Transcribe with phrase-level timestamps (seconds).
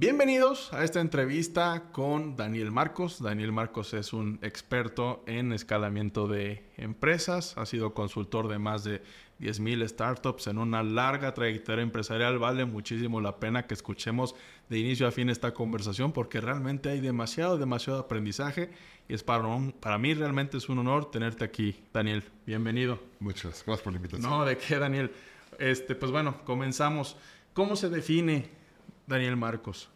[0.00, 3.20] Bienvenidos a esta entrevista con Daniel Marcos.
[3.22, 9.02] Daniel Marcos es un experto en escalamiento de empresas, ha sido consultor de más de
[9.40, 12.38] 10.000 startups en una larga trayectoria empresarial.
[12.38, 14.34] Vale muchísimo la pena que escuchemos
[14.70, 18.70] de inicio a fin esta conversación porque realmente hay demasiado, demasiado aprendizaje
[19.06, 19.44] y es para,
[19.80, 22.24] para mí realmente es un honor tenerte aquí, Daniel.
[22.46, 22.98] Bienvenido.
[23.18, 24.30] Muchas gracias por la invitación.
[24.30, 25.12] No, de qué, Daniel.
[25.58, 27.18] Este, pues bueno, comenzamos.
[27.52, 28.59] ¿Cómo se define
[29.06, 29.88] Daniel Marcos.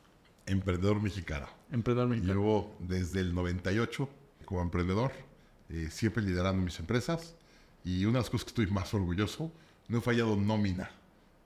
[0.46, 1.46] Emprendedor mexicano.
[1.70, 2.34] Emprendedor mexicano.
[2.34, 4.09] Llevo desde el 98
[4.45, 5.12] como emprendedor,
[5.70, 7.34] eh, siempre liderando mis empresas.
[7.84, 9.52] Y una de las cosas que estoy más orgulloso,
[9.88, 10.91] no he fallado nómina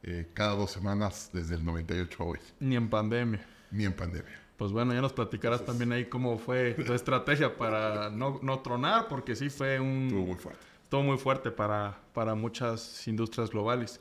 [0.02, 2.38] eh, cada dos semanas desde el 98 a hoy.
[2.60, 3.46] Ni en pandemia.
[3.70, 4.40] Ni en pandemia.
[4.56, 9.08] Pues bueno, ya nos platicarás también ahí cómo fue tu estrategia para no, no tronar,
[9.08, 10.06] porque sí fue un...
[10.06, 10.66] Estuvo muy fuerte.
[10.84, 14.00] Estuvo muy fuerte para, para muchas industrias globales.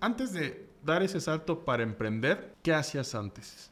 [0.00, 3.70] Antes de dar ese salto para emprender, ¿qué hacías antes?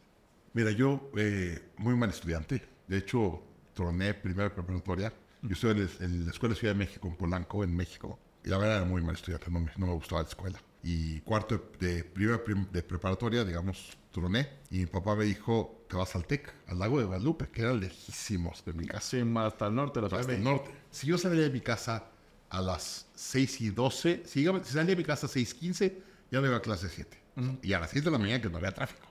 [0.52, 2.62] Mira, yo, eh, muy mal estudiante.
[2.86, 3.42] De hecho,
[3.72, 5.12] troné primera preparatoria.
[5.42, 8.18] Yo estuve en, la Escuela de Ciudad de México, en Polanco, en México.
[8.44, 10.58] Y la verdad era muy mal estudiante, no me, no me gustaba la escuela.
[10.82, 14.48] Y cuarto de, primera de preparatoria, digamos, troné.
[14.70, 17.72] Y mi papá me dijo, te vas al TEC, al lago de Guadalupe, que era
[17.72, 19.00] lejísimos de mi casa.
[19.00, 20.20] Sí, más hasta el norte de la ciudad.
[20.20, 20.70] Hasta el norte.
[20.90, 22.04] Si yo salía de mi casa
[22.50, 26.02] a las 6 y 12, si, si salía de mi casa a 6 y 15,
[26.30, 27.22] ya no iba a clase 7.
[27.62, 29.06] Y a las 7 de la mañana que no había tráfico.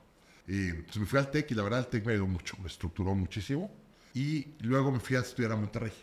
[0.47, 2.67] Y pues me fui al TEC y la verdad el TEC me ayudó mucho, me
[2.67, 3.71] estructuró muchísimo.
[4.13, 5.93] Y luego me fui a estudiar a Monterrey.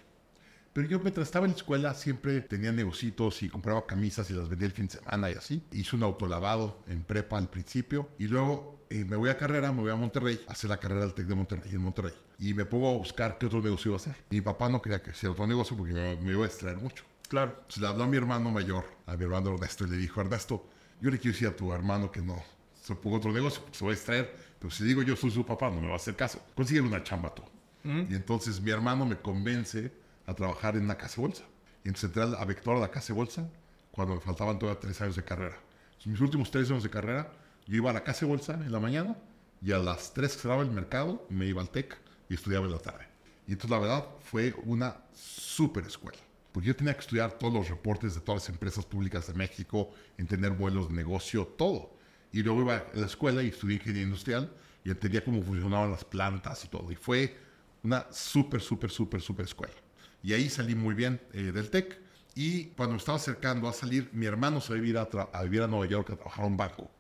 [0.73, 4.49] Pero yo mientras estaba en la escuela siempre tenía negocios y compraba camisas y las
[4.49, 5.63] vendía el fin de semana y así.
[5.73, 9.83] Hice un autolavado en prepa al principio y luego eh, me voy a carrera, me
[9.83, 12.15] voy a Monterrey, a hacer la carrera del TEC de Monterrey, en Monterrey.
[12.39, 14.17] Y me pongo a buscar qué otro negocio iba a hacer.
[14.31, 17.05] mi papá no quería que hiciera otro negocio porque me, me iba a extraer mucho.
[17.29, 17.65] Claro.
[17.69, 20.70] Se le habló a mi hermano mayor, a mi hermano Ernesto, y le dijo, Ernesto,
[21.01, 22.43] yo le quiero decir a tu hermano que no
[22.83, 24.37] se ponga otro negocio, porque se va a extraer.
[24.59, 26.43] Pero si digo yo soy su papá, no me va a hacer caso.
[26.55, 27.43] Consigue una chamba tú.
[27.83, 29.91] Y entonces mi hermano me convence
[30.27, 31.45] a trabajar en una casa bolsa.
[31.83, 33.49] Y entonces entré a Vector a la casa bolsa
[33.91, 35.57] cuando me faltaban todavía tres años de carrera.
[36.05, 37.33] Mis últimos tres años de carrera,
[37.67, 39.17] yo iba a la casa bolsa en la mañana
[39.63, 41.97] y a las tres que cerraba el mercado me iba al TEC
[42.29, 43.07] y estudiaba en la tarde.
[43.47, 46.19] Y entonces la verdad fue una súper escuela
[46.53, 49.91] porque yo tenía que estudiar todos los reportes de todas las empresas públicas de México,
[50.19, 51.97] entender vuelos de negocio, todo.
[52.33, 54.53] Y luego iba a la escuela y estudié ingeniería industrial
[54.85, 56.91] y entendía cómo funcionaban las plantas y todo.
[56.91, 57.37] Y fue
[57.83, 59.75] una súper, súper, súper, súper escuela.
[60.23, 61.99] Y ahí salí muy bien eh, del TEC.
[62.35, 64.99] Y cuando me estaba acercando a salir, mi hermano se iba a, vivir
[65.33, 66.91] a, vivir a Nueva York a trabajar en un banco.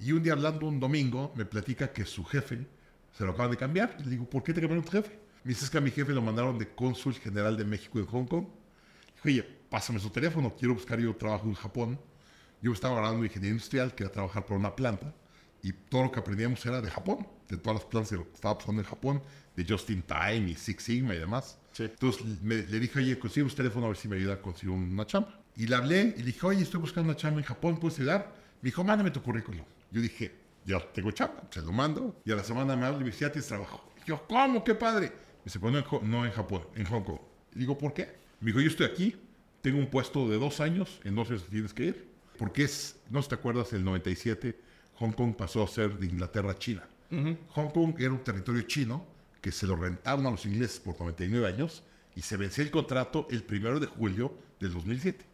[0.00, 2.66] Y un día hablando un domingo, me platica que su jefe
[3.16, 3.96] se lo acaban de cambiar.
[4.00, 5.18] Le digo, ¿por qué te cambiaron tu jefe?
[5.44, 8.06] Me dice, es que a mi jefe lo mandaron de cónsul general de México en
[8.06, 8.46] Hong Kong
[9.26, 11.98] oye, pásame su teléfono, quiero buscar yo trabajo en Japón.
[12.62, 15.14] Yo estaba hablando de ingeniería industrial, quería trabajar por una planta
[15.62, 18.34] y todo lo que aprendíamos era de Japón, de todas las plantas de lo que
[18.34, 19.22] estaba pasando en Japón,
[19.56, 21.58] de Just in Time y Six Sigma y demás.
[21.78, 25.06] Entonces le dije, oye, consigo un teléfono a ver si me ayuda a conseguir una
[25.06, 25.40] chamba.
[25.56, 28.32] Y le hablé y le dije, oye, estoy buscando una chamba en Japón, ¿puedes ayudar?
[28.62, 29.64] Me dijo, mándame tu currículum.
[29.90, 30.34] Yo dije,
[30.64, 32.20] ya tengo chamba, se lo mando.
[32.24, 33.92] Y a la semana me habla y me dice, ya tienes trabajo.
[34.04, 34.62] Y yo, ¿cómo?
[34.62, 35.06] ¡Qué padre!
[35.08, 37.20] Me dice, pues no en, Japón, en Hong Kong.
[37.54, 38.25] Y digo, ¿por qué?
[38.40, 39.16] Me dijo, yo estoy aquí,
[39.62, 42.08] tengo un puesto de dos años, en dos años tienes que ir.
[42.38, 44.58] Porque es, no sé si te acuerdas, el 97
[44.98, 46.86] Hong Kong pasó a ser de Inglaterra a China.
[47.10, 49.06] Hong Kong era un territorio chino
[49.40, 51.82] que se lo rentaron a los ingleses por 99 años
[52.14, 55.24] y se venció el contrato el primero de julio del 2007.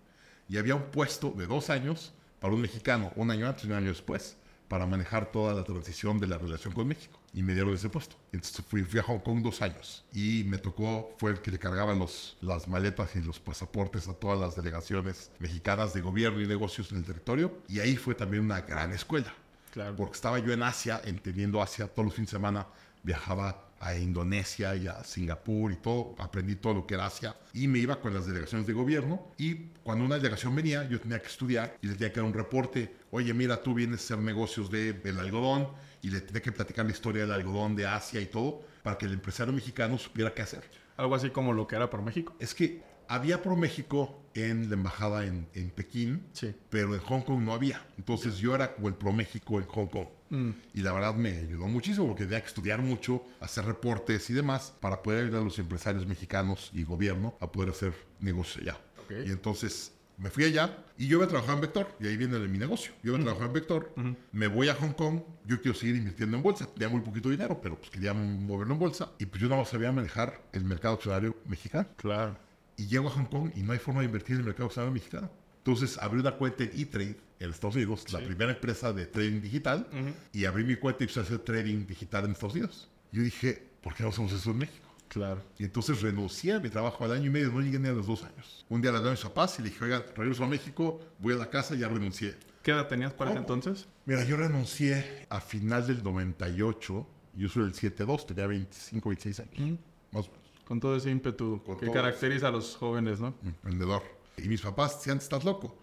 [0.49, 3.73] Y había un puesto de dos años para un mexicano, un año antes y un
[3.73, 4.37] año después
[4.73, 7.21] para manejar toda la transición de la relación con México.
[7.35, 8.17] Y me dieron ese puesto.
[8.33, 10.03] Entonces fui, fui, a Hong Kong dos años.
[10.15, 14.15] Y me tocó, fue el que le cargaban los, las maletas y los pasaportes a
[14.15, 17.59] todas las delegaciones mexicanas de gobierno y negocios en el territorio.
[17.69, 19.35] Y ahí fue también una gran escuela.
[19.75, 19.95] Claro.
[19.95, 22.67] Porque estaba yo en Asia, entendiendo Asia todos los fines de semana.
[23.03, 27.67] Viajaba a Indonesia y a Singapur y todo, aprendí todo lo que era Asia y
[27.67, 31.27] me iba con las delegaciones de gobierno y cuando una delegación venía yo tenía que
[31.27, 34.71] estudiar y le tenía que dar un reporte, oye mira tú vienes a hacer negocios
[34.71, 35.69] de, del algodón
[36.01, 39.07] y le tenía que platicar la historia del algodón de Asia y todo para que
[39.07, 40.63] el empresario mexicano supiera qué hacer.
[40.97, 42.35] Algo así como lo que era por México.
[42.39, 42.83] Es que
[43.13, 46.55] había Pro México en la embajada en, en Pekín, sí.
[46.71, 47.85] pero en Hong Kong no había.
[47.99, 50.07] Entonces yo era como el Pro México en Hong Kong.
[50.31, 50.51] Mm.
[50.73, 54.73] Y la verdad me ayudó muchísimo porque tenía que estudiar mucho, hacer reportes y demás
[54.81, 58.81] para poder ayudar a los empresarios mexicanos y gobierno a poder hacer negocios allá.
[59.27, 62.39] Y entonces me fui allá y yo iba a trabajar en Vector, y ahí viene
[62.39, 62.93] mi negocio.
[63.03, 63.25] Yo iba a mm.
[63.25, 63.95] trabajar en Vector,
[64.33, 66.67] me voy a Hong Kong, yo quiero seguir invirtiendo en bolsa.
[66.67, 69.11] Tenía muy poquito dinero, pero pues quería moverlo en bolsa.
[69.19, 71.89] Y pues yo no sabía manejar el mercado accionario mexicano.
[71.97, 72.39] Claro
[72.83, 75.31] y llego a Hong Kong y no hay forma de invertir en el mercado mexicano.
[75.59, 79.87] Entonces abrí una cuenta en E-Trade en Estados Unidos, la primera empresa de trading digital,
[80.33, 82.89] y abrí mi cuenta y empecé a hacer trading digital en Estados Unidos.
[83.13, 84.89] Yo dije, ¿por qué no hacemos eso en México?
[85.09, 85.43] Claro.
[85.59, 88.07] Y entonces renuncié a mi trabajo al año y medio, no llegué ni a los
[88.07, 88.65] dos años.
[88.69, 91.35] Un día le hablé a mis papás y le dije, oiga, regreso a México, voy
[91.35, 92.35] a la casa y ya renuncié.
[92.63, 93.87] ¿Qué edad tenías para ese entonces?
[94.07, 97.07] Mira, yo renuncié a final del 98,
[97.37, 99.79] yo soy del 7-2, tenía 25, 26 años,
[100.13, 100.42] más o menos.
[100.73, 103.35] Con todo ese ímpetu Con que todo caracteriza a los jóvenes, ¿no?
[103.45, 104.03] emprendedor.
[104.39, 105.77] Y mis papás decían, estás loco.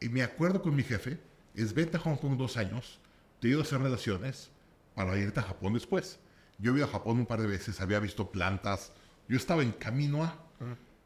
[0.00, 1.20] Y me acuerdo con mi jefe,
[1.54, 2.98] es vete a Hong Kong dos años,
[3.38, 4.50] te ayudo a hacer relaciones
[4.96, 6.18] para irte a Japón después.
[6.58, 8.90] Yo he ido a Japón un par de veces, había visto plantas,
[9.28, 10.36] yo estaba en camino a,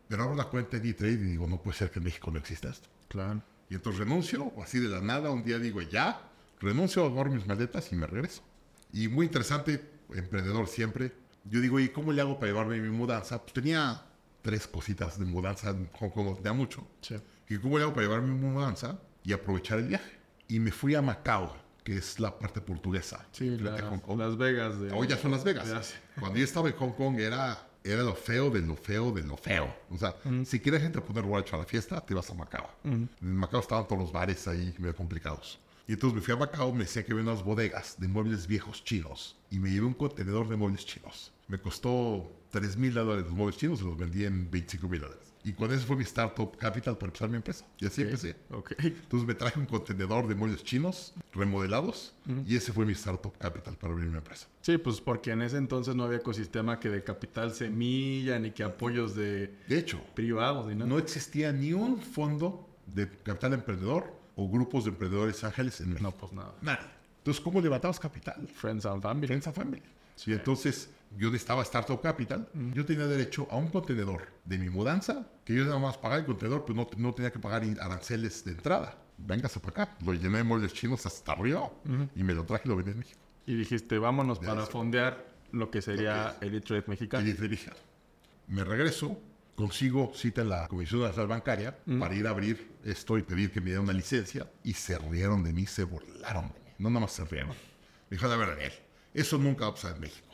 [0.09, 2.39] pero abro la cuenta de E-Trade y digo, no puede ser que en México no
[2.39, 2.89] exista esto.
[3.09, 3.43] Claro.
[3.69, 6.23] Y entonces renuncio, así de la nada, un día digo, ya,
[6.59, 8.41] renuncio, agarro mis maletas y me regreso.
[8.95, 9.85] Y muy interesante,
[10.15, 11.26] emprendedor siempre.
[11.49, 13.41] Yo digo, ¿y cómo le hago para llevarme mi mudanza?
[13.41, 14.03] Pues tenía
[14.43, 16.87] tres cositas de mudanza en Hong Kong, tenía mucho.
[17.01, 17.17] Sí.
[17.49, 20.19] ¿Y cómo le hago para llevarme mi mudanza y aprovechar el viaje?
[20.49, 24.19] Y me fui a Macao, que es la parte portuguesa Sí, de la- Hong Kong.
[24.19, 24.81] Las Vegas.
[24.81, 24.91] De...
[24.93, 25.69] Hoy ya son Las Vegas.
[25.69, 25.95] Ya sé.
[26.19, 29.37] Cuando yo estaba en Hong Kong era, era lo feo de lo feo de lo
[29.37, 29.73] feo.
[29.91, 30.15] O sea,
[30.45, 32.69] si quieres gente poner borracho a la fiesta, te vas a Macao.
[32.85, 35.61] En Macao estaban todos los bares ahí medio complicados.
[35.89, 38.83] Y entonces me fui a Macao, me decía que había unas bodegas de muebles viejos
[38.83, 39.37] chinos.
[39.51, 41.33] Y me llevé un contenedor de muebles chinos.
[41.49, 45.23] Me costó 3 mil dólares los muebles chinos y los vendí en 25 mil dólares.
[45.45, 47.65] Y con eso fue mi startup capital para empezar mi empresa.
[47.79, 48.35] Y así empecé.
[48.51, 48.73] Ok.
[48.79, 52.15] Entonces me traje un contenedor de muebles chinos remodelados
[52.45, 54.49] y ese fue mi startup capital para abrir mi empresa.
[54.63, 58.65] Sí, pues porque en ese entonces no había ecosistema que de capital semilla ni que
[58.65, 60.87] apoyos de De hecho, privados ni nada.
[60.87, 66.11] no existía ni un fondo de capital emprendedor o grupos de emprendedores ángeles en México.
[66.11, 66.55] No, pues nada.
[66.61, 66.93] Nada.
[67.19, 68.49] Entonces, ¿cómo levantabas capital?
[68.49, 69.29] Friends and family.
[69.29, 69.83] Friends and Family.
[70.27, 72.49] Y entonces yo necesitaba Startup Capital.
[72.75, 76.27] Yo tenía derecho a un contenedor de mi mudanza, que yo nada más pagaba el
[76.27, 78.97] contenedor, pero no, no tenía que pagar aranceles de entrada.
[79.19, 79.97] Véngase para acá.
[80.05, 81.71] Lo llené de muebles chinos hasta arriba
[82.15, 83.21] y me lo traje y lo vendí en México.
[83.47, 84.71] Y dijiste, vámonos De para eso.
[84.71, 87.27] fondear lo que sería el E-Trade mexicano.
[87.27, 87.71] Y dije,
[88.49, 89.19] me regreso,
[89.55, 93.61] consigo cita en la Comisión Nacional Bancaria para ir a abrir esto y pedir que
[93.61, 94.51] me dieran una licencia.
[94.63, 96.71] Y se rieron de mí, se burlaron de mí.
[96.79, 97.51] No nada más se rieron.
[97.51, 98.73] Me dijo, a ver, Daniel,
[99.15, 100.26] eso nunca va a pasar en México.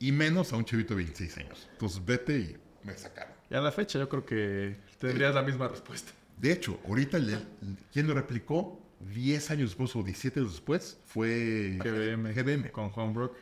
[0.00, 1.68] Y menos a un chavito de 26 años.
[1.72, 2.56] Entonces vete y
[2.86, 3.34] me sacaron.
[3.50, 6.10] Y a la fecha yo creo que tendrías la misma respuesta.
[6.38, 7.46] De hecho, ahorita el, el-
[7.92, 8.80] quien lo replicó
[9.12, 12.32] 10 años después o 17 años después fue GBM.
[12.32, 12.70] GBM.
[12.72, 13.36] Con Homebrook.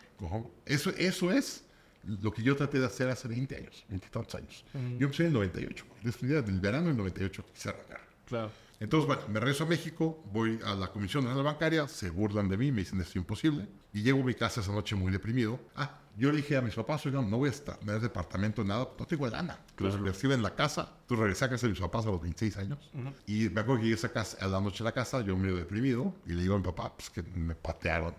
[0.67, 1.65] Eso, eso es
[2.05, 4.65] lo que yo traté de hacer hace 20 años, 20 y tantos años.
[4.75, 5.85] Yo empecé en el 98.
[6.03, 8.01] Desde del verano del 98 quise arrancar.
[8.27, 8.51] Claro.
[8.81, 12.57] Entonces, bueno, me regreso a México, voy a la Comisión Nacional Bancaria, se burlan de
[12.57, 13.67] mí, me dicen esto es imposible.
[13.93, 15.59] Y llego a mi casa esa noche muy deprimido.
[15.75, 18.65] Ah, yo le dije a mis papás, oigan, no voy a estar, me das departamento,
[18.65, 19.57] nada, no tengo lana.
[19.79, 20.93] Me reciben en la casa.
[21.03, 22.91] Entonces, regresé a casa de mis papás a los 26 años.
[23.25, 25.37] Y me acuerdo que llegué a esa casa, a la noche a la casa, yo
[25.37, 28.15] medio deprimido, y le digo a mi papá, pues que me patearon.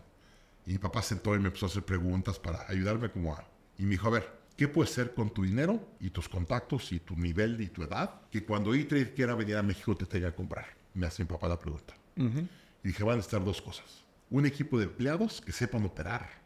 [0.65, 3.43] Y mi papá sentó y me empezó a hacer preguntas para ayudarme como a...
[3.77, 7.01] Y me dijo, a ver, ¿qué puedes hacer con tu dinero y tus contactos y
[7.01, 8.21] tu nivel y tu edad?
[8.31, 10.67] Que cuando E-Trade quiera venir a México te tenga que comprar.
[10.93, 11.95] Me hace mi papá la pregunta.
[12.15, 14.05] Y dije, van a estar dos cosas.
[14.29, 16.38] Un equipo de empleados que sepan operar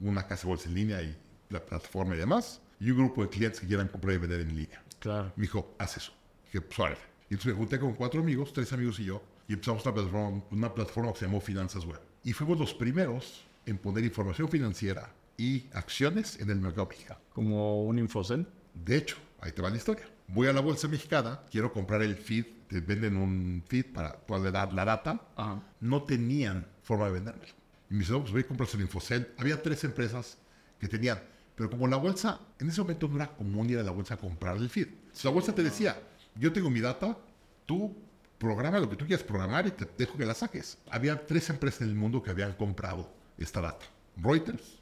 [0.00, 1.16] una casa de bolsa en línea y
[1.50, 2.60] la plataforma y demás.
[2.80, 4.82] Y un grupo de clientes que quieran comprar y vender en línea.
[5.00, 5.32] Claro.
[5.36, 6.12] Me dijo, haz eso.
[6.46, 6.98] Dije, pues.
[7.30, 10.42] Y entonces me junté con cuatro amigos, tres amigos y yo, y empezamos una plataforma,
[10.50, 12.00] una plataforma que se llamó Finanzas Web.
[12.24, 17.20] Y fuimos los primeros en poner información financiera y acciones en el mercado mexicano.
[17.32, 18.46] Como un Infocen.
[18.74, 20.06] De hecho, ahí te va la historia.
[20.28, 24.52] Voy a la bolsa mexicana, quiero comprar el feed, te venden un feed para poder
[24.52, 25.20] dar la data.
[25.36, 25.62] Ajá.
[25.80, 27.52] No tenían forma de vendérmelo.
[27.90, 29.32] Y me dice, no, pues voy a comprarse el Infocel.
[29.38, 30.38] Había tres empresas
[30.78, 31.20] que tenían.
[31.54, 34.16] Pero como la bolsa, en ese momento no era común ir a la bolsa a
[34.16, 34.88] comprar el feed.
[34.88, 36.00] Entonces, la bolsa te decía,
[36.36, 37.18] yo tengo mi data,
[37.66, 37.96] tú
[38.38, 40.78] programa lo que tú quieras programar y te dejo que la saques.
[40.90, 43.84] Había tres empresas en el mundo que habían comprado esta data.
[44.16, 44.78] Reuters,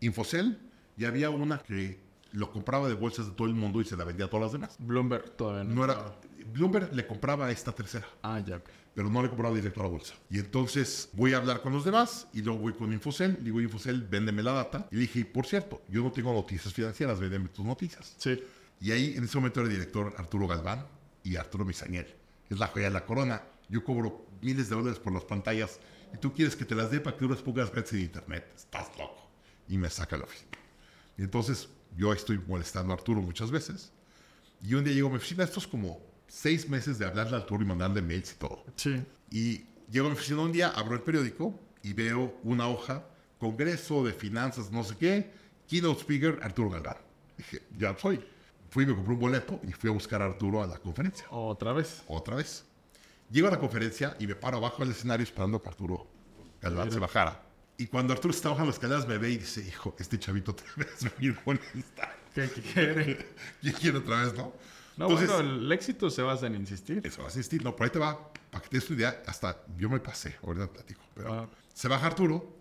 [0.00, 0.58] Infocel
[0.96, 1.98] y había una que
[2.32, 4.52] lo compraba de bolsas de todo el mundo y se la vendía a todas las
[4.52, 4.76] demás.
[4.78, 5.74] Bloomberg todavía no.
[5.74, 6.14] No era,
[6.52, 8.62] Bloomberg le compraba a esta tercera Ah, ya.
[8.94, 10.14] Pero no le compraba directo a la bolsa.
[10.30, 13.42] Y entonces voy a hablar con los demás y luego voy con Infocel.
[13.42, 14.88] Digo, Infocel, véndeme la data.
[14.90, 18.14] Y le dije, por cierto, yo no tengo noticias financieras, véndeme tus noticias.
[18.18, 18.42] Sí.
[18.80, 20.86] Y ahí en ese momento era el director Arturo Galván
[21.22, 22.06] y Arturo Misañel.
[22.50, 23.42] Es la joya de la corona.
[23.68, 25.78] Yo cobro miles de dólares por las pantallas
[26.12, 28.52] y tú quieres que te las dé para que tú las pongas gratis en internet.
[28.54, 29.30] Estás loco.
[29.68, 30.58] Y me saca la oficina.
[31.16, 33.92] Y entonces yo estoy molestando a Arturo muchas veces.
[34.60, 36.00] Y un día llego a mi oficina, esto es como
[36.32, 38.64] seis meses de hablarle a Arturo y mandarle mails y todo.
[38.76, 39.04] Sí.
[39.30, 43.04] Y llego a mi oficina un día, abro el periódico y veo una hoja,
[43.38, 45.30] Congreso de Finanzas, no sé qué,
[45.68, 46.96] Keynote Speaker, Arturo Galván.
[47.36, 48.24] Dije, ya soy.
[48.70, 51.26] Fui, me compré un boleto y fui a buscar a Arturo a la conferencia.
[51.30, 52.02] Otra vez.
[52.06, 52.64] Otra vez.
[53.30, 56.06] Llego a la conferencia y me paro abajo del escenario esperando que Arturo
[56.62, 57.42] Galván se bajara.
[57.76, 60.66] Y cuando Arturo está bajando las escaleras me ve y dice, hijo, este chavito otra
[60.76, 62.16] vez venir con esta.
[62.34, 63.26] ¿Qué quiere?
[63.60, 64.54] ¿Quién quiere otra vez, no?
[64.96, 67.00] No, bueno, el éxito se basa en insistir.
[67.04, 67.62] Eso a insistir.
[67.64, 68.18] No, por ahí te va.
[68.50, 71.00] Para que te des tu idea, hasta yo me pasé, ahorita platico.
[71.14, 71.48] Pero Ah.
[71.72, 72.56] se baja Arturo,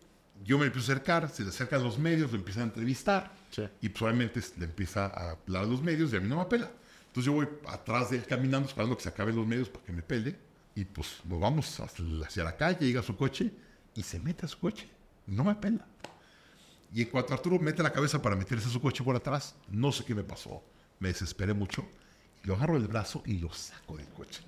[0.45, 3.31] yo me empiezo a acercar, se le acercan los medios, lo empiezan a entrevistar.
[3.51, 3.63] Sí.
[3.81, 6.41] Y pues obviamente le empieza a hablar a los medios y a mí no me
[6.43, 6.71] apela.
[7.07, 9.91] Entonces yo voy atrás de él caminando, esperando que se acaben los medios para que
[9.91, 10.37] me pele.
[10.73, 13.51] Y pues nos vamos hacia la calle, llega a su coche
[13.93, 14.89] y se mete a su coche.
[15.27, 15.85] No me apela.
[16.93, 19.91] Y en cuanto Arturo mete la cabeza para meterse a su coche por atrás, no
[19.91, 20.63] sé qué me pasó.
[20.99, 21.85] Me desesperé mucho.
[22.43, 24.41] Lo agarro del brazo y lo saco del coche.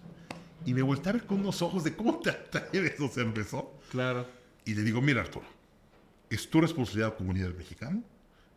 [0.65, 3.73] Y me volteé a ver con unos ojos de cómo te atreves, o sea, empezó.
[3.91, 4.25] Claro.
[4.65, 5.45] Y le digo, mira Arturo,
[6.29, 8.01] es tu responsabilidad como líder mexicano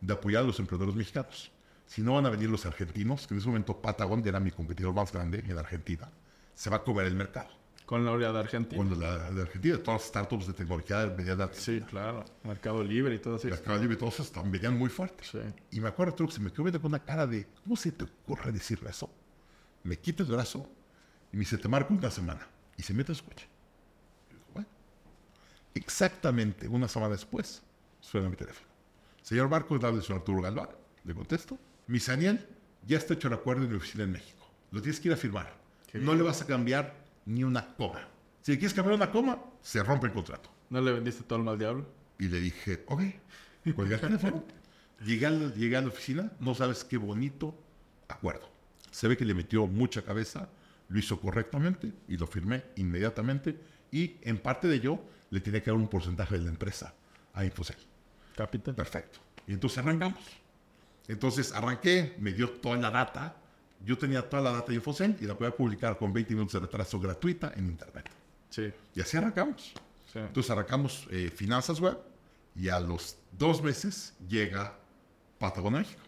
[0.00, 1.50] de apoyar a los emprendedores mexicanos.
[1.86, 4.94] Si no van a venir los argentinos, que en ese momento Patagon era mi competidor
[4.94, 6.10] más grande en Argentina,
[6.54, 7.50] se va a comer el mercado.
[7.86, 8.76] Con la oleada argentina.
[8.76, 12.24] Cuando la de Argentina, todas las startups de tecnología venían de Sí, claro.
[12.42, 13.46] Mercado Libre y todo así.
[13.46, 15.28] Mercado Libre y esos también venían muy fuertes.
[15.28, 15.38] Sí.
[15.70, 17.92] Y me acuerdo, Arturo, que se me quedó viendo con una cara de, ¿cómo se
[17.92, 19.08] te ocurre decirle eso?
[19.86, 20.68] Me quita el brazo
[21.32, 22.44] y me dice, te marco una semana.
[22.76, 23.46] Y se mete a su coche.
[24.28, 24.68] Y digo, bueno.
[25.74, 27.62] Exactamente una semana después,
[28.00, 28.66] suena mi teléfono.
[29.22, 30.70] Señor Marcos, dale señor Arturo Galván.
[31.04, 31.56] Le contesto.
[31.86, 32.44] Mi Daniel,
[32.84, 34.44] ya está hecho el acuerdo en mi oficina en México.
[34.72, 35.56] Lo tienes que ir a firmar.
[35.86, 38.08] Qué No le vas a cambiar ni una coma.
[38.42, 40.50] Si le quieres cambiar una coma, se rompe el contrato.
[40.68, 41.86] ¿No le vendiste todo el mal diablo?
[42.18, 43.02] Y le dije, ok,
[43.76, 44.44] colgué el teléfono.
[45.04, 47.54] Llegué a, la, llegué a la oficina, no sabes qué bonito
[48.08, 48.55] acuerdo.
[48.96, 50.48] Se ve que le metió mucha cabeza,
[50.88, 53.54] lo hizo correctamente y lo firmé inmediatamente.
[53.92, 54.98] Y en parte de ello,
[55.28, 56.94] le tenía que dar un porcentaje de la empresa
[57.34, 57.76] a Infocel.
[58.34, 58.74] Capital.
[58.74, 59.18] Perfecto.
[59.46, 60.18] Y entonces arrancamos.
[61.08, 63.36] Entonces arranqué, me dio toda la data.
[63.84, 66.60] Yo tenía toda la data de Infocel y la podía publicar con 20 minutos de
[66.60, 68.08] retraso gratuita en Internet.
[68.48, 68.72] Sí.
[68.94, 69.74] Y así arrancamos.
[70.10, 70.20] sí.
[70.20, 71.98] Entonces arrancamos eh, Finanzas Web
[72.54, 74.74] y a los dos meses llega
[75.38, 76.00] Patagon México.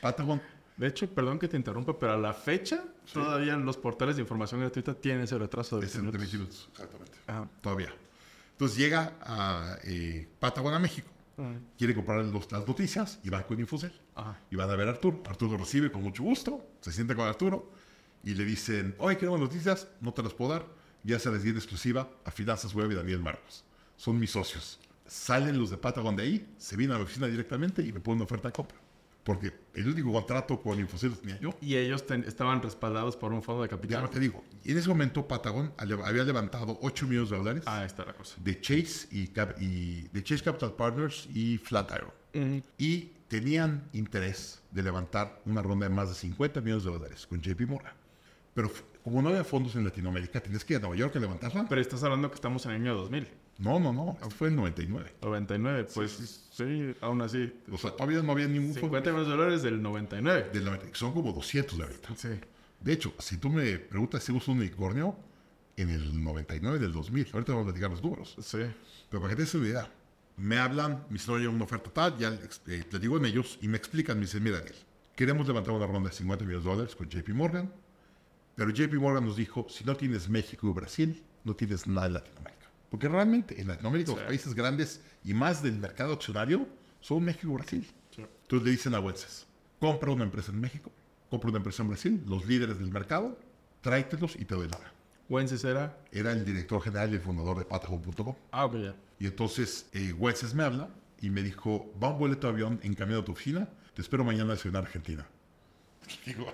[0.00, 0.40] Patagon,
[0.80, 2.82] De hecho, perdón que te interrumpa, pero a la fecha,
[3.12, 6.30] todavía los portales de información gratuita tienen ese retraso de es 20 de minutos.
[6.32, 7.18] 20 minutos, exactamente.
[7.26, 7.48] Ajá.
[7.60, 7.94] Todavía.
[8.52, 11.52] Entonces llega a eh, Patagon a México, Ajá.
[11.76, 13.92] quiere comprar los- las noticias y va con Infocel.
[14.14, 14.38] Ajá.
[14.50, 15.22] Y van a ver a Arturo.
[15.26, 17.70] Arturo lo recibe con mucho gusto, se siente con Arturo
[18.24, 20.66] y le dicen, oye, queremos noticias, no te las puedo dar,
[21.04, 23.64] ya se les di en exclusiva a Finanzas Web y Daniel Marcos.
[23.98, 24.80] Son mis socios.
[25.06, 28.16] Salen los de Patagon de ahí, se vienen a la oficina directamente y me ponen
[28.16, 28.78] una oferta de compra.
[29.30, 31.50] Porque el único contrato con Infocel tenía yo.
[31.60, 34.10] Y ellos ten- estaban respaldados por un fondo de Ya capital.
[34.10, 38.04] te digo, en ese momento Patagon ale- había levantado 8 millones de dólares Ah, está
[38.04, 38.34] la cosa.
[38.42, 39.30] de Chase y,
[39.64, 42.10] y de Chase Capital Partners y Flatiron.
[42.76, 47.40] y tenían interés de levantar una ronda de más de 50 millones de dólares con
[47.40, 47.94] JP Morgan.
[48.52, 48.68] Pero
[49.04, 51.66] como no había fondos en Latinoamérica, tenías que ir a Nueva York a levantarla.
[51.68, 53.28] Pero estás hablando que estamos en el año 2000.
[53.60, 55.12] No, no, no, fue en 99.
[55.20, 57.52] 99, pues sí, aún así.
[57.70, 60.50] O sea, todavía no había ningún fondo 50 millones de dólares del 99.
[60.52, 62.16] del 90, Son como 200 de ahorita.
[62.16, 62.28] Sí.
[62.80, 65.14] De hecho, si tú me preguntas si uso un unicornio,
[65.76, 68.36] en el 99 del 2000, ahorita vamos a platicar los números.
[68.40, 68.58] Sí.
[69.08, 69.90] Pero para que te des idea,
[70.36, 72.28] me hablan, me dicen, oye, una oferta tal, ya
[72.66, 74.76] eh, les digo en ellos y me explican, me dicen, mira, Daniel,
[75.14, 77.72] queremos levantar una ronda de 50 millones de dólares con JP Morgan,
[78.56, 82.12] pero JP Morgan nos dijo, si no tienes México y Brasil, no tienes nada en
[82.14, 82.39] Latinoamérica.
[82.90, 84.26] Porque realmente en Latinoamérica los Sí.
[84.26, 86.66] países grandes y más del mercado accionario
[87.00, 87.86] son México y Brasil.
[88.14, 88.26] Sí.
[88.42, 89.46] Entonces le dicen a Wences,
[89.78, 90.90] compra una empresa en México,
[91.30, 93.38] compra una empresa en Brasil, los líderes del mercado,
[93.80, 94.92] tráetelos y te doy lana.
[95.28, 95.96] Wences era.
[96.10, 98.34] Era el director general y el fundador de Patagon.com.
[98.50, 98.96] Ah, ok, ya.
[99.20, 100.88] Y entonces eh, Wences me habla
[101.20, 104.24] y me dijo, va un boleto de avión en camino a tu oficina, te espero
[104.24, 105.26] mañana en Ciudad Argentina.
[106.26, 106.52] Y digo,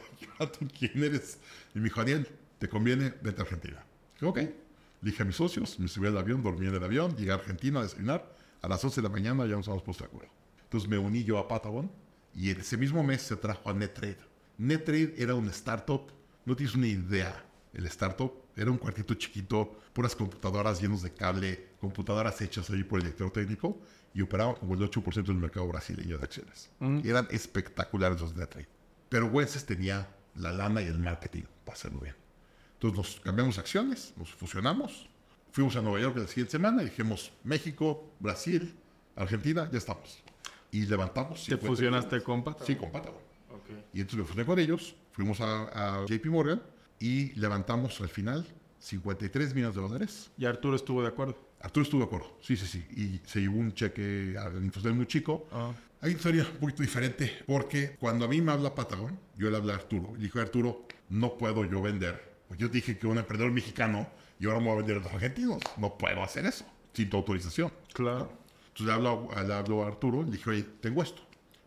[0.58, 1.38] ¿tú quién eres?
[1.74, 2.28] Y me dijo, Daniel,
[2.58, 3.14] ¿te conviene?
[3.22, 3.82] Vete a Argentina.
[4.14, 4.38] Dije, ok.
[5.06, 7.78] Dije a mis socios, me subí al avión, dormí en el avión, llegué a Argentina
[7.78, 8.28] a desayunar.
[8.60, 10.32] A las 11 de la mañana ya nos habíamos puesto de acuerdo.
[10.64, 11.88] Entonces me uní yo a Patagon
[12.34, 14.18] y ese mismo mes se trajo a NetTrade.
[14.58, 16.10] NetTrade era una startup,
[16.44, 17.40] no tienes una idea.
[17.72, 22.98] El startup era un cuartito chiquito, puras computadoras llenos de cable, computadoras hechas ahí por
[22.98, 23.78] el director técnico
[24.12, 26.68] y operaban como el 8% del mercado brasileño de acciones.
[26.80, 28.66] Y eran espectaculares los NetTrade.
[29.08, 32.25] Pero Wences tenía la lana y el marketing para hacerlo bien.
[32.76, 35.08] Entonces nos cambiamos acciones, nos fusionamos,
[35.50, 38.74] fuimos a Nueva York la siguiente semana y dijimos México, Brasil,
[39.16, 40.22] Argentina, ya estamos.
[40.70, 41.40] Y levantamos.
[41.44, 42.66] ¿Te 50 fusionaste con Patagon?
[42.66, 43.20] Sí, con Patagon.
[43.50, 43.70] Ok.
[43.94, 46.62] Y entonces me fusioné con ellos, fuimos a, a JP Morgan
[47.00, 48.46] y levantamos al final
[48.78, 50.30] 53 millones de dólares.
[50.36, 51.36] Y Arturo estuvo de acuerdo.
[51.60, 52.84] Arturo estuvo de acuerdo, sí, sí, sí.
[52.94, 55.48] Y se llevó un cheque al Infocel muy chico.
[55.50, 55.72] Ah.
[56.02, 59.56] Hay una historia un poquito diferente, porque cuando a mí me habla Patagón, yo le
[59.56, 60.12] hablé a Arturo.
[60.18, 62.35] Y dije, Arturo, no puedo yo vender.
[62.48, 65.12] Pues yo dije que un emprendedor mexicano y ahora me voy a vender a los
[65.12, 65.58] argentinos.
[65.76, 67.72] No puedo hacer eso sin tu autorización.
[67.92, 68.30] Claro.
[68.68, 71.22] Entonces le hablo, a- le hablo a Arturo, le dije, oye, tengo esto.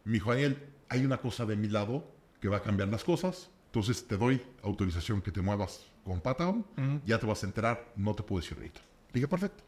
[0.05, 0.57] Me dijo, Daniel,
[0.89, 2.03] hay una cosa de mi lado
[2.39, 3.49] que va a cambiar las cosas.
[3.67, 6.65] Entonces te doy autorización que te muevas con Patagon.
[7.05, 8.81] Ya te vas a enterar, no te puedo decir ahorita.
[9.13, 9.63] Dije, perfecto.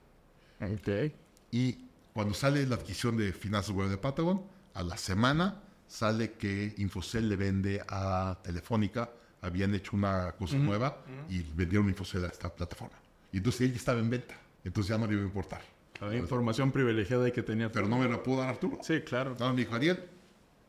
[0.61, 1.11] Ok.
[1.51, 6.73] Y cuando sale la adquisición de finanzas web de Patagon, a la semana sale que
[6.77, 9.11] Infocel le vende a Telefónica.
[9.41, 12.95] Habían hecho una cosa nueva y vendieron Infocel a esta plataforma.
[13.31, 14.35] Y entonces ella estaba en venta.
[14.63, 15.61] Entonces ya no le iba a importar.
[15.99, 17.71] La información privilegiada que tenía.
[17.71, 18.79] Pero no me la pudo dar Arturo.
[18.81, 19.35] Sí, claro.
[19.39, 19.97] No, me dijo, Ariel,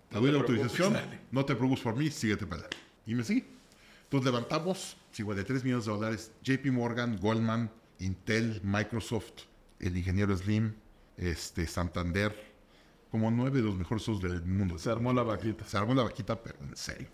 [0.08, 1.20] te doy te la autorización, dale.
[1.30, 2.70] no te preocupes por mí, síguete para allá.
[3.06, 3.44] Y me seguí.
[4.04, 6.32] Entonces levantamos 53 millones de dólares.
[6.42, 9.44] JP Morgan, Goldman, Intel, Microsoft,
[9.80, 10.74] el ingeniero Slim,
[11.16, 12.34] este, Santander,
[13.10, 14.78] como nueve de los mejores socios del mundo.
[14.78, 15.64] Se armó la vaquita.
[15.66, 17.08] Se armó la vaquita, pero en serio.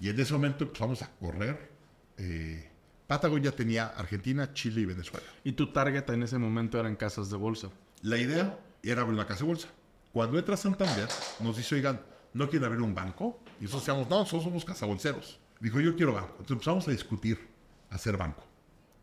[0.00, 1.70] Y en ese momento empezamos a correr.
[2.18, 2.70] Eh,
[3.06, 5.26] Patagon ya tenía Argentina, Chile y Venezuela.
[5.44, 7.68] Y tu target en ese momento eran casas de bolsa.
[8.02, 9.68] La idea era abrir una casa de bolsa.
[10.12, 11.08] Cuando entra Santander,
[11.40, 12.00] nos dice, oigan,
[12.32, 13.40] ¿no quieren abrir un banco?
[13.60, 15.38] Y nosotros decíamos, no, nosotros somos cazabolseros.
[15.60, 16.30] Dijo, yo quiero banco.
[16.32, 17.48] Entonces empezamos a discutir
[17.90, 18.44] hacer banco.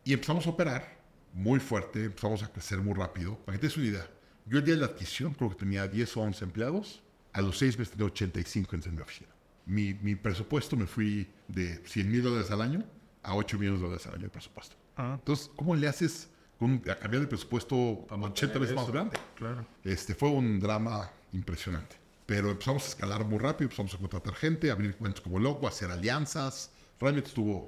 [0.04, 1.00] Y empezamos a operar
[1.34, 3.38] muy fuerte, empezamos a crecer muy rápido.
[3.38, 4.08] Para que te des una idea,
[4.46, 7.02] yo el día de la adquisición creo que tenía 10 o 11 empleados.
[7.34, 9.31] A los 6 meses tenía 85 en mi oficina.
[9.66, 12.84] Mi, mi presupuesto me fui de 100 mil dólares al año
[13.24, 14.76] a 8 millones de dólares al año de presupuesto.
[14.98, 15.16] Ah.
[15.20, 18.92] Entonces, ¿cómo le haces con, a cambiar de presupuesto Para 80 mantener veces más eso.
[18.94, 19.18] grande?
[19.36, 19.66] Claro.
[19.84, 21.96] Este, fue un drama impresionante.
[22.26, 25.92] Pero empezamos a escalar muy rápido, empezamos a contratar gente, abrir cuentos como loco, hacer
[25.92, 26.72] alianzas.
[27.00, 27.66] Realmente estuvo,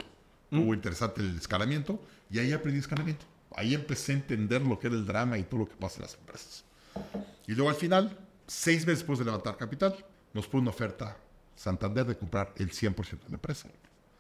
[0.52, 3.26] estuvo interesante el escalamiento y ahí aprendí escalamiento.
[3.56, 6.02] Ahí empecé a entender lo que era el drama y todo lo que pasa en
[6.04, 6.64] las empresas.
[7.48, 9.96] Y luego al final, seis meses después de levantar capital,
[10.34, 11.18] nos pone una oferta
[11.56, 13.70] Santander de comprar el 100% de la empresa.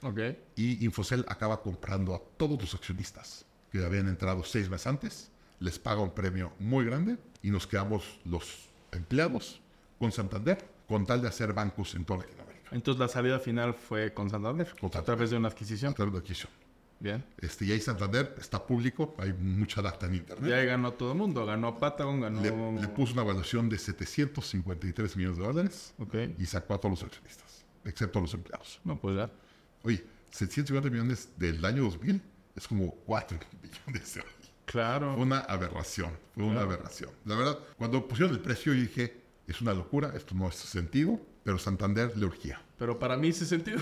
[0.01, 0.19] Ok.
[0.55, 5.79] Y Infocel acaba comprando a todos los accionistas que habían entrado seis meses antes, les
[5.79, 9.61] paga un premio muy grande y nos quedamos los empleados
[9.97, 12.69] con Santander con tal de hacer bancos en toda Latinoamérica.
[12.71, 14.67] Entonces la salida final fue con Santander.
[14.67, 15.05] Con A Santander.
[15.05, 15.93] través de una A adquisición.
[15.93, 16.51] través de adquisición.
[17.03, 17.21] Bien.
[17.37, 20.53] Este, y ahí Santander está público, hay mucha data en Y internet.
[20.53, 21.45] ahí ganó todo el mundo.
[21.45, 22.41] Ganó Patagon, ganó.
[22.41, 26.15] Le, le puso una evaluación de 753 millones de dólares Ok.
[26.39, 28.79] y sacó a todos los accionistas, excepto a los empleados.
[28.85, 29.29] No, pues ya.
[29.83, 32.21] Oye, 750 millones del año 2000
[32.55, 34.27] es como 4 millones de hoy.
[34.65, 35.13] Claro.
[35.15, 37.09] Fue una aberración, fue una aberración.
[37.25, 41.19] La verdad, cuando pusieron el precio, yo dije, es una locura, esto no es sentido,
[41.43, 42.61] pero Santander le urgía.
[42.77, 43.79] Pero para mí sí sentido.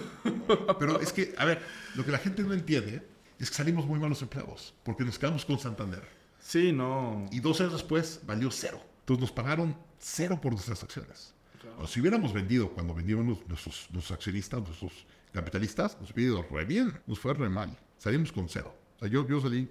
[0.80, 1.62] Pero es que, a ver,
[1.96, 3.11] lo que la gente no entiende
[3.44, 6.04] es que salimos muy malos empleados, porque nos quedamos con Santander.
[6.40, 7.26] sí, no.
[7.32, 8.82] Y dos años después valió cero.
[9.02, 11.34] Entonces nos pagaron cero por nuestras acciones.
[11.80, 16.44] O si hubiéramos vendido cuando vendieron los- nuestros, nuestros accionistas, nuestros capitalistas, nos hubiera ido
[16.52, 17.78] re bien, nos fue re mal.
[17.98, 18.76] Salimos con cero.
[18.98, 19.70] O sea, yo, yo salí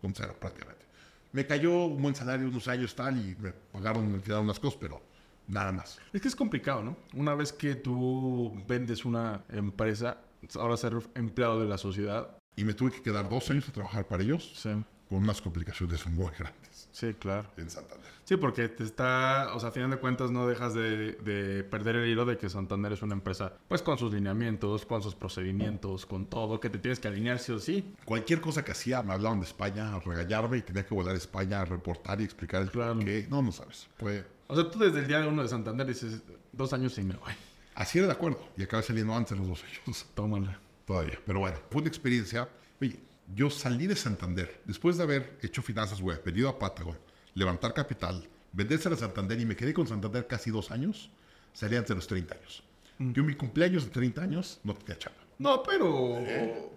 [0.00, 0.84] con cero prácticamente.
[1.32, 4.78] Me cayó un buen salario unos años tal y me pagaron me quedaron unas cosas,
[4.80, 5.02] pero
[5.46, 5.98] nada más.
[6.12, 6.96] Es que es complicado, ¿no?
[7.14, 10.18] Una vez que tú vendes una empresa,
[10.54, 12.37] ahora ser empleado de la sociedad.
[12.58, 14.70] Y me tuve que quedar dos años a trabajar para ellos Sí.
[15.08, 17.48] con unas complicaciones muy grandes Sí, claro.
[17.56, 18.06] en Santander.
[18.24, 21.96] Sí, porque te está, o sea, a final de cuentas no dejas de, de perder
[21.96, 26.04] el hilo de que Santander es una empresa, pues con sus lineamientos, con sus procedimientos,
[26.04, 27.94] con todo, que te tienes que alinear sí o sí.
[28.04, 31.18] Cualquier cosa que hacía, me hablaban de España a regañarme y tenía que volar a
[31.18, 32.98] España a reportar y explicar el Claro.
[32.98, 33.26] qué.
[33.30, 33.88] No, no sabes.
[33.98, 36.20] Fue, O sea, tú desde el día uno de Santander dices,
[36.52, 37.32] dos años y me voy.
[37.76, 38.46] así era de acuerdo.
[38.58, 40.58] Y acabé saliendo antes de los dos años Tómala.
[40.88, 41.20] Todavía.
[41.24, 42.48] Pero bueno, fue una experiencia.
[42.80, 42.98] Oye,
[43.34, 46.96] yo salí de Santander después de haber hecho finanzas web, venido a Patagon,
[47.34, 51.10] levantar capital, venderse a Santander y me quedé con Santander casi dos años.
[51.52, 52.64] Salí antes de los 30 años.
[52.98, 55.18] Yo, mi cumpleaños de 30 años, no tenía chamba.
[55.38, 56.20] No, pero,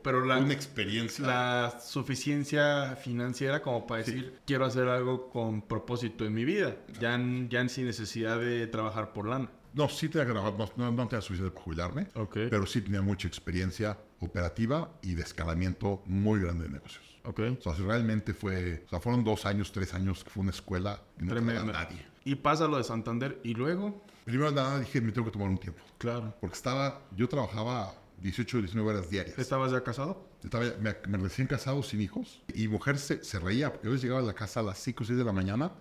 [0.04, 1.26] pero la, Una experiencia.
[1.26, 7.19] la suficiencia financiera como para decir, quiero hacer algo con propósito en mi vida, ya,
[7.50, 9.50] ya sin necesidad de trabajar por lana.
[9.73, 12.34] No, sí tenía que trabajar, no, no, tenía suficiente para jubilarme, Ok.
[12.49, 17.03] pero sí tenía mucha experiencia operativa y de escalamiento muy grande de negocios.
[17.23, 17.39] Ok.
[17.65, 21.01] O sea, realmente fue, o sea, fueron dos años, tres años que fue una escuela
[21.17, 22.05] que no tenía nadie.
[22.25, 25.57] Y pasa lo de Santander y luego, Primero nada dije, me tengo que tomar un
[25.57, 26.36] tiempo, claro.
[26.39, 29.39] porque estaba, yo trabajaba 18 o 19 horas diarias.
[29.39, 30.29] ¿Estabas ya casado?
[30.43, 34.19] Estaba, me, me recién casado sin hijos y mujer se, se reía porque yo llegaba
[34.19, 35.71] a la casa a las 5 o 6 de la mañana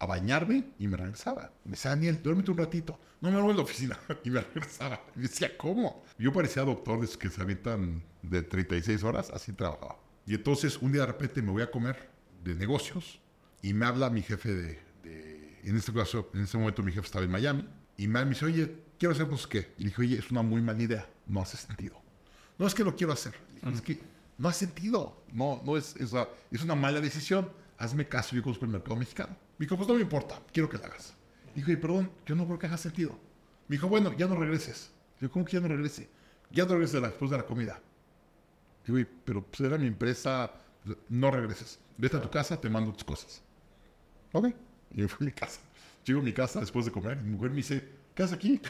[0.00, 1.52] a bañarme y me regresaba.
[1.64, 2.98] Me decía, Daniel, duérmete un ratito.
[3.20, 3.98] No me voy a la oficina.
[4.24, 5.00] Y me regresaba.
[5.16, 6.02] Y decía, ¿cómo?
[6.18, 9.96] Yo parecía doctor de esos que se avientan de 36 horas, así trabajaba.
[10.26, 12.10] Y entonces un día de repente me voy a comer
[12.42, 13.20] de negocios
[13.62, 17.06] y me habla mi jefe de, de- en este caso, en ese momento mi jefe
[17.06, 19.74] estaba en Miami y me dice, oye, quiero hacer sé qué.
[19.76, 22.00] Y le dije, oye, es una muy mala idea, no hace sentido.
[22.58, 23.34] No es que lo quiero hacer.
[23.62, 24.00] Dije, Es que
[24.38, 25.22] no ha sentido.
[25.32, 26.12] No, no es, es,
[26.50, 27.50] es una mala decisión.
[27.76, 29.36] Hazme caso, yo conozco el mercado mexicano.
[29.60, 31.12] Me dijo, pues no me importa, quiero que lo hagas.
[31.54, 33.10] Dijo, y perdón, yo no creo que haga sentido.
[33.68, 34.90] Me dijo, bueno, ya no regreses.
[35.20, 36.08] Digo, ¿cómo que ya no regrese?
[36.50, 37.78] Ya no regreses después de la comida.
[38.86, 40.50] Digo, pero pues era mi empresa,
[41.10, 41.78] no regreses.
[41.98, 43.42] Vete a tu casa, te mando tus cosas.
[44.32, 44.46] Ok.
[44.92, 45.60] Y me fui a mi casa.
[46.06, 48.62] Llego a mi casa después de comer mi mujer me dice, ¿qué haces aquí?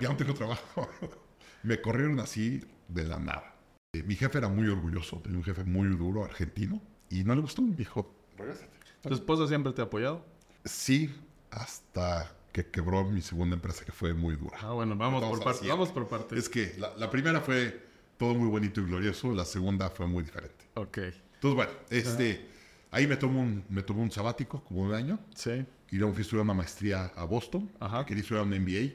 [0.00, 0.88] ya no tengo trabajo.
[1.62, 3.54] me corrieron así de la nada.
[3.92, 7.42] Eh, mi jefe era muy orgulloso, tenía un jefe muy duro, argentino, y no le
[7.42, 7.60] gustó.
[7.60, 8.75] Me dijo, regrésate.
[9.08, 10.24] ¿Tu esposa siempre te ha apoyado?
[10.64, 11.14] Sí,
[11.50, 14.56] hasta que quebró mi segunda empresa, que fue muy dura.
[14.62, 16.38] Ah, bueno, vamos, por, parte, vamos por partes.
[16.38, 20.24] Es que la, la, primera fue todo muy bonito y glorioso, la segunda fue muy
[20.24, 20.64] diferente.
[20.74, 20.98] Ok.
[20.98, 22.48] Entonces, bueno, este,
[22.90, 25.18] ahí me tomó, un, me tomó un sabático, como un año.
[25.34, 25.64] Sí.
[25.90, 27.70] Y luego fui a estudiar una maestría a Boston.
[27.78, 28.04] Ajá.
[28.06, 28.94] Quería estudiar un MBA.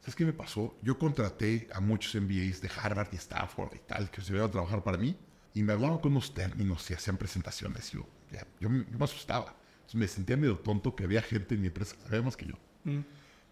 [0.00, 0.76] ¿Sabes qué me pasó?
[0.82, 4.50] Yo contraté a muchos MBAs de Harvard y Stanford y tal, que se iban a
[4.50, 5.16] trabajar para mí.
[5.54, 7.92] Y me hablaban con unos términos y hacían presentaciones.
[7.94, 9.54] Y yo, ya, yo, me, yo me asustaba.
[9.76, 12.46] Entonces me sentía medio tonto que había gente en mi empresa que sabía más que
[12.46, 12.54] yo.
[12.84, 13.00] Mm.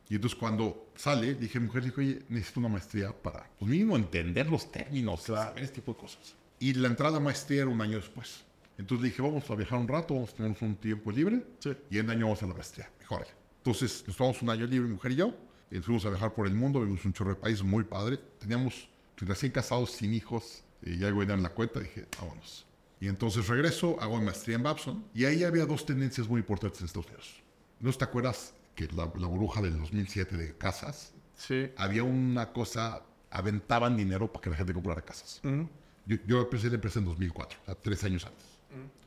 [0.09, 4.49] Y entonces cuando sale, dije, mujer, dijo, oye, necesito una maestría para, pues mínimo, entender
[4.49, 6.35] los términos, saber este tipo de cosas.
[6.59, 8.43] Y la entrada a maestría era un año después.
[8.77, 11.45] Entonces dije, vamos a viajar un rato, vamos a tener un tiempo libre.
[11.61, 11.77] Sí.
[11.91, 12.91] Y en año vamos a la maestría.
[12.99, 13.27] Mejor.
[13.59, 15.35] Entonces nos tomamos un año libre, mi mujer y yo.
[15.71, 18.19] Y fuimos a viajar por el mundo, vimos un chorro de país muy padre.
[18.39, 18.89] Teníamos
[19.19, 21.79] recién casados, sin hijos, y ya algo en la cuenta.
[21.79, 22.67] Dije, vámonos.
[23.01, 25.05] Y entonces regreso, hago mi maestría en Babson.
[25.15, 27.43] Y ahí había dos tendencias muy importantes en Estados Unidos.
[27.81, 31.15] ¿No te acuerdas que la, la burbuja del 2007 de casas?
[31.35, 31.71] Sí.
[31.77, 35.41] Había una cosa, aventaban dinero para que la gente comprara casas.
[35.43, 35.63] Mm.
[36.05, 38.47] Yo, yo empecé la empresa en 2004, o sea, tres años antes.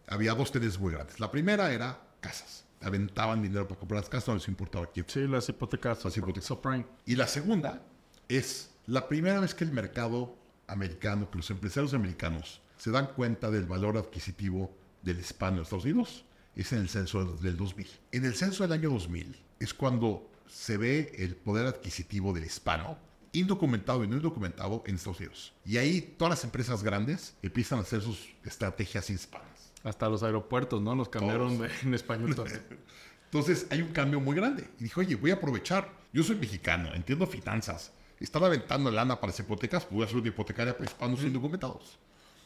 [0.07, 1.19] Había dos tendencias muy grandes.
[1.19, 2.65] La primera era casas.
[2.81, 5.05] Aventaban dinero para comprar las casas, no les importaba quién.
[5.07, 6.03] Sí, las hipotecas.
[6.03, 6.45] Las hipotecas.
[6.45, 6.85] Subprime.
[7.05, 7.81] Y la segunda
[8.27, 10.35] es la primera vez que el mercado
[10.67, 14.69] americano, que los empresarios americanos se dan cuenta del valor adquisitivo
[15.01, 17.87] del hispano en Estados Unidos, es en el censo del 2000.
[18.11, 22.97] En el censo del año 2000 es cuando se ve el poder adquisitivo del hispano,
[23.31, 25.53] indocumentado y no indocumentado en Estados Unidos.
[25.65, 29.71] Y ahí todas las empresas grandes empiezan a hacer sus estrategias hispanas.
[29.85, 30.93] Hasta los aeropuertos, ¿no?
[30.93, 32.35] Los cambiaron de, en español.
[33.25, 34.69] Entonces hay un cambio muy grande.
[34.77, 35.89] Y dijo, oye, voy a aprovechar.
[36.11, 37.93] Yo soy mexicano, entiendo finanzas.
[38.19, 41.97] Están aventando lana para las hipotecas, pues voy a hacer una hipotecaria para hispanos indocumentados.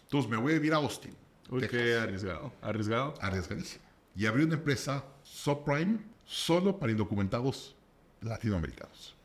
[0.07, 1.13] Entonces me voy a vivir a Austin.
[1.49, 1.81] Uy, Texas.
[1.81, 2.53] qué arriesgado.
[2.61, 3.13] Arriesgado.
[3.19, 3.83] Arriesgadísimo.
[4.15, 7.75] Y abrí una empresa subprime solo para indocumentados
[8.21, 9.15] latinoamericanos.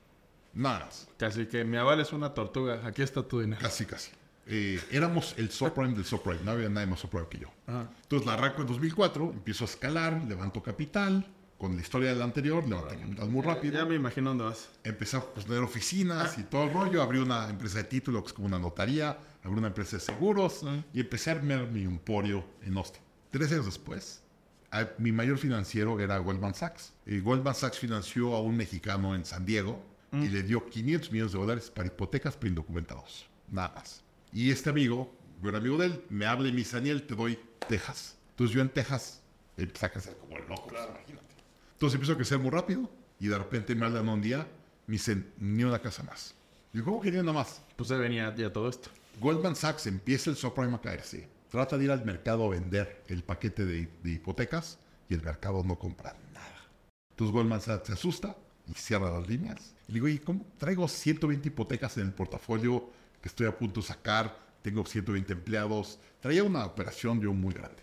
[0.55, 1.09] Nada más.
[1.17, 2.85] Casi que mi aval es una tortuga.
[2.85, 3.63] Aquí está tu dinero.
[3.63, 4.11] Casi, casi.
[4.47, 6.41] Eh, éramos el subprime del subprime.
[6.45, 7.49] No había nadie más subprime que yo.
[7.67, 7.89] Ajá.
[8.03, 11.27] Entonces la arranco en 2004, empiezo a escalar, levanto capital.
[11.59, 13.75] Con la historia del anterior, levanté capital muy rápido.
[13.75, 14.69] Ya me imagino dónde vas.
[14.83, 17.01] Empecé a pues, tener oficinas y todo el rollo.
[17.01, 19.17] Abrí una empresa de título que es como una notaría.
[19.45, 20.63] Abrí una empresa de seguros.
[20.93, 23.03] Y empecé a armar mi emporio en Austin.
[23.31, 24.23] Tres años después,
[24.71, 26.93] a- mi mayor financiero era Goldman Sachs.
[27.07, 31.33] Y Goldman Sachs financió a un mexicano en San Diego y le dio 500 millones
[31.33, 33.27] de dólares para hipotecas para indocumentados.
[33.51, 34.03] Nada más.
[34.31, 35.11] Y este amigo,
[35.43, 38.19] yo era amigo de él, me habla y me dice, Daniel, te doy Texas.
[38.31, 39.23] Entonces yo en Texas
[39.57, 40.67] empecé a crecer como el loco.
[40.69, 41.35] pues, imagínate.
[41.73, 44.47] Entonces empezó a crecer muy rápido y de repente me hablan un día,
[44.87, 46.35] me dicen, ni una casa más.
[46.75, 47.63] Y yo, ¿cómo que ni una más?
[47.77, 48.91] Pues se venía ya todo esto.
[49.21, 51.29] Goldman Sachs empieza el subprime a caerse.
[51.51, 55.79] Trata de ir al mercado a vender el paquete de, hipotecas y el mercado no
[55.79, 56.67] compra nada.
[57.11, 59.75] Entonces Goldman Sachs se asusta y cierra las líneas.
[59.89, 62.89] Y digo, ¿y cómo traigo 120 hipotecas en el portafolio
[63.21, 64.37] que estoy a punto de sacar?
[64.63, 65.99] Tengo 120 empleados.
[66.21, 67.83] Traía una operación yo muy grande.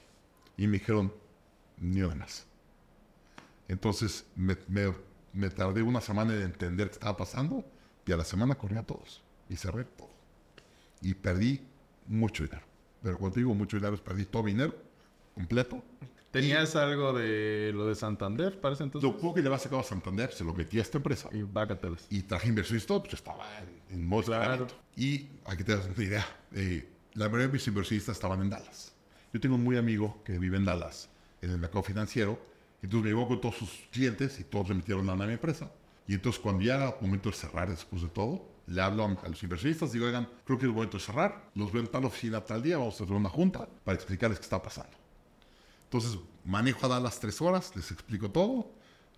[0.58, 1.14] Y me dijeron,
[1.78, 2.46] ni más.
[3.68, 4.94] Entonces me, me-
[5.32, 7.64] me tardé una semana en entender qué estaba pasando
[8.06, 10.10] y a la semana corrí a todos y cerré todo.
[11.02, 11.62] Y perdí
[12.08, 12.64] mucho dinero.
[13.02, 14.76] Pero cuando digo mucho dinero, perdí todo mi dinero
[15.34, 15.82] completo.
[16.32, 19.10] ¿Tenías algo de lo de Santander para ese entonces?
[19.10, 21.30] Lo poco que le había sacado a Santander se lo metí a esta empresa.
[21.32, 22.06] Y bácatelas.
[22.10, 23.46] Y traje inversiones y todo, pues estaba
[23.90, 24.68] en, en Claro.
[24.96, 26.26] Y aquí te das una idea.
[26.52, 28.94] eh, la mayoría de mis inversionistas estaban en Dallas.
[29.34, 31.10] Yo tengo un muy amigo que vive en Dallas,
[31.42, 32.40] en el mercado financiero.
[32.82, 35.72] Entonces me llevó con todos sus clientes y todos le metieron lana a mi empresa.
[36.08, 39.42] Y entonces cuando ya era momento de cerrar después de todo, le hablo a, los
[39.42, 41.50] inversionistas, digo, oigan, creo que es momento de cerrar.
[41.56, 44.44] Los veo en tal oficina tal día, vamos a hacer una junta para explicarles qué
[44.44, 44.96] está pasando.
[45.86, 48.72] Entonces manejo a Dallas tres horas, les explico todo.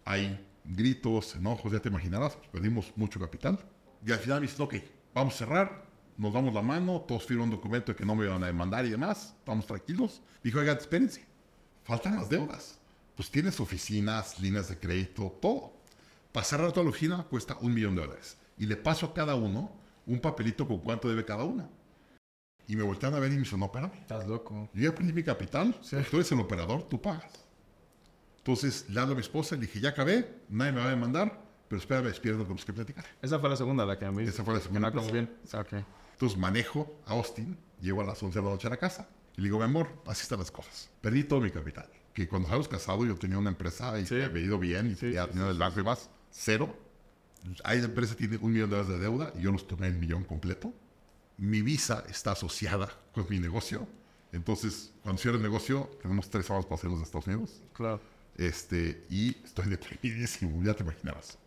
[0.06, 3.60] Hay gritos, enojos, ya te imaginarás, pues, perdimos mucho capital.
[4.06, 4.76] Y al final me dicen, ok,
[5.14, 5.86] vamos a cerrar,
[6.18, 8.86] nos damos la mano, todos firman un documento de que no me iban a demandar
[8.86, 10.22] y demás, estamos tranquilos.
[10.44, 11.26] Dijo, oigan, espérense,
[11.84, 12.80] faltan las deudas.
[13.16, 15.74] Pues tienes oficinas, líneas de crédito, todo.
[16.32, 18.38] Para cerrar la oficina cuesta un millón de dólares.
[18.62, 19.71] Y le paso a cada uno
[20.06, 21.67] un papelito con cuánto debe cada uno.
[22.67, 23.95] Y me voltean a ver y me dicen, no, espérame.
[23.95, 24.69] Estás loco.
[24.76, 27.43] Yo ya perdí mi capital, tú eres el operador, tú pagas.
[28.38, 31.41] Entonces le hablo a mi esposa le dije, ya acabé, nadie me va a demandar,
[31.67, 33.04] pero espérame, despierto, tenemos que platicar.
[33.19, 34.91] Esa fue la segunda la que me Esa fue la segunda.
[34.91, 35.36] Que no bien.
[35.52, 35.84] Okay.
[36.12, 39.41] Entonces manejo a Austin, llego a las 11 de la noche a la casa y
[39.41, 40.91] le digo, mi amor, así están las cosas.
[41.02, 41.89] Perdí todo mi capital.
[42.13, 45.26] Que cuando habíamos casado yo tenía una empresa y me había ido bien y tenía
[45.26, 46.12] dinero del banco y más.
[46.30, 46.90] Cero.
[47.63, 50.23] La empresa tiene un millón de dólares de deuda y yo los tomé el millón
[50.23, 50.73] completo.
[51.38, 53.88] Mi visa está asociada con mi negocio.
[54.32, 57.62] Entonces, cuando cierro el negocio, tenemos tres años para hacerlos de Estados Unidos.
[57.73, 57.99] Claro.
[58.38, 61.38] Este, y estoy deprimidísimo, ya te imaginabas.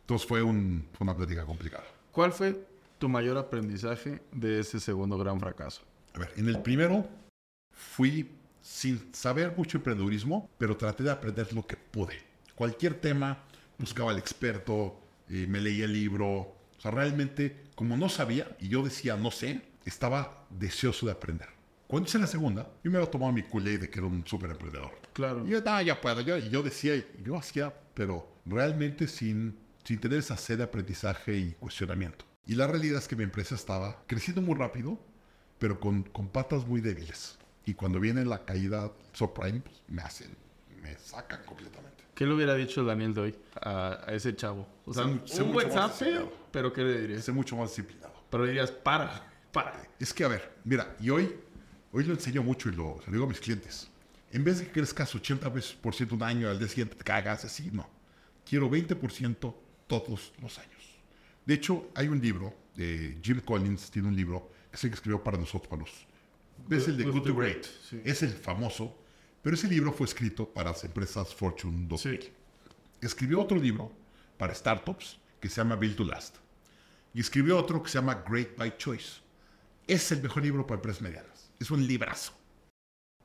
[0.00, 1.84] Entonces fue, un, fue una plática complicada.
[2.10, 2.66] ¿Cuál fue
[2.98, 5.82] tu mayor aprendizaje de ese segundo gran fracaso?
[6.14, 7.08] A ver, en el primero
[7.72, 8.28] fui
[8.60, 12.14] sin saber mucho emprendedurismo, pero traté de aprender lo que pude.
[12.54, 13.38] Cualquier tema,
[13.78, 16.28] buscaba al experto, eh, me leía el libro.
[16.28, 21.48] O sea, realmente, como no sabía y yo decía no sé, estaba deseoso de aprender.
[21.86, 24.50] Cuando hice la segunda, yo me había tomado mi culé de que era un súper
[24.50, 24.92] emprendedor.
[25.12, 25.46] Claro.
[25.46, 26.22] Y yo, ah, ya puedo.
[26.22, 31.52] Yo, yo decía, yo hacía, pero realmente sin, sin tener esa sed de aprendizaje y
[31.52, 32.24] cuestionamiento.
[32.46, 34.98] Y la realidad es que mi empresa estaba creciendo muy rápido,
[35.58, 37.38] pero con, con patas muy débiles.
[37.66, 40.34] Y cuando viene la caída subprime, pues, me hacen,
[40.82, 42.01] me sacan completamente.
[42.22, 44.64] ¿Qué le hubiera dicho Daniel Doy a, a ese chavo?
[44.86, 45.20] O sea, un
[45.52, 46.00] WhatsApp,
[46.52, 47.24] pero ¿qué le dirías?
[47.24, 48.14] Ser mucho más disciplinado.
[48.30, 49.88] Pero dirías, para, para.
[49.98, 51.34] Es que, a ver, mira, y hoy,
[51.90, 53.90] hoy lo enseño mucho y lo, digo a mis clientes.
[54.30, 57.44] En vez de que crezcas 80% por ciento un año, al día siguiente te cagas,
[57.44, 57.90] así, no.
[58.48, 59.54] Quiero 20%
[59.88, 61.00] todos los años.
[61.44, 64.94] De hecho, hay un libro, de Jim Collins tiene un libro, que es el que
[64.94, 66.06] escribió para nosotros, para los
[66.70, 67.66] es el de Good, to Great.
[68.04, 68.96] Es el famoso,
[69.42, 72.32] pero ese libro fue escrito para las empresas Fortune 2000.
[73.00, 73.92] Escribió otro libro
[74.38, 76.36] para startups que se llama Build to Last.
[77.12, 79.20] Y escribió otro que se llama Great by Choice.
[79.86, 81.50] Es el mejor libro para empresas medianas.
[81.58, 82.32] Es un librazo.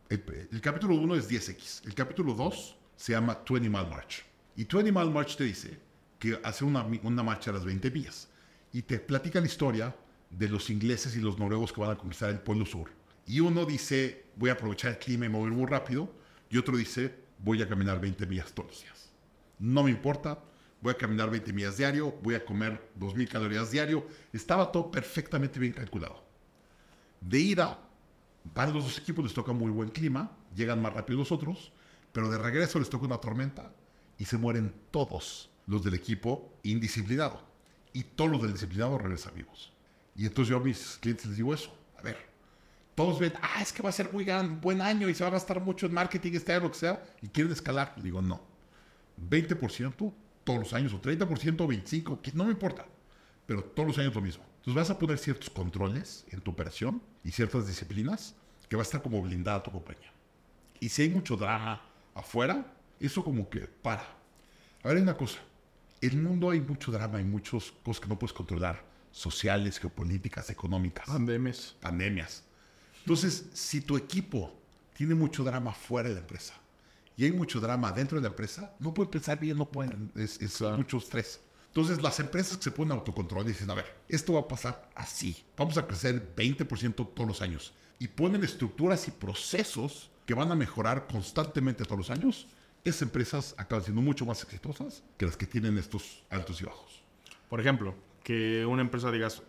[0.10, 1.86] El, capítulo 1 es 10X.
[1.86, 4.26] El capítulo 2 se llama 20 Mile March.
[4.56, 5.80] Y 20 Mile March te dice
[6.18, 8.28] que hace una, una marcha a las 20 millas.
[8.74, 9.96] Y te platica la historia
[10.32, 12.90] de los ingleses y los noruegos que van a conquistar el Polo Sur
[13.28, 16.10] y uno dice, voy a aprovechar el clima y mover muy rápido.
[16.50, 19.12] Y otro dice, voy a caminar 20 millas todos los días.
[19.60, 20.40] No me importa,
[20.82, 24.08] voy a caminar 20 millas diario, voy a comer 2.000 calorías diario.
[24.32, 26.24] Estaba todo perfectamente bien calculado.
[27.20, 27.80] De ida,
[28.54, 31.74] para los dos equipos les toca muy buen clima, llegan más rápido los otros,
[32.12, 33.74] pero de regreso les toca una tormenta
[34.18, 37.42] y se mueren todos los del equipo indisciplinado.
[37.94, 39.74] Y todos los del disciplinado regresan vivos.
[40.16, 41.76] Y entonces yo a mis clientes les digo eso.
[41.98, 42.27] A ver,
[42.98, 45.28] todos ven, ah, es que va a ser muy gran, buen año y se va
[45.28, 47.94] a gastar mucho en marketing este año, lo que sea, y quieren escalar.
[48.02, 48.42] Digo, no.
[49.30, 52.88] 20% todos los años, o 30% o 25%, que no me importa,
[53.46, 54.44] pero todos los años lo mismo.
[54.58, 58.34] Entonces vas a poner ciertos controles en tu operación y ciertas disciplinas
[58.68, 60.12] que va a estar como blindada tu compañía.
[60.80, 61.80] Y si hay mucho drama
[62.16, 62.66] afuera,
[63.00, 64.08] eso como que para.
[64.82, 65.38] A ver, hay una cosa.
[66.02, 70.50] En el mundo hay mucho drama, hay muchas cosas que no puedes controlar, sociales, geopolíticas,
[70.50, 71.06] económicas.
[71.06, 71.76] Pandemias.
[71.80, 72.47] Pandemias.
[73.08, 74.54] Entonces, si tu equipo
[74.92, 76.54] tiene mucho drama fuera de la empresa
[77.16, 80.62] y hay mucho drama dentro de la empresa, no pueden pensar bien, no pueden, es,
[80.76, 81.40] mucho estrés.
[81.68, 85.42] Entonces, las empresas que se ponen autocontrol dicen, a ver, esto va a pasar así,
[85.56, 90.56] vamos a crecer 20% todos los años y ponen estructuras y procesos que van a
[90.56, 92.50] mejorar constantemente todos los años,
[92.84, 97.04] esas empresas acaban siendo mucho más exitosas que las que tienen estos altos y bajos.
[97.48, 99.44] Por ejemplo, que una empresa digas,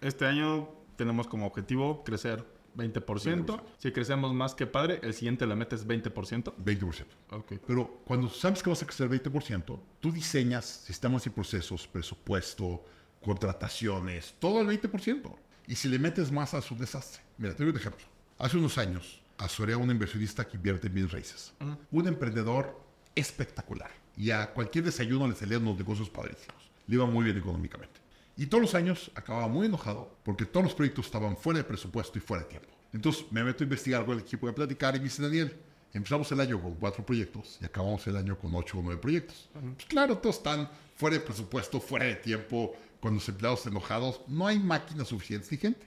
[0.00, 3.62] este año tenemos como objetivo crecer 20%.
[3.78, 6.54] Si crecemos más que padre, el siguiente le metes 20%.
[6.56, 7.60] 20%.
[7.66, 12.84] Pero cuando sabes que vas a crecer 20%, tú diseñas sistemas y procesos, presupuesto,
[13.22, 15.34] contrataciones, todo el 20%.
[15.66, 17.22] Y si le metes más, a su desastre.
[17.38, 18.04] Mira, te doy un ejemplo.
[18.38, 21.52] Hace unos años, asesoré a un inversionista que invierte en mil raíces.
[21.90, 22.80] Un emprendedor
[23.14, 23.90] espectacular.
[24.16, 26.70] Y a cualquier desayuno le salían los negocios padrísimos.
[26.86, 28.05] Le iba muy bien económicamente.
[28.36, 32.18] Y todos los años acababa muy enojado porque todos los proyectos estaban fuera de presupuesto
[32.18, 32.68] y fuera de tiempo.
[32.92, 35.56] Entonces me meto a investigar con el equipo de platicar y me dice Daniel,
[35.92, 39.48] empezamos el año con cuatro proyectos y acabamos el año con ocho o nueve proyectos.
[39.52, 44.20] Pues claro, todos están fuera de presupuesto, fuera de tiempo, con los empleados enojados.
[44.26, 45.86] No hay máquinas suficientes ni gente.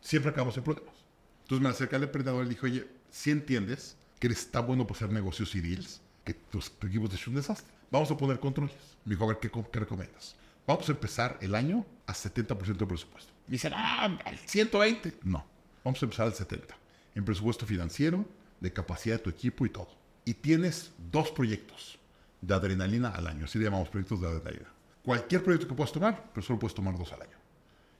[0.00, 0.94] Siempre acabamos en problemas.
[1.42, 4.86] Entonces me acerca al emprendedor y le dije, oye, si entiendes que eres tan bueno
[4.86, 7.72] para hacer negocios y deals, que tu, equipo te es un desastre.
[7.90, 8.74] Vamos a poner controles.
[9.04, 10.36] Me dijo, a ver, ¿qué, qué recomiendas?
[10.66, 13.32] Vamos a empezar el año a 70% de presupuesto.
[13.46, 15.14] Dicen, ah, al 120.
[15.22, 15.44] No,
[15.84, 16.74] vamos a empezar al 70.
[17.14, 18.24] En presupuesto financiero,
[18.60, 19.88] de capacidad de tu equipo y todo.
[20.24, 21.98] Y tienes dos proyectos
[22.40, 23.44] de adrenalina al año.
[23.44, 24.72] Así le llamamos proyectos de adrenalina.
[25.04, 27.36] Cualquier proyecto que puedas tomar, pero solo puedes tomar dos al año.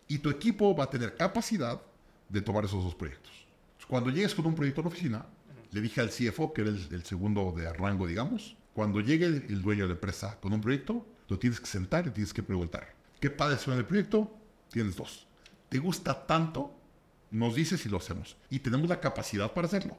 [0.08, 1.80] Y tu equipo va a tener capacidad
[2.30, 3.32] de tomar esos dos proyectos.
[3.86, 5.26] Cuando llegues con un proyecto a la oficina,
[5.70, 9.44] le dije al CFO, que era el, el segundo de rango, digamos, cuando llegue el,
[9.48, 12.42] el dueño de la empresa con un proyecto, lo tienes que sentar y tienes que
[12.42, 14.30] preguntar, ¿qué padre suena el proyecto?
[14.70, 15.26] Tienes dos.
[15.68, 16.72] ¿Te gusta tanto?
[17.30, 18.36] Nos dices si lo hacemos.
[18.50, 19.96] Y tenemos la capacidad para hacerlo.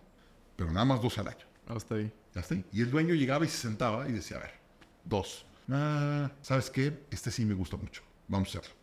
[0.55, 1.45] Pero nada más dos al año.
[1.67, 2.11] Hasta ahí.
[2.33, 2.55] Ya está.
[2.71, 4.51] Y el dueño llegaba y se sentaba y decía, a ver,
[5.03, 5.45] dos.
[5.69, 7.05] Ah, ¿Sabes qué?
[7.11, 8.03] Este sí me gusta mucho.
[8.27, 8.75] Vamos a hacerlo.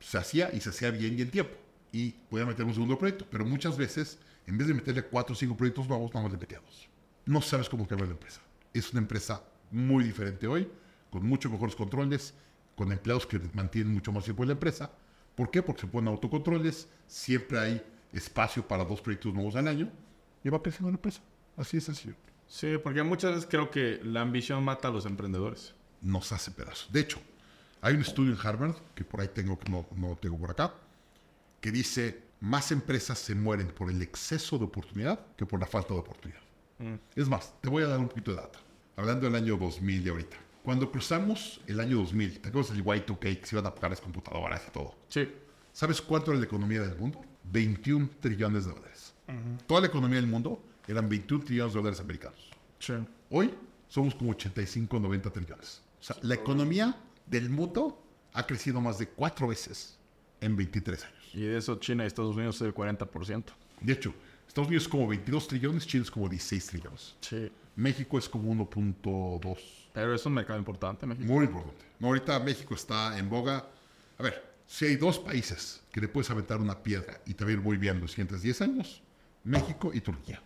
[0.00, 1.54] Se hacía y se hacía bien y en tiempo.
[1.92, 3.26] Y voy a meter un segundo proyecto.
[3.30, 6.60] Pero muchas veces, en vez de meterle cuatro o cinco proyectos nuevos, vamos a metía
[6.60, 6.88] dos.
[7.26, 8.40] No sabes cómo quebrar la empresa.
[8.72, 10.68] Es una empresa muy diferente hoy,
[11.14, 12.34] con mucho mejores controles,
[12.74, 14.90] con empleados que mantienen mucho más tiempo en la empresa.
[15.36, 15.62] ¿Por qué?
[15.62, 19.88] Porque se ponen autocontroles, siempre hay espacio para dos proyectos nuevos al año
[20.42, 21.20] y va creciendo la empresa.
[21.56, 22.16] Así es sencillo.
[22.48, 25.72] Sí, porque muchas veces creo que la ambición mata a los emprendedores.
[26.02, 26.92] Nos hace pedazos.
[26.92, 27.20] De hecho,
[27.80, 30.74] hay un estudio en Harvard, que por ahí tengo, que no, no tengo por acá,
[31.60, 35.94] que dice, más empresas se mueren por el exceso de oportunidad que por la falta
[35.94, 36.42] de oportunidad.
[36.80, 36.94] Mm.
[37.14, 38.58] Es más, te voy a dar un poquito de data.
[38.96, 40.43] Hablando del año 2000 de ahorita.
[40.64, 44.00] Cuando cruzamos el año 2000, ¿te acuerdas del Y2K que se iban a pagar las
[44.00, 44.94] computadoras y todo?
[45.08, 45.28] Sí.
[45.74, 47.22] ¿Sabes cuánto era la economía del mundo?
[47.52, 49.12] 21 trillones de dólares.
[49.66, 52.50] Toda la economía del mundo eran 21 trillones de dólares americanos.
[52.78, 52.94] Sí.
[53.28, 53.52] Hoy
[53.88, 55.82] somos como 85 90 trillones.
[56.00, 56.96] O sea, la economía
[57.26, 59.98] del mundo ha crecido más de cuatro veces
[60.40, 61.30] en 23 años.
[61.34, 63.44] Y de eso China y Estados Unidos es el 40%.
[63.82, 64.14] De hecho,
[64.48, 67.16] Estados Unidos es como 22 trillones, China es como 16 trillones.
[67.20, 67.52] Sí.
[67.76, 69.58] México es como 1.2.
[69.92, 71.26] Pero es un mercado importante, México.
[71.26, 71.84] Muy importante.
[71.98, 73.68] No, ahorita México está en boga.
[74.18, 77.50] A ver, si hay dos países que le puedes aventar una piedra y te va
[77.50, 79.02] a ir muy bien los siguientes 10 años,
[79.44, 80.42] México y Turquía.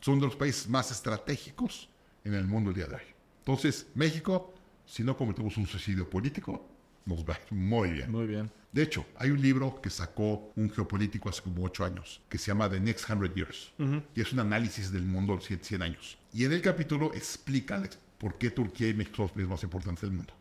[0.00, 1.88] Son de los países más estratégicos
[2.24, 3.02] en el mundo el día de hoy.
[3.40, 4.54] Entonces, México,
[4.86, 6.68] si no cometemos un suicidio político,
[7.04, 8.10] nos va a ir muy bien.
[8.10, 8.50] Muy bien.
[8.70, 12.48] De hecho, hay un libro que sacó un geopolítico hace como 8 años, que se
[12.48, 13.72] llama The Next 100 Years,
[14.14, 16.17] y es un análisis del mundo de los siguientes 100 años.
[16.32, 17.82] Y en el capítulo explica
[18.18, 20.34] por qué Turquía y México son los países más importantes del mundo,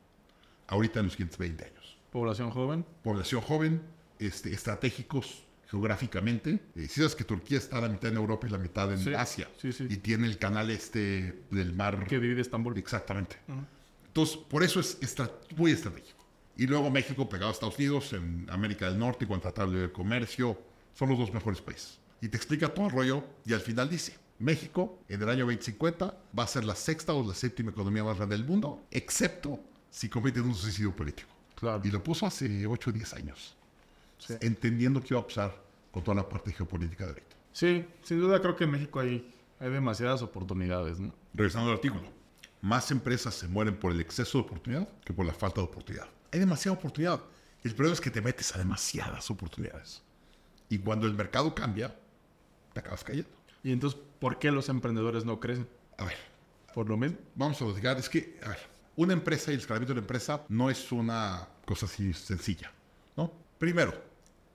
[0.68, 1.98] ahorita en los siguientes 20 años.
[2.12, 2.86] Población joven.
[3.04, 3.82] Población joven,
[4.20, 6.60] este, estratégicos geográficamente.
[6.76, 9.00] Eh, si sabes que Turquía está a la mitad en Europa y la mitad en
[9.00, 9.86] Sí, Asia, sí, sí.
[9.90, 12.78] y tiene el canal este del mar Que divide Estambul.
[12.78, 13.38] Exactamente.
[14.08, 16.26] Entonces, por eso es estra- muy estratégico.
[16.56, 20.60] Y luego México pegado a Estados Unidos, en América del Norte, con tratado de comercio,
[20.96, 22.00] son los dos mejores países.
[22.22, 26.16] Y te explica todo el rollo y al final dice, México en el año 2050
[26.38, 30.10] va a ser la sexta o la séptima economía más grande del mundo, excepto si
[30.10, 31.30] comete en un suicidio político.
[31.56, 31.82] Claro.
[31.84, 33.56] Y lo puso hace 8 o 10 años,
[34.20, 34.36] Sí.
[34.42, 35.56] entendiendo qué iba a pasar
[35.92, 37.36] con toda la parte geopolítica de ahorita.
[37.52, 41.14] Sí, sin duda creo que en México hay, hay demasiadas oportunidades, ¿no?
[41.34, 42.04] Regresando al artículo,
[42.62, 46.08] más empresas se mueren por el exceso de oportunidad que por la falta de oportunidad.
[46.32, 47.22] Hay demasiada oportunidad.
[47.64, 50.04] El problema es que te metes a demasiadas oportunidades.
[50.70, 51.96] Y cuando el mercado cambia,
[52.74, 53.30] te acabas cayendo.
[53.68, 55.68] Y entonces, ¿por qué los emprendedores no crecen?
[55.98, 56.16] A ver,
[56.74, 57.18] Por lo mismo.
[57.36, 57.98] vamos a platicar.
[57.98, 58.60] Es que, a ver,
[58.96, 62.72] una empresa y el escalamiento de la empresa no es una cosa así sencilla,
[63.18, 63.30] ¿no?
[63.58, 63.94] Primero,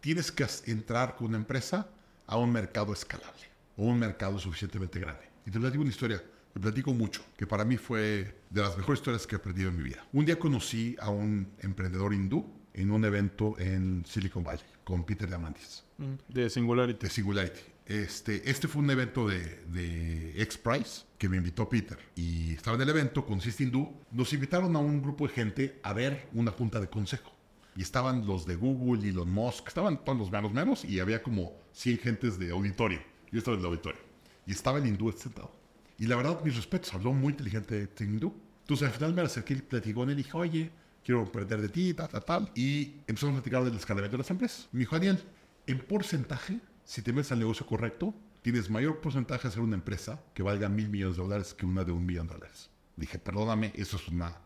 [0.01, 1.87] tienes que entrar con una empresa
[2.27, 3.43] a un mercado escalable
[3.77, 5.29] o un mercado suficientemente grande.
[5.45, 6.23] Y te platico una historia,
[6.55, 9.77] te platico mucho, que para mí fue de las mejores historias que he aprendido en
[9.77, 10.07] mi vida.
[10.15, 15.29] Un día conocí a un emprendedor hindú en un evento en Silicon Valley con Peter
[15.29, 15.85] Diamandis
[16.29, 17.05] De Singularity.
[17.07, 17.61] de Singularity.
[17.87, 21.99] Este, este fue un evento de, de X-Prize que me invitó Peter.
[22.15, 23.93] Y estaba en el evento con Sis Hindú.
[24.11, 27.33] Nos invitaron a un grupo de gente a ver una junta de consejo.
[27.77, 31.53] Y estaban los de Google, Elon Musk, estaban todos los menos menos y había como
[31.73, 33.01] 100 gentes de auditorio.
[33.31, 34.01] Yo estaba en el auditorio.
[34.47, 35.55] Y estaba el hindú sentado.
[35.99, 38.35] Y la verdad, mis respetos, habló muy inteligente este hindú.
[38.63, 40.71] Entonces al final me acerqué y platicé con él y dije, oye,
[41.05, 42.51] quiero aprender de ti, tal, tal, tal.
[42.55, 44.69] Y empezamos a platicar del escalamiento de las empresas.
[44.73, 45.23] Me dijo, Daniel,
[45.67, 46.61] en porcentaje,
[46.93, 50.69] si te metes al negocio correcto, tienes mayor porcentaje de hacer una empresa que valga
[50.69, 52.69] mil millones de dólares que una de un millón de dólares.
[52.97, 54.37] Dije, perdóname, eso es una,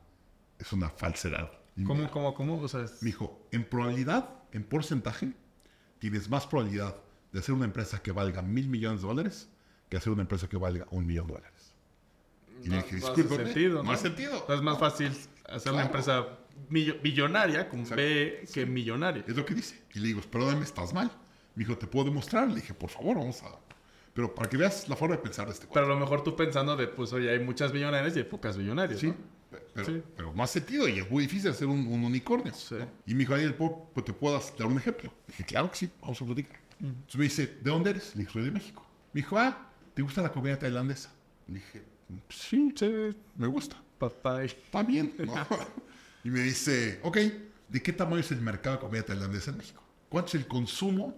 [0.56, 1.50] es una falsedad.
[1.74, 2.60] Me- ¿Cómo, cómo, cómo?
[2.62, 5.32] O sea, es- me dijo, en probabilidad, en porcentaje,
[5.98, 6.94] tienes más probabilidad
[7.32, 9.48] de hacer una empresa que valga mil millones de dólares
[9.88, 11.72] que hacer una empresa que valga un millón de dólares.
[12.62, 14.46] Y le no- dije, no hace sentido, no hace sentido.
[14.54, 15.08] Es más fácil
[15.48, 15.86] hacer una Claro.
[15.86, 16.26] empresa
[16.70, 17.96] millo- billonaria con Exacto.
[18.02, 19.24] B que millonaria.
[19.26, 19.82] Es lo que dice.
[19.94, 21.10] Y le digo, perdóname, estás mal.
[21.56, 22.46] Me dijo, ¿te puedo demostrar?
[22.48, 23.46] Le dije, por favor, vamos a...
[24.14, 25.86] Pero para que veas la forma de pensar de este Pero cuate.
[25.90, 29.00] a lo mejor tú pensando de, pues, oye, hay muchas billonarias y hay pocas billonarias.
[29.00, 29.16] Sí, ¿no?
[29.74, 30.02] pero, Sí.
[30.16, 32.54] pero hace sentido y es muy difícil hacer un, un unicornio.
[32.54, 32.76] Sí.
[32.78, 32.88] ¿no?
[33.06, 35.10] Y me dijo, Daniel, ¿puedo- pues, ¿te puedo dar un ejemplo?
[35.26, 36.58] Le dije, claro que sí, vamos a platicar.
[36.80, 38.14] Entonces me dice, ¿de dónde eres?
[38.14, 38.86] Le dije, soy de México.
[39.12, 41.10] Me dijo, ah, ¿te gusta la comida tailandesa?
[41.48, 41.82] Le dije,
[42.28, 43.76] sí, Sí, me gusta.
[43.98, 44.42] papá.
[44.44, 45.14] Está bien.
[45.18, 45.34] ¿no?
[46.24, 47.16] y me dice, ok,
[47.68, 49.82] ¿de qué tamaño es el mercado de comida tailandesa en México?
[50.08, 51.14] ¿Cuánto es el consumo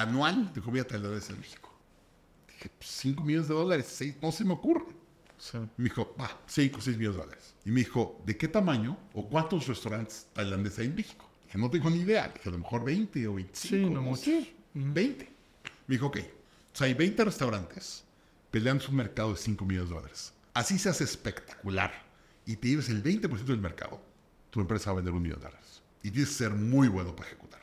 [0.00, 1.72] anual de comida tailandesa en México.
[2.48, 4.84] Dije, 5 millones de dólares, seis, no se me ocurre.
[5.38, 5.58] Sí.
[5.76, 7.54] Me dijo, va, 5 o 6 millones de dólares.
[7.64, 11.28] Y me dijo, ¿de qué tamaño o cuántos restaurantes tailandeses hay en México?
[11.46, 12.28] Dije, no tengo ni idea.
[12.28, 13.76] Dije, a lo mejor 20 o 25.
[13.76, 14.22] Sí, no mucho.
[14.22, 15.24] sé, 20.
[15.86, 16.18] Me dijo, ok.
[16.72, 18.04] O sea, hay 20 restaurantes
[18.50, 20.32] peleando un mercado de 5 millones de dólares.
[20.54, 21.92] Así se hace espectacular
[22.46, 24.00] y te lleves el 20% del mercado,
[24.50, 25.82] tu empresa va a vender un millón de dólares.
[26.02, 27.57] Y tienes que ser muy bueno para ejecutar.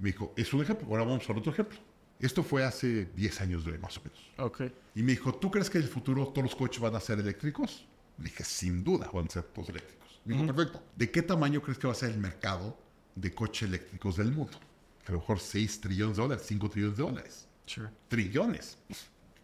[0.00, 0.88] Me dijo, es un ejemplo.
[0.88, 1.78] Ahora vamos a otro ejemplo.
[2.18, 4.18] Esto fue hace 10 años de más o menos.
[4.38, 4.62] Ok.
[4.94, 7.18] Y me dijo, ¿tú crees que en el futuro todos los coches van a ser
[7.18, 7.86] eléctricos?
[8.18, 10.20] Le dije, sin duda van a ser todos eléctricos.
[10.24, 10.82] Me dijo, perfecto.
[10.96, 12.78] ¿De qué tamaño crees que va a ser el mercado
[13.14, 14.58] de coches eléctricos del mundo?
[15.06, 17.48] A lo mejor 6 trillones de dólares, 5 trillones de dólares.
[17.66, 17.88] Sure.
[18.08, 18.78] Trillones.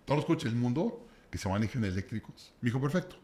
[0.05, 2.53] Todos los coches del mundo que se manejen eléctricos.
[2.61, 3.17] Me dijo, perfecto.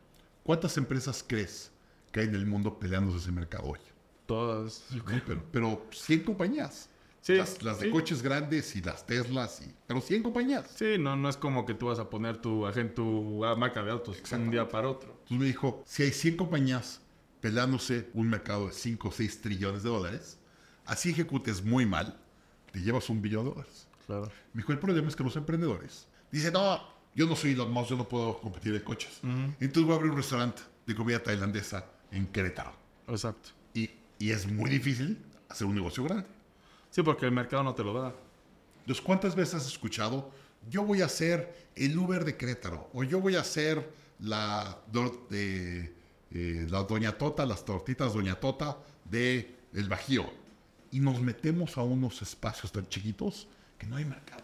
[0.42, 1.70] ¿Cuántas empresas crees
[2.10, 3.80] que hay en el mundo peleándose ese mercado hoy?
[4.26, 4.84] Todas.
[5.26, 6.88] Pero, pero 100 compañías.
[7.22, 7.92] Sí, Las, las de sí.
[7.92, 10.66] coches grandes y las Teslas, y, pero 100 compañías.
[10.74, 13.80] Sí, no, no es como que tú vas a poner tu agente, tu ah, marca
[13.82, 15.10] de autos un día para otro.
[15.12, 17.00] Entonces me dijo, si hay 100 compañías
[17.40, 20.38] peleándose un mercado de 5 o 6 trillones de dólares,
[20.84, 22.18] así ejecutes muy mal,
[22.72, 23.86] te llevas un billón de dólares.
[24.06, 24.30] Claro.
[24.52, 26.80] Me dijo, el problema es que los emprendedores dicen, no,
[27.14, 29.20] yo no soy Elon Musk, yo no puedo competir en coches.
[29.22, 32.72] Entonces voy a abrir un restaurante de comida tailandesa en Querétaro.
[33.06, 33.50] Exacto.
[33.74, 35.18] Y, y es muy difícil
[35.48, 36.26] hacer un negocio grande.
[36.92, 38.14] Sí, porque el mercado no te lo da.
[38.80, 40.30] Entonces, ¿cuántas veces has escuchado,
[40.68, 42.90] yo voy a hacer el Uber de Querétaro?
[42.92, 43.90] O yo voy a hacer
[44.20, 44.78] la,
[45.30, 45.94] de,
[46.30, 48.76] eh, la Doña Tota, las tortitas Doña Tota
[49.06, 50.30] de El Bajío.
[50.90, 54.42] Y nos metemos a unos espacios tan chiquitos que no hay mercado.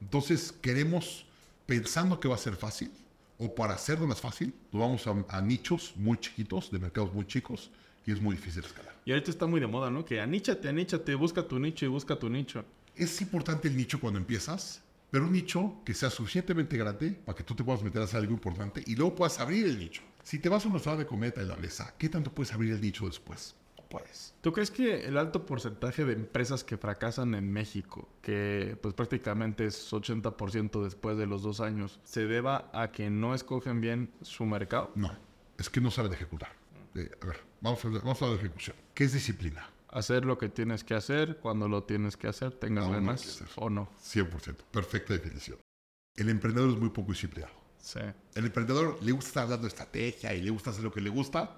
[0.00, 1.26] Entonces, queremos,
[1.66, 2.92] pensando que va a ser fácil,
[3.36, 7.26] o para hacerlo más fácil, nos vamos a, a nichos muy chiquitos, de mercados muy
[7.26, 7.72] chicos,
[8.06, 8.94] y es muy difícil escalar.
[9.04, 10.04] Y ahorita está muy de moda, ¿no?
[10.04, 12.64] Que aníchate, aníchate, busca tu nicho y busca tu nicho.
[12.94, 17.44] Es importante el nicho cuando empiezas, pero un nicho que sea suficientemente grande para que
[17.44, 20.02] tú te puedas meter a hacer algo importante y luego puedas abrir el nicho.
[20.22, 23.06] Si te vas a un restaurante de comida tailandesa, ¿qué tanto puedes abrir el nicho
[23.06, 23.54] después?
[23.90, 24.34] Puedes.
[24.40, 29.66] ¿Tú crees que el alto porcentaje de empresas que fracasan en México, que pues prácticamente
[29.66, 34.46] es 80% después de los dos años, se deba a que no escogen bien su
[34.46, 34.90] mercado?
[34.94, 35.12] No,
[35.58, 36.50] es que no saben ejecutar.
[36.96, 38.76] Eh, a ver, vamos a, vamos a hablar de ejecución.
[38.94, 39.68] ¿Qué es disciplina?
[39.88, 43.26] Hacer lo que tienes que hacer cuando lo tienes que hacer, tengas Aún no ganas
[43.26, 43.48] hacer.
[43.56, 43.88] o no.
[44.04, 44.56] 100%.
[44.70, 45.58] Perfecta definición.
[46.14, 47.54] El emprendedor es muy poco disciplinado.
[47.78, 48.00] Sí.
[48.34, 51.10] El emprendedor le gusta estar hablando de estrategia y le gusta hacer lo que le
[51.10, 51.56] gusta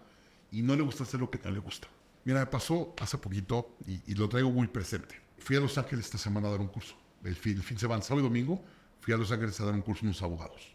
[0.50, 1.88] y no le gusta hacer lo que no le gusta.
[2.24, 5.20] Mira, me pasó hace poquito y, y lo traigo muy presente.
[5.38, 6.96] Fui a Los Ángeles esta semana a dar un curso.
[7.24, 8.62] El fin, el fin de semana, sábado y domingo,
[9.00, 10.74] fui a Los Ángeles a dar un curso a unos abogados.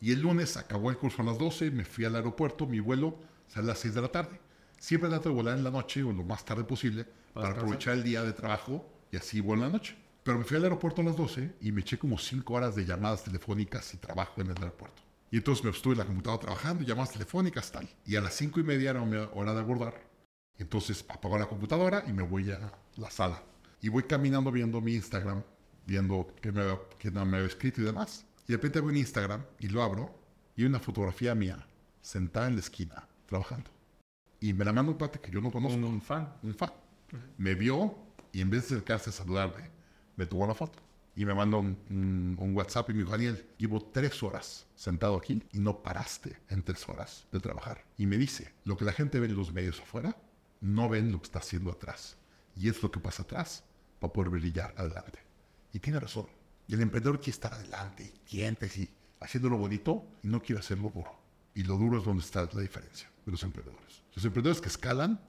[0.00, 3.16] Y el lunes acabó el curso a las 12, me fui al aeropuerto, mi vuelo
[3.48, 4.40] sale a las 6 de la tarde.
[4.82, 8.02] Siempre trato de volar en la noche o lo más tarde posible para aprovechar el
[8.02, 9.96] día de trabajo y así vuelo en la noche.
[10.24, 12.84] Pero me fui al aeropuerto a las 12 y me eché como 5 horas de
[12.84, 15.00] llamadas telefónicas y trabajo en el aeropuerto.
[15.30, 17.88] Y entonces me estuve en la computadora trabajando, llamadas telefónicas, tal.
[18.04, 20.02] Y a las 5 y media era mi hora de abordar.
[20.58, 23.40] Entonces apago la computadora y me voy a la sala.
[23.80, 25.44] Y voy caminando viendo mi Instagram,
[25.86, 28.26] viendo qué me, qué me había escrito y demás.
[28.48, 30.12] Y de repente veo un Instagram y lo abro
[30.56, 31.68] y una fotografía mía
[32.00, 33.70] sentada en la esquina trabajando.
[34.42, 36.28] Y me la manda un pate que yo no conozco Un, un fan.
[36.42, 36.72] un fan.
[37.38, 37.94] Me vio
[38.32, 39.70] y en vez de acercarse a saludarme,
[40.16, 40.78] me tomó la foto.
[41.14, 45.16] Y me mandó un, un- un WhatsApp y me dijo, Daniel, llevo tres horas sentado
[45.16, 47.84] aquí y no paraste en tres horas de trabajar.
[47.98, 50.16] Y me dice, lo que la gente ve en los medios afuera,
[50.60, 52.16] no ven lo que está haciendo atrás.
[52.56, 53.62] Y es lo que pasa atrás
[54.00, 55.20] para poder brillar adelante.
[55.72, 56.26] Y tiene razón.
[56.66, 58.88] Y el emprendedor quiere estar adelante, y dientes y
[59.20, 61.12] haciéndolo bonito y no quiere hacerlo duro.
[61.54, 64.02] Y lo duro es donde está la diferencia de los emprendedores.
[64.14, 65.20] Los emprendedores que escalan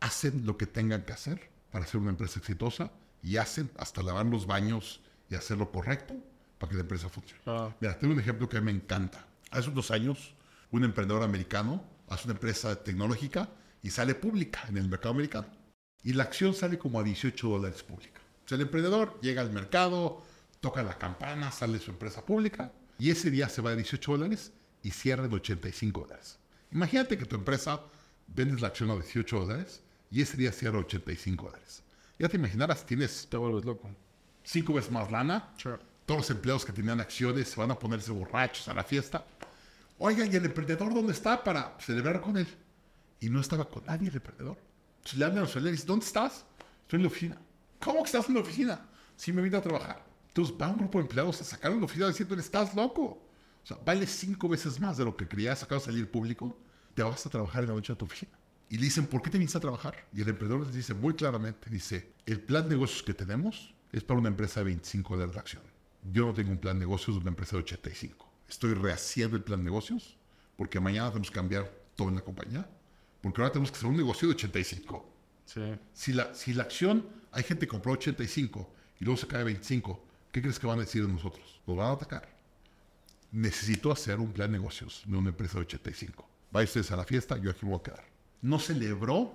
[0.00, 2.92] hacen lo que tengan que hacer para ser una empresa exitosa
[3.22, 6.14] y hacen hasta lavar los baños y hacer lo correcto
[6.58, 7.42] para que la empresa funcione.
[7.46, 7.74] Ah.
[7.80, 9.26] Mira, tengo un ejemplo que a mí me encanta.
[9.50, 10.34] Hace unos años,
[10.70, 13.48] un emprendedor americano hace una empresa tecnológica
[13.82, 15.46] y sale pública en el mercado americano.
[16.02, 18.20] Y la acción sale como a 18 dólares pública.
[18.44, 20.22] O sea, el emprendedor llega al mercado,
[20.60, 24.52] toca la campana, sale su empresa pública y ese día se va a 18 dólares
[24.82, 26.38] y cierra en 85 dólares.
[26.72, 27.80] Imagínate que tu empresa
[28.26, 31.82] vendes la acción a 18 dólares y ese día cierra 85 dólares.
[32.18, 33.90] Ya te imaginarás, tienes Te vuelves loco.
[34.42, 35.78] cinco veces más lana, Sure.
[36.06, 39.24] todos los empleados que tenían acciones se van a ponerse borrachos a la fiesta.
[39.98, 42.46] Oigan, ¿y el emprendedor dónde está para celebrar con él?
[43.20, 44.56] Y no estaba con nadie el emprendedor.
[45.04, 46.44] Se le hablan a los y dice, ¿dónde estás?
[46.82, 47.38] Estoy en la oficina.
[47.80, 48.86] ¿Cómo que estás en la oficina?
[49.16, 50.04] Sí, me vine a trabajar.
[50.28, 53.20] Entonces va un grupo de empleados a sacar de la oficina diciendo, estás loco.
[53.62, 56.56] O sea, vale cinco veces más de lo que creías sacado a salir público.
[56.94, 58.32] Te vas a trabajar en la noche a tu oficina.
[58.70, 60.06] Y le dicen, ¿por qué te viniste a trabajar?
[60.12, 64.04] Y el emprendedor les dice muy claramente, dice, el plan de negocios que tenemos es
[64.04, 65.62] para una empresa de 25 dólares la acción.
[66.12, 68.30] Yo no tengo un plan de negocios de una empresa de 85.
[68.48, 70.16] Estoy rehaciendo el plan de negocios
[70.56, 72.68] porque mañana tenemos que cambiar todo en la compañía.
[73.22, 75.12] Porque ahora tenemos que hacer un negocio de 85.
[75.44, 75.60] Sí.
[75.92, 80.04] Si la, si la acción, hay gente que compró 85 y luego se cae 25,
[80.32, 81.60] ¿qué crees que van a decir de nosotros?
[81.66, 82.37] Nos van a atacar.
[83.30, 86.28] Necesito hacer un plan de negocios de una empresa de 85.
[86.50, 88.04] Vaya ustedes a la fiesta, yo aquí me voy a quedar.
[88.40, 89.34] No celebró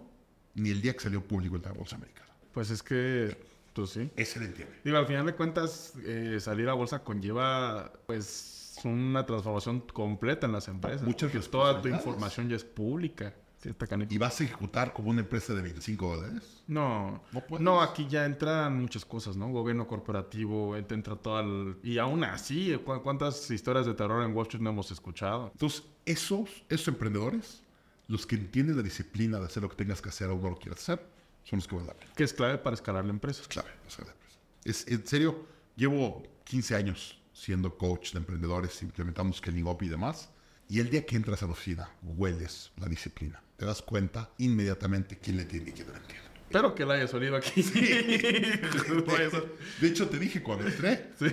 [0.56, 2.30] ni el día que salió público en la Bolsa Americana.
[2.52, 3.38] Pues es que,
[3.74, 4.10] pues sí.
[4.16, 4.80] Ese le entiende.
[4.84, 10.54] Digo, al final de cuentas, eh, salir a bolsa conlleva, pues, una transformación completa en
[10.54, 11.04] las empresas.
[11.04, 13.34] Muchas Porque toda tu información ya es pública.
[13.64, 13.88] Sí, está.
[14.10, 16.62] ¿Y vas a ejecutar como una empresa de 25 dólares?
[16.68, 17.24] No,
[17.60, 19.48] No aquí ya entran muchas cosas, ¿no?
[19.50, 21.78] Gobierno corporativo, ent- entra todo el...
[21.82, 25.50] Y aún así, ¿cu- ¿cuántas historias de terror en Wall Street no hemos escuchado?
[25.54, 27.62] Entonces, esos, esos emprendedores,
[28.10, 30.58] los que entienden la disciplina de hacer lo que tengas que hacer o no lo
[30.58, 31.06] quieras hacer,
[31.46, 32.12] son los que van a la pena.
[32.16, 33.42] Que es clave para escalar la empresa.
[33.42, 34.38] Es clave hacer la empresa.
[34.66, 35.46] Es, en serio,
[35.78, 40.30] llevo 15 años siendo coach de emprendedores, implementando Scaling Up y demás.
[40.70, 43.42] Y el día que entras a la oficina, hueles la disciplina.
[43.58, 46.24] Te das cuenta inmediatamente quién le tiene y quién no le entiende.
[46.46, 47.62] Espero que la hayas olido aquí.
[49.82, 51.28] De hecho, te dije cuando entré, sí.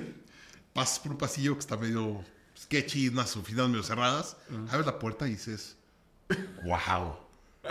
[0.72, 2.24] pasas por un pasillo que está medio
[2.58, 4.36] sketchy, unas oficinas medio cerradas,
[4.70, 5.76] abres la puerta y dices,
[6.64, 7.16] wow,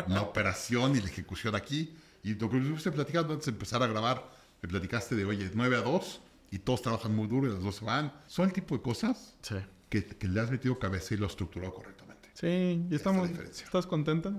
[0.08, 1.96] la operación y la ejecución aquí.
[2.24, 4.30] Y lo que me estuviste platicando antes de empezar a grabar,
[4.62, 6.22] me platicaste de, oye, 9 a 2
[6.52, 8.12] y todos trabajan muy duro y las dos se van.
[8.28, 9.56] Son el tipo de cosas Sí.
[9.90, 12.09] que, que le has metido cabeza y lo has estructurado correctamente.
[12.34, 13.30] Sí, y estamos...
[13.30, 14.32] ¿Estás contenta?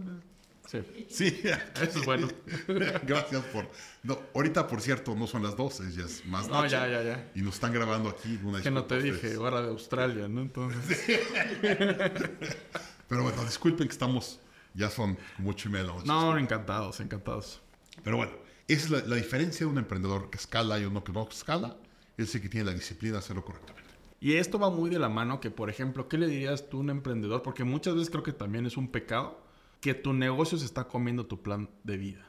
[0.66, 0.82] Sí.
[1.08, 1.40] Sí,
[1.82, 2.28] Eso es bueno.
[3.06, 3.68] Gracias por...
[4.02, 6.70] No, ahorita, por cierto, no son las 12, ya es más No, noche.
[6.70, 7.30] ya, ya, ya.
[7.34, 8.38] Y nos están grabando aquí.
[8.42, 10.42] Una Que no te dije, hora de Australia, ¿no?
[10.42, 11.00] Entonces...
[13.08, 14.38] Pero bueno, disculpen que estamos...
[14.72, 16.06] Ya son como ocho y media de la noche.
[16.06, 17.60] No, encantados, encantados.
[18.04, 18.30] Pero bueno,
[18.68, 21.76] esa es la, la diferencia de un emprendedor que escala y uno que no escala.
[22.16, 23.89] Es el que tiene la disciplina de hacerlo correctamente.
[24.20, 26.80] Y esto va muy de la mano que, por ejemplo, ¿qué le dirías tú a
[26.80, 27.42] un emprendedor?
[27.42, 29.40] Porque muchas veces creo que también es un pecado
[29.80, 32.28] que tu negocio se está comiendo tu plan de vida.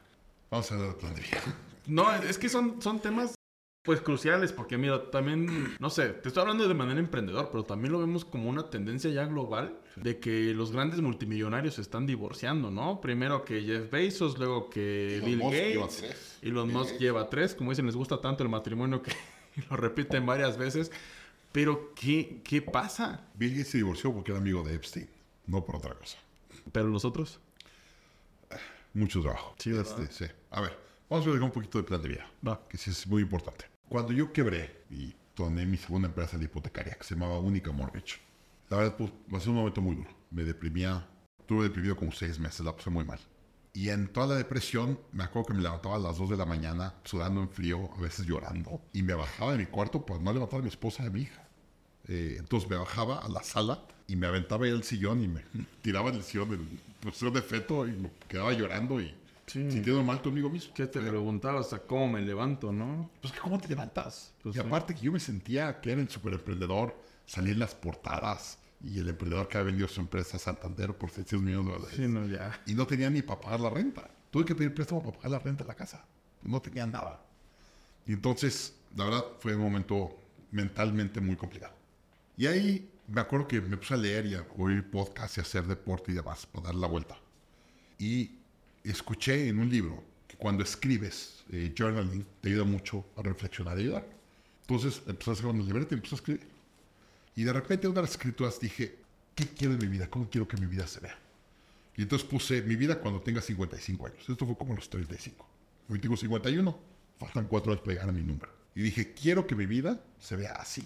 [0.50, 1.44] Vamos a ver el plan de vida.
[1.88, 3.36] No, es que son, son temas
[3.84, 7.92] pues cruciales porque mira, también, no sé, te estoy hablando de manera emprendedor, pero también
[7.92, 12.70] lo vemos como una tendencia ya global de que los grandes multimillonarios se están divorciando,
[12.70, 13.02] ¿no?
[13.02, 16.38] Primero que Jeff Bezos, luego que Elon Bill Musk lleva Gates, tres.
[16.44, 17.02] Elon Bill Musk Gates.
[17.02, 19.12] lleva tres, como dicen, les gusta tanto el matrimonio que
[19.70, 20.92] lo repiten varias veces,
[21.52, 23.28] pero ¿qué, qué pasa?
[23.36, 25.10] Bill Gates se divorció porque era amigo de Epstein,
[25.48, 26.18] no por otra cosa.
[26.72, 27.40] Pero los otros,
[28.94, 29.56] Mucho trabajo.
[29.58, 29.72] Sí.
[29.76, 30.26] Este, sí.
[30.50, 30.78] A ver,
[31.10, 32.68] vamos a ver un poquito de plan de vida, va.
[32.68, 33.66] que sí es muy importante.
[33.88, 38.20] Cuando yo quebré y tomé mi segunda empresa de hipotecaria, que se llamaba Única Mortgage,
[38.70, 40.10] la verdad, pues, va a ser un momento muy duro.
[40.30, 41.08] Me deprimía,
[41.40, 43.20] estuve deprimido como seis meses, la pasé muy mal.
[43.74, 46.46] Y en toda la depresión, me acuerdo que me levantaba a las 2 de la
[46.46, 50.34] mañana, sudando en frío, a veces llorando, y me bajaba de mi cuarto por no
[50.34, 51.41] levantar a mi esposa y a mi hija.
[52.08, 55.42] Eh, entonces me bajaba a la sala y me aventaba ahí al sillón y me
[55.82, 59.16] tiraba en el sillón en posición de feto y me quedaba llorando y
[59.48, 59.70] Sí.
[59.70, 60.74] sintiendo mal conmigo mismo.
[60.74, 61.74] ¿Qué te preguntabas?
[61.74, 63.10] ¿A cómo me levanto, no?
[63.22, 64.32] Pues que cómo te levantas.
[64.42, 66.96] Pues y aparte que yo me sentía que era el superemprendedor,
[67.26, 71.10] salía en las portadas y el emprendedor que había vendido su empresa a Santander por
[71.10, 71.96] 600 millones de dólares.
[71.98, 72.62] Sí, no, ya.
[72.66, 74.10] Y no tenía ni para pagar la renta.
[74.30, 76.06] Tuve que pedir préstamo para pagar la renta de la casa.
[76.44, 77.22] No tenía nada.
[78.08, 80.18] Y entonces, la verdad, fue un momento
[80.52, 81.74] mentalmente muy complicado.
[82.42, 85.44] Y ahí me acuerdo que me puse a leer y a oír podcasts y a
[85.44, 87.16] hacer deporte y demás para dar la vuelta.
[88.00, 88.32] Y
[88.84, 93.82] escuché en un libro que cuando escribes eh, journaling te ayuda mucho a reflexionar y
[93.82, 94.08] ayudar.
[94.62, 96.48] Entonces empecé a hacer una libreta y empecé a escribir.
[97.36, 98.98] Y de repente una de las escrituras dije,
[99.36, 100.10] ¿qué quiero en mi vida?
[100.10, 101.20] ¿Cómo quiero que mi vida se vea?
[101.96, 104.28] Y entonces puse mi vida cuando tenga 55 años.
[104.28, 105.48] Esto fue como los 35.
[105.90, 106.80] Hoy tengo 51.
[107.20, 108.52] Faltan cuatro años para llegar a mi número.
[108.74, 110.84] Y dije, quiero que mi vida se vea así.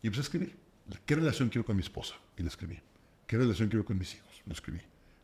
[0.00, 0.63] Y empecé a escribir.
[1.06, 2.14] ¿Qué relación quiero con mi esposa?
[2.36, 2.78] Y la escribí.
[3.26, 4.42] ¿Qué relación quiero con mis hijos?
[4.46, 4.80] Lo escribí.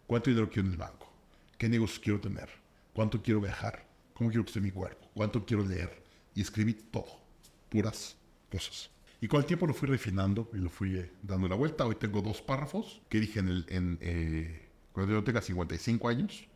[0.06, 1.12] ¿Cuánto dinero quiero en el banco?
[1.58, 2.48] ¿Qué negocios quiero tener?
[2.92, 3.86] ¿Cuánto quiero viajar?
[4.14, 5.08] ¿Cómo quiero que esté mi cuerpo?
[5.14, 6.02] ¿Cuánto quiero leer?
[6.34, 7.20] Y escribí todo.
[7.68, 8.16] Puras
[8.50, 8.90] cosas.
[9.20, 11.84] Y con el tiempo lo fui refinando y lo fui eh, dando la vuelta.
[11.84, 16.46] Hoy tengo dos párrafos que dije en el, en, eh, cuando yo tenga 55 años,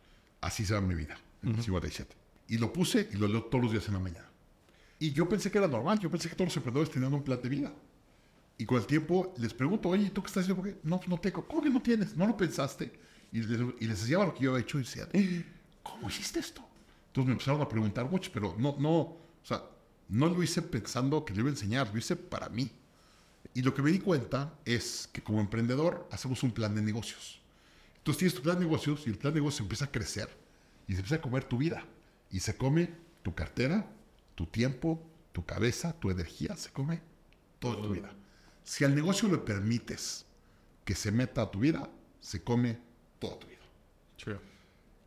[0.41, 2.15] así será mi vida, en 57.
[2.47, 4.29] Y lo puse y lo leo todos los días en la mañana.
[4.97, 7.39] Y yo pensé que era normal, yo pensé que todos los emprendedores tenían un plan
[7.41, 7.73] de vida.
[8.57, 10.61] Y con el tiempo les pregunto, oye, ¿tú qué estás haciendo?
[10.61, 10.79] ¿Por qué?
[10.83, 11.45] No, no tengo.
[11.45, 12.15] ¿Cómo que no tienes?
[12.15, 12.91] ¿No lo pensaste?
[13.31, 15.45] Y les, y les enseñaba lo que yo había hecho y decían, "Eh,
[15.83, 16.65] ¿cómo hiciste esto?
[17.07, 19.63] Entonces me empezaron a preguntar mucho, pero no, no, o sea,
[20.09, 22.71] no lo hice pensando que le iba a enseñar, lo hice para mí.
[23.53, 27.41] Y lo que me di cuenta es que como emprendedor hacemos un plan de negocios.
[27.97, 30.29] Entonces tienes tu plan de negocios y el plan de negocios empieza a crecer
[30.87, 31.85] y se empieza a comer tu vida.
[32.31, 32.89] Y se come
[33.23, 33.89] tu cartera,
[34.35, 35.01] tu tiempo,
[35.31, 37.01] tu cabeza, tu energía se come
[37.59, 38.13] toda tu vida.
[38.65, 40.25] Si al negocio le permites
[40.83, 41.89] que se meta a tu vida,
[42.19, 42.77] se come
[43.19, 43.59] toda tu vida.
[44.17, 44.41] Chido.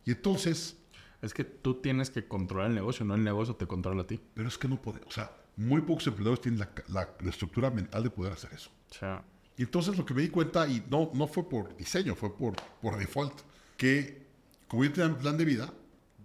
[0.05, 0.75] Y entonces,
[1.21, 4.17] Es que tú tienes que controlar el negocio, no el negocio te controla a ti.
[4.33, 7.69] pero es que no puede, o sea, muy pocos emprendedores tienen la, la- la estructura
[7.69, 8.71] mental de poder hacer eso.
[8.89, 9.21] Sea,
[9.57, 12.55] Y entonces lo que me di cuenta, y no, no fue por diseño, fue por,
[12.81, 13.33] por default,
[13.75, 14.25] que
[14.69, 15.73] como yo tenía un plan de vida,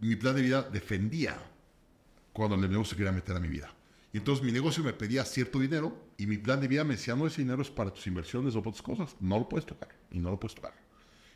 [0.01, 1.37] mi plan de vida defendía
[2.33, 3.75] cuando el negocio se quería meter a mi vida.
[4.15, 7.17] Y entonces mi negocio me pedía cierto dinero y mi plan de vida me decía,
[7.17, 9.89] no, ese dinero es para tus inversiones o para otras cosas, no lo puedes tocar
[10.13, 10.73] y no lo puedes tocar.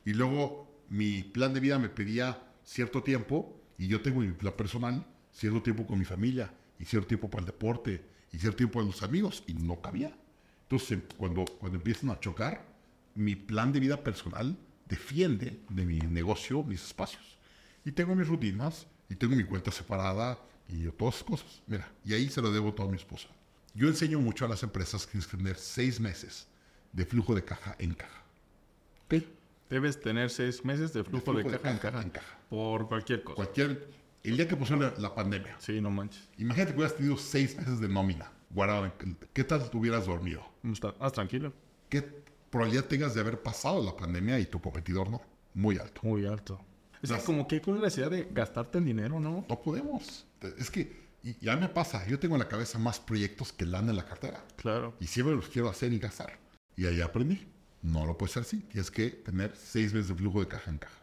[0.05, 4.55] Y luego mi plan de vida me pedía cierto tiempo y yo tengo mi plan
[4.57, 8.79] personal, cierto tiempo con mi familia y cierto tiempo para el deporte y cierto tiempo
[8.79, 10.17] con los amigos y no cabía.
[10.63, 12.65] Entonces em, cuando, cuando empiezan a chocar,
[13.17, 14.57] mi plan de vida personal
[14.89, 17.39] defiende de mi negocio mis espacios.
[17.85, 20.39] Y tengo mis rutinas y tengo mi cuenta separada
[20.69, 21.63] y todas esas cosas.
[21.67, 23.29] Mira, y ahí se lo debo todo a mi esposa.
[23.75, 26.47] Yo enseño mucho a las empresas que tienes que tener seis meses
[26.93, 28.23] de flujo de caja en caja.
[29.71, 32.03] debes tener seis meses de flujo, de, caja, en caja.
[32.03, 32.39] en caja.
[32.49, 33.37] Por cualquier cosa.
[33.37, 33.89] Cualquier,
[34.25, 36.27] el día que pusieron la, la pandemia, Sí, no manches.
[36.39, 38.91] imagínate que hubieras tenido seis meses de nómina guardado.
[39.35, 40.43] ¿Qué tal te hubieras dormido?
[40.65, 41.53] Está- Ah, tranquilo.
[41.91, 42.03] ¿Qué
[42.51, 45.21] probabilidad tengas de haber pasado la pandemia y tu competidor no?
[45.55, 46.01] Muy alto.
[46.03, 46.59] Muy alto.
[47.03, 49.45] Es que Las- como que con la necesidad de gastarte el dinero, ¿no?
[49.49, 50.27] No podemos.
[50.59, 52.07] Es que y ya me pasa.
[52.07, 54.45] Yo tengo en la cabeza más proyectos que lana en la cartera.
[54.57, 54.95] Claro.
[55.01, 56.39] Y siempre los quiero hacer y gastar.
[56.77, 57.47] Y ahí aprendí.
[57.83, 58.67] No lo puedes hacer así.
[58.71, 60.95] Tienes que tener seis meses de flujo de caja en caja.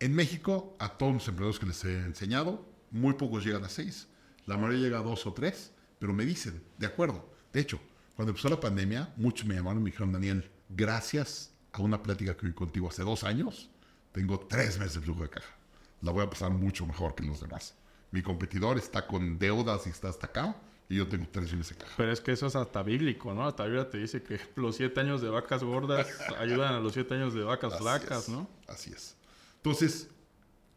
[0.00, 4.08] En México, a todos los empleados que les he enseñado, muy pocos llegan a seis.
[4.46, 7.28] La mayoría llega a dos o tres, pero me dicen, de acuerdo.
[7.52, 7.78] De hecho,
[8.16, 12.36] cuando empezó la pandemia, muchos me llamaron y me dijeron, Daniel, gracias a una plática
[12.36, 13.70] que vi contigo hace dos años,
[14.18, 15.54] tengo tres meses de flujo de caja.
[16.02, 17.76] La voy a pasar mucho mejor que los demás.
[18.10, 20.56] Mi competidor está con deudas y está hasta acá,
[20.88, 21.94] y yo tengo tres meses de caja.
[21.96, 23.46] Pero es que eso es hasta bíblico, ¿no?
[23.46, 26.08] Hasta Biblia te dice que los siete años de vacas gordas
[26.40, 28.50] ayudan a los siete años de vacas Así flacas, es, ¿no?
[28.66, 29.14] Así es.
[29.54, 30.08] Entonces,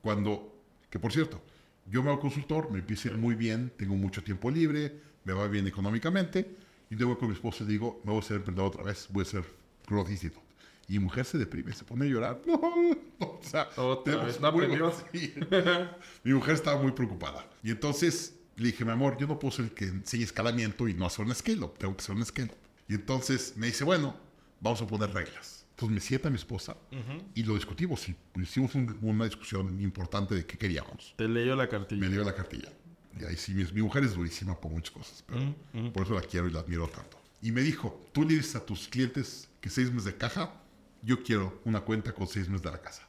[0.03, 0.55] cuando,
[0.91, 1.41] que por cierto,
[1.87, 5.33] yo me hago consultor, me empieza a ir muy bien, tengo mucho tiempo libre, me
[5.33, 6.57] va bien económicamente,
[6.91, 9.25] y luego con mi esposa digo, me voy a ser emprendedor otra vez, voy a
[9.25, 9.43] ser
[9.87, 10.50] Growth Institute.
[10.87, 12.41] Y mi mujer se deprime, se pone a llorar.
[13.21, 14.51] No, o sea, Otra vez, no
[16.23, 17.47] mi mujer estaba muy preocupada.
[17.63, 20.93] Y entonces le dije, mi amor, yo no puedo ser el que enseñe escalamiento y
[20.93, 22.55] no hacer un scale-up, tengo que hacer un scale-up.
[22.87, 24.15] Y entonces me dice, bueno,
[24.59, 25.65] vamos a poner reglas.
[25.71, 26.75] Entonces me sienta mi esposa
[27.33, 28.07] y lo discutimos.
[28.09, 31.13] Y hicimos un- una discusión importante de qué queríamos.
[31.17, 32.01] Te leyó la cartilla.
[32.01, 32.71] Me dio la cartilla.
[33.19, 36.21] Y ahí sí, mi, mi mujer es durísima por muchas cosas, pero por eso la
[36.21, 37.17] quiero y la admiro tanto.
[37.41, 40.60] Y me dijo, tú le dices a tus clientes que seis meses de caja,
[41.01, 43.07] yo quiero una cuenta con seis meses de la casa.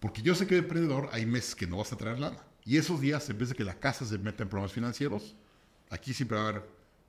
[0.00, 2.38] Porque yo sé que de emprendedor hay meses que no vas a traer lana.
[2.64, 5.34] Y esos días, en vez de que la casa se meta en problemas financieros,
[5.90, 6.62] aquí siempre va a haber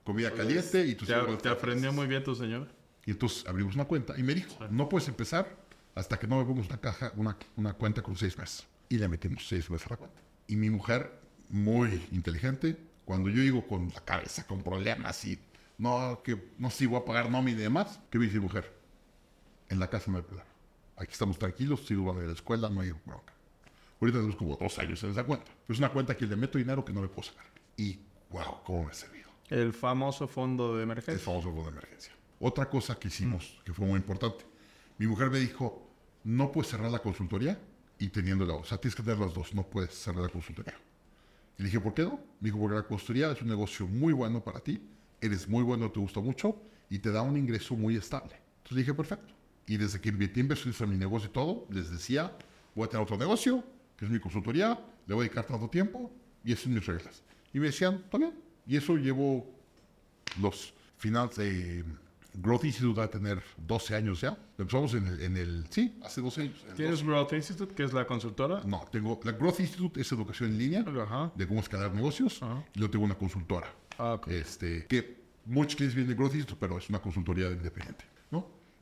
[0.03, 2.67] comida caliente y tus Te, te aprendió muy bien tu señora.
[3.05, 5.55] Y entonces abrimos una cuenta y me dijo, no puedes empezar
[5.93, 8.65] hasta que no me pongas una caja, una, una cuenta con seis meses.
[8.89, 10.21] Y le metimos seis meses a la cuenta.
[10.47, 11.11] Y mi mujer,
[11.49, 15.39] muy inteligente, cuando yo digo con la cabeza, con problemas y
[15.78, 18.43] no, que no sé si voy a pagar nómina y demás, ¿qué me dice mi
[18.43, 18.71] mujer?
[19.70, 20.49] En la casa no hay problema.
[20.97, 23.34] Aquí estamos tranquilos, sigo a la escuela, no hay bronca.
[23.99, 25.51] Ahorita tenemos como dos años en esa cuenta.
[25.68, 27.45] Es una cuenta que le meto dinero que no me puedo sacar.
[27.78, 27.99] Y
[28.30, 31.26] wow, cómo me ha servido El famoso fondo de el emergencia.
[31.26, 32.13] famoso fondo de emergencia.
[32.39, 34.45] Otra cosa que hicimos, que fue muy importante,
[34.97, 35.89] mi mujer me dijo,
[36.24, 37.59] no puedes cerrar la consultoría
[37.97, 40.76] y teniendo la O sea, tienes que tener las dos, no puedes cerrar la consultoría.
[41.57, 42.20] Y le dije, ¿por qué no?
[42.41, 44.82] Me dijo, porque la consultoría es un negocio muy bueno para ti,
[45.22, 48.36] eres muy bueno, te gusta mucho y te da un ingreso muy estable.
[48.57, 49.34] Entonces le dije, perfecto.
[49.68, 52.32] Y desde que invertí inversiones en mi negocio y todo, les decía,
[52.76, 53.63] voy a tener otro negocio,
[53.97, 56.11] que es mi consultoría, le voy a dedicar tanto tiempo
[56.43, 57.24] y esas son mis reglas.
[57.53, 58.34] Y me decían, bien.
[58.68, 59.47] Y eso llevo
[60.41, 61.84] los finales de
[62.34, 64.38] Growth Institute va a tener 12 años ya.
[64.57, 66.66] Empezamos en el, en el- sí, hace 12 años.
[66.76, 67.05] ¿Tienes 12.
[67.05, 68.61] Growth Institute, que es la consultora?
[68.66, 71.32] No, tengo, la Growth Institute es educación en línea Ajá.
[71.36, 72.63] de cómo escalar negocios Ajá.
[72.74, 73.72] y luego tengo una consultora.
[73.97, 74.28] Ah, ok.
[74.28, 78.03] Este, que muchos clientes vienen de Growth Institute, pero es una consultoría independiente.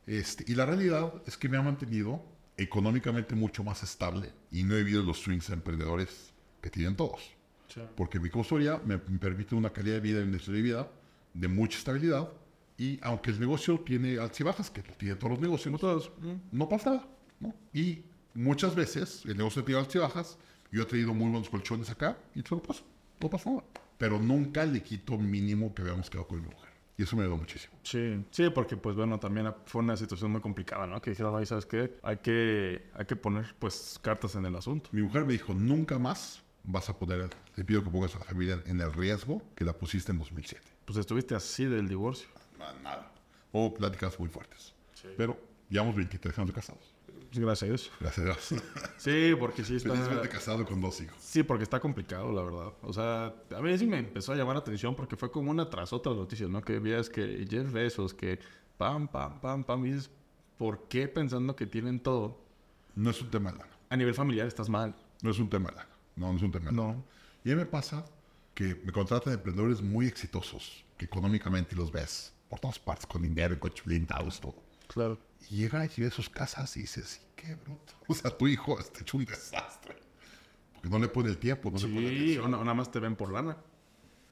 [0.05, 0.13] ¿No?
[0.13, 2.23] Este, y la realidad es que me ha mantenido
[2.57, 7.21] económicamente mucho más estable y no he vivido los swings emprendedores que tienen todos.
[7.67, 7.81] Sí.
[7.95, 10.91] Porque mi consultoría me, permite una calidad de vida y un estilo de vida
[11.33, 12.29] de mucha estabilidad.
[12.77, 16.11] Y aunque el negocio tiene altas y bajas, que tiene todos los negocios, Como todos.
[16.21, 16.57] Mm.
[16.57, 17.07] no pasa nada.
[17.39, 17.55] ¿no?
[17.73, 20.37] Y muchas veces el negocio tiene altas y bajas.
[20.71, 22.83] Yo he traído muy buenos colchones acá y no pasa.
[23.19, 23.63] No pasa nada.
[23.97, 26.72] Pero nunca le quito mínimo que habíamos quedado con mi mujer.
[26.97, 27.73] Y eso me ayudó muchísimo.
[27.83, 31.01] Sí, sí, porque pues bueno, también fue una situación muy complicada, ¿no?
[31.01, 31.97] Que dijeron, ay, ¿sabes qué?
[32.03, 34.89] Hay que, hay que poner pues cartas en el asunto.
[34.93, 38.25] Mi mujer me dijo, nunca más vas a poder te pido que pongas a la
[38.25, 40.63] familia en el riesgo que la pusiste en 2007.
[40.85, 42.27] Pues estuviste así del divorcio.
[42.81, 43.11] Nada.
[43.51, 44.73] O pláticas muy fuertes.
[45.17, 45.37] Pero
[45.69, 46.92] llevamos 23 años casados.
[47.33, 47.91] Gracias a Dios.
[47.99, 48.63] Gracias a Dios.
[48.97, 49.89] Sí, porque sí está...
[49.89, 51.15] Felizmente casado con dos hijos.
[51.19, 52.73] Sí, porque está complicado, la verdad.
[52.81, 55.69] O sea, a mí sí me empezó a llamar la atención porque fue como una
[55.69, 56.61] tras otra noticia, ¿no?
[56.61, 58.39] Que veías que Jeff Bezos, que
[58.77, 60.09] pam, pam, pam, pam, y dices,
[60.57, 62.39] ¿por qué pensando que tienen todo?
[62.95, 63.67] No es un tema lana.
[63.89, 64.95] A nivel familiar estás mal.
[65.21, 65.89] No es un tema lana.
[66.15, 66.77] No, no es un tema lana.
[66.77, 67.05] No.
[67.43, 68.05] Y a mí me pasa
[68.53, 73.59] que me contratan emprendedores muy exitosos, que económicamente los ves por todas partes, con dinero,
[73.59, 74.55] coches blindados, todo.
[74.87, 75.19] Claro.
[75.49, 77.93] Y llegas y ves sus casas y dices, qué bruto.
[78.07, 79.95] O sea, tu hijo está hecho un desastre.
[80.73, 82.51] Porque no le pone el tiempo, no le pone Sí, atención.
[82.51, 83.57] no- nada más te ven por lana.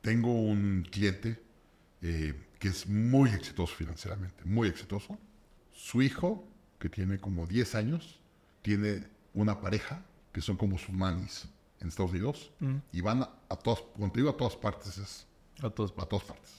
[0.01, 1.41] Tengo un cliente
[2.01, 5.17] eh, que es muy exitoso financieramente, muy exitoso.
[5.71, 6.47] Su hijo,
[6.79, 8.19] que tiene como 10 años,
[8.63, 11.47] tiene una pareja que son como sus manis
[11.79, 12.51] en Estados Unidos
[12.91, 13.83] y van a, a todas,
[14.13, 15.27] digo a todas partes, es
[15.61, 15.93] A todos.
[15.97, 16.51] a todas partes.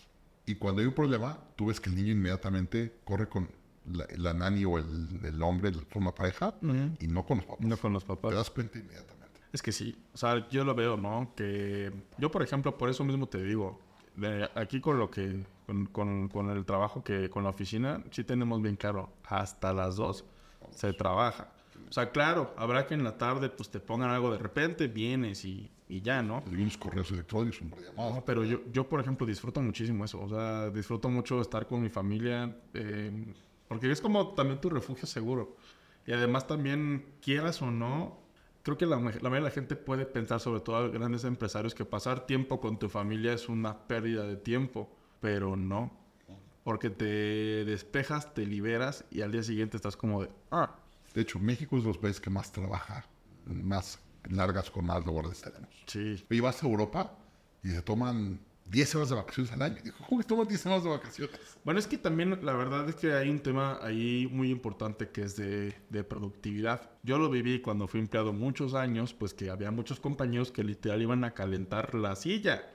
[0.46, 3.48] Y cuando hay un problema, tú ves que el niño inmediatamente corre con
[3.90, 6.54] la, la nani o el, el hombre, la pareja,
[7.00, 7.66] y no con los papás.
[7.66, 8.34] No con los Te papás.
[8.34, 9.40] das cuenta inmediatamente.
[9.52, 11.32] Es que sí, o sea, yo lo veo, ¿no?
[11.36, 13.80] Que yo, por ejemplo, por eso mismo te digo,
[14.16, 18.24] de aquí con lo que, con, con- con el trabajo que, con la oficina, sí
[18.24, 20.24] tenemos bien claro, hasta las dos
[20.70, 21.52] se trabaja.
[21.88, 25.44] O sea, claro, habrá que en la tarde pues te pongan algo de repente, vienes
[25.44, 26.38] y, y ya, ¿no?
[26.46, 28.14] Algunos correos electrónicos, un llamadas.
[28.14, 30.18] No, pero yo, yo, por ejemplo, disfruto muchísimo eso.
[30.22, 32.56] O sea, disfruto mucho estar con mi familia.
[32.72, 33.34] eh,
[33.72, 35.56] porque es como también tu refugio seguro.
[36.06, 38.20] Y además también, quieras o no,
[38.62, 41.74] creo que la, la mayoría de la gente puede pensar, sobre todo a grandes empresarios,
[41.74, 44.94] que pasar tiempo con tu familia es una pérdida de tiempo.
[45.20, 45.90] Pero no.
[46.64, 50.76] Porque te despejas, te liberas y al día siguiente estás como de, ah,
[51.14, 53.06] De hecho, México es los países que más trabaja,
[53.46, 55.70] más largas con más labores tenemos.
[55.86, 56.22] sí.
[56.28, 57.16] Y vas a Europa
[57.62, 58.38] y se toman
[58.72, 59.76] 10 horas de vacaciones al año.
[59.84, 61.38] Digo, ¿cómo que toman 10 horas de vacaciones?
[61.62, 65.22] Bueno, es que también la verdad es que hay un tema ahí muy importante que
[65.22, 66.90] es de, de productividad.
[67.02, 71.02] Yo lo viví cuando fui empleado muchos años, pues que había muchos compañeros que literal
[71.02, 72.66] iban a calentar la silla.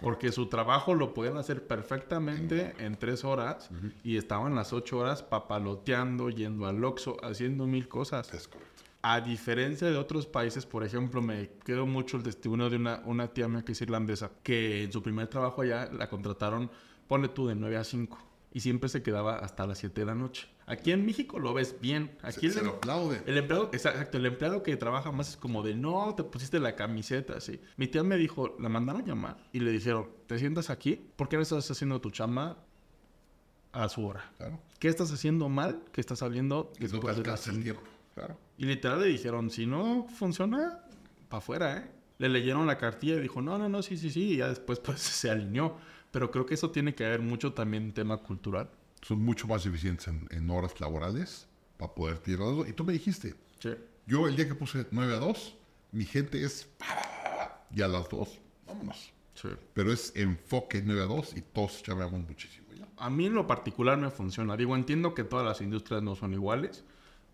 [0.00, 3.70] Porque su trabajo lo podían hacer perfectamente en tres horas
[4.02, 8.34] y estaban las ocho horas papaloteando, yendo al Oxxo, haciendo mil cosas.
[8.34, 8.69] Es correcto.
[9.02, 13.28] A diferencia de otros países, por ejemplo, me quedó mucho el testimonio de una, una
[13.28, 16.70] tía mía que es irlandesa, que en su primer trabajo allá la contrataron,
[17.08, 18.18] pone tú, de 9 a 5.
[18.52, 20.48] Y siempre se quedaba hasta las 7 de la noche.
[20.66, 22.16] Aquí en México lo ves bien.
[22.22, 23.22] Aquí Se, el, se lo aplaude.
[23.26, 26.76] el empleado, exacto, el empleado que trabaja más es como de, no, te pusiste la
[26.76, 27.60] camiseta, así.
[27.76, 31.00] Mi tía me dijo, la mandaron a llamar y le dijeron, ¿te sientas aquí?
[31.16, 32.58] ¿Por qué no estás haciendo tu chamba
[33.72, 34.30] a su hora?
[34.36, 34.60] Claro.
[34.78, 37.82] ¿Qué estás haciendo mal que estás saliendo Que no después de las alcanza el tiempo.
[38.14, 38.36] Claro.
[38.60, 40.80] Y literal le dijeron, si no funciona,
[41.30, 41.90] para afuera, ¿eh?
[42.18, 44.34] Le leyeron la cartilla y dijo, no, no, no, sí, sí, sí.
[44.34, 45.78] Y ya después pues se alineó.
[46.10, 48.68] Pero creo que eso tiene que ver mucho también tema cultural.
[49.00, 51.48] Son mucho más eficientes en, en horas laborales
[51.78, 52.66] para poder tirar eso.
[52.66, 53.70] Y tú me dijiste, Sí.
[54.06, 55.56] yo el día que puse 9 a 2,
[55.92, 56.68] mi gente es...
[57.72, 59.12] Y a las 2, vámonos.
[59.34, 59.48] Sí.
[59.72, 62.66] Pero es enfoque 9 a 2 y todos llamamos muchísimo.
[62.76, 62.86] ¿ya?
[62.98, 64.56] A mí en lo particular me funciona.
[64.56, 66.84] Digo, entiendo que todas las industrias no son iguales,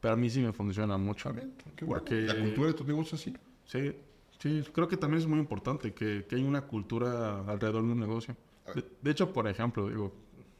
[0.01, 1.33] pero a mí sí me funciona mucho.
[1.33, 2.01] Bien, qué bueno.
[2.03, 3.37] Porque- La cultura de tu negocio es así.
[3.65, 3.95] Sí,
[4.39, 8.01] sí, creo que también es muy importante que, que hay una cultura alrededor de un
[8.01, 8.37] negocio.
[8.75, 10.13] De, de hecho, por ejemplo, digo,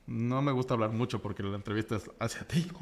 [0.07, 2.67] no me gusta hablar mucho porque la entrevista es hacia ti.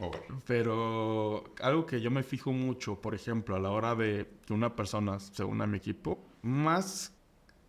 [0.00, 0.42] Oh, bueno.
[0.46, 4.76] Pero algo que yo me fijo mucho, por ejemplo, a la hora de que una
[4.76, 7.14] persona se una a mi equipo, más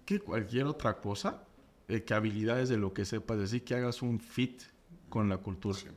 [0.05, 1.43] que cualquier otra cosa,
[1.87, 4.61] eh, que habilidades de lo que sepas, es decir, que hagas un fit
[5.09, 5.77] con la cultura.
[5.77, 5.91] 100%.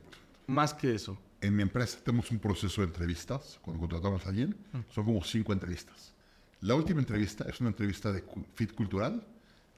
[0.47, 1.17] Más que eso.
[1.41, 3.59] En mi empresa tenemos un proceso de entrevistas.
[3.63, 4.55] Cuando contratamos a alguien,
[4.93, 6.13] son como cinco entrevistas.
[6.61, 8.23] La última entrevista es una entrevista de
[8.53, 9.25] fit cultural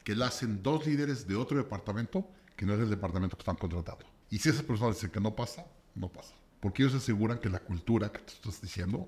[0.03, 3.55] que la hacen dos líderes de otro departamento que no es el departamento que están
[3.55, 4.05] contratando.
[4.29, 6.33] Y si esas personas dicen que no pasa, no pasa.
[6.59, 9.07] Porque ellos aseguran que la cultura que tú estás diciendo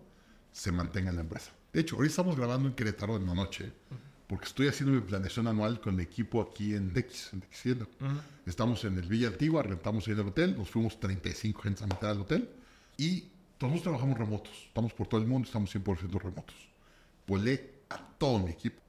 [0.54, 1.52] se mantenga en la empresa.
[1.74, 3.74] De hecho, hoy estamos grabando en Querétaro en la noche
[4.28, 7.88] porque estoy haciendo mi planeación anual con el equipo aquí en Dex, en Dexiendo.
[8.46, 12.10] Estamos en el Villa Antigua, rentamos ahí el hotel, nos fuimos 35 gente a meter
[12.10, 12.50] al hotel
[12.98, 13.26] y
[13.58, 14.54] todos trabajamos remotos.
[14.68, 16.56] Estamos por todo el mundo, estamos 100% remotos.
[17.28, 18.82] Volé a todo mi equipo.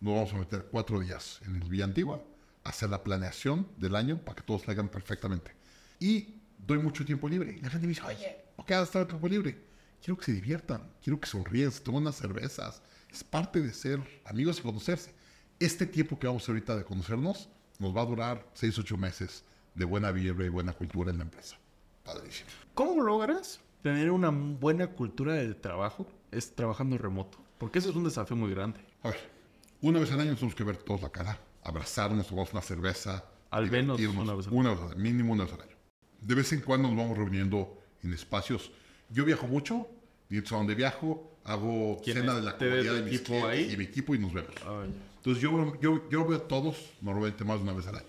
[0.00, 2.22] Nos vamos a meter cuatro días en el Villa Antigua
[2.64, 5.54] hacer la planeación del año para que todos salgan perfectamente.
[5.98, 7.56] Y doy mucho tiempo libre.
[7.58, 9.58] Y la gente me dice, oye, ¿por qué vas a estar tiempo libre?
[10.02, 12.82] Quiero que se diviertan, quiero que sonríen, se tomen unas cervezas.
[13.12, 15.12] Es parte de ser amigos y conocerse.
[15.58, 17.48] Este tiempo que vamos ahorita de conocernos
[17.78, 19.44] nos va a durar 6, 8 meses
[19.74, 21.58] de buena vibra y buena cultura en la empresa.
[22.04, 22.48] Padrísimo.
[22.74, 26.06] ¿Cómo logras tener una buena cultura de trabajo?
[26.30, 27.38] Es trabajando remoto.
[27.58, 28.80] Porque eso es un desafío muy grande.
[29.02, 29.18] A ver,
[29.82, 33.24] Una vez al año tenemos que ver todos la cara, abrazarnos, tomar una cerveza.
[33.50, 35.76] Al menos una vez al Una vez al año, mínimo una vez al año.
[36.20, 38.70] De vez en cuando nos vamos reuniendo en espacios.
[39.08, 39.88] Yo viajo mucho,
[40.28, 43.46] y a donde viajo hago ¿Quién cena de la ¿Te ves comunidad de mis equipo
[43.46, 43.70] ahí?
[43.72, 44.54] y mi equipo y nos vemos.
[44.66, 48.06] Ay, Entonces yo, yo, yo veo a todos normalmente más de una vez al año.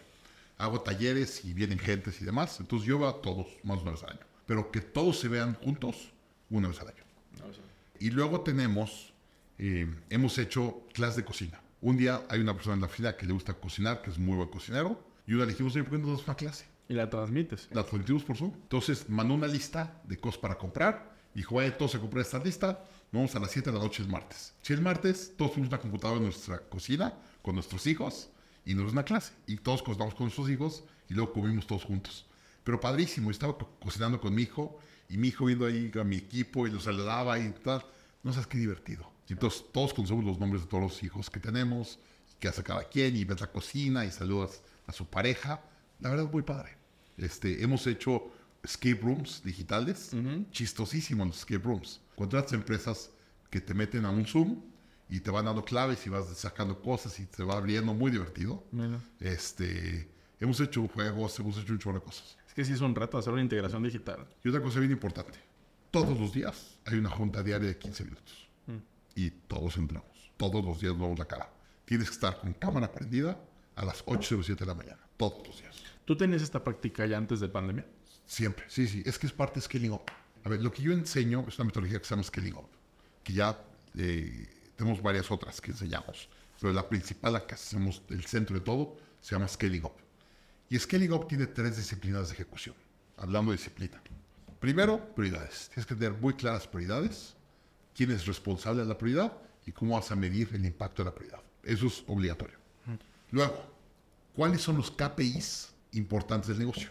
[0.58, 2.60] Hago talleres y vienen gentes y demás.
[2.60, 4.20] Entonces yo veo a todos más de una vez al año.
[4.46, 6.12] Pero que todos se vean juntos
[6.50, 7.04] una vez al año.
[7.40, 7.60] no sé.
[8.00, 9.14] Y luego tenemos,
[9.58, 11.62] eh, hemos hecho clases de cocina.
[11.82, 14.36] Un día hay una persona en la fila que le gusta cocinar, que es muy
[14.36, 15.00] buen cocinero.
[15.26, 16.66] Y una le dijimos, ¿por qué no das una clase?
[16.90, 17.70] Y la transmites.
[17.72, 18.52] La transmitimos por Zoom.
[18.54, 21.16] Entonces mandó una lista de cosas para comprar.
[21.34, 22.84] Dijo, vaya todos a comprar esta lista.
[23.12, 24.54] Vamos a las 7 de la noche el martes.
[24.62, 28.30] Si el martes todos fuimos a una computadora en nuestra cocina con nuestros hijos
[28.66, 29.34] y nos una clase.
[29.48, 32.26] Y todos cocinamos con nuestros hijos y luego comimos todos juntos.
[32.64, 36.16] Pero padrísimo, estaba co- cocinando con mi hijo y mi hijo viendo ahí a mi
[36.18, 37.84] equipo y lo saludaba y tal.
[38.24, 39.10] No sabes qué divertido.
[39.28, 42.00] Y entonces todos conocemos los nombres de todos los hijos que tenemos,
[42.40, 45.62] que hace cada quien y ves la cocina y saludas a su pareja.
[46.00, 46.78] La verdad es muy padre.
[47.18, 48.32] Este, hemos hecho
[48.64, 50.12] escape rooms digitales,
[50.52, 52.00] chistosísimos los escape rooms.
[52.22, 53.10] Contratas empresas
[53.50, 54.62] que te meten a un Zoom
[55.10, 58.64] y te van dando claves y vas sacando cosas y te va abriendo, muy divertido.
[58.72, 59.00] Mira.
[59.20, 60.08] Este,
[60.40, 62.38] hemos hecho juegos, hemos hecho un chorro de cosas.
[62.48, 64.28] Es que sí es un reto hacer una integración digital.
[64.44, 65.40] Y otra cosa bien importante,
[65.90, 68.48] todos los días hay una junta diaria de 15 minutos.
[69.16, 70.32] Y todos entramos.
[70.38, 71.52] Todos los días nos vemos la cara.
[71.86, 73.36] Tienes que estar con cámara prendida
[73.76, 75.00] a las 8 o 7 de la mañana.
[75.18, 75.76] Todos los días.
[76.06, 77.88] ¿Tú tenías esta práctica ya antes de pandemia?
[78.28, 79.02] Siempre, sí, sí.
[79.08, 80.04] Es que es parte de Scaling Up.
[80.44, 82.70] A ver, lo que yo enseño es una metodología que se llama Scaling Up,
[83.24, 83.64] que ya
[83.98, 86.30] eh, tenemos varias otras que enseñamos,
[86.60, 89.94] pero la principal, la que hacemos el centro de todo, se llama Scaling Up.
[90.70, 92.76] Y Scaling Up tiene tres disciplinas de ejecución,
[93.18, 94.02] hablando de disciplina.
[94.60, 95.70] Primero, prioridades.
[95.70, 97.36] Tienes que tener muy claras prioridades,
[97.96, 99.34] quién es responsable de la prioridad
[99.66, 101.42] y cómo vas a medir el impacto de la prioridad.
[101.64, 102.58] Eso es obligatorio.
[103.32, 103.64] Luego,
[104.36, 106.90] ¿cuáles son los KPIs importantes del negocio?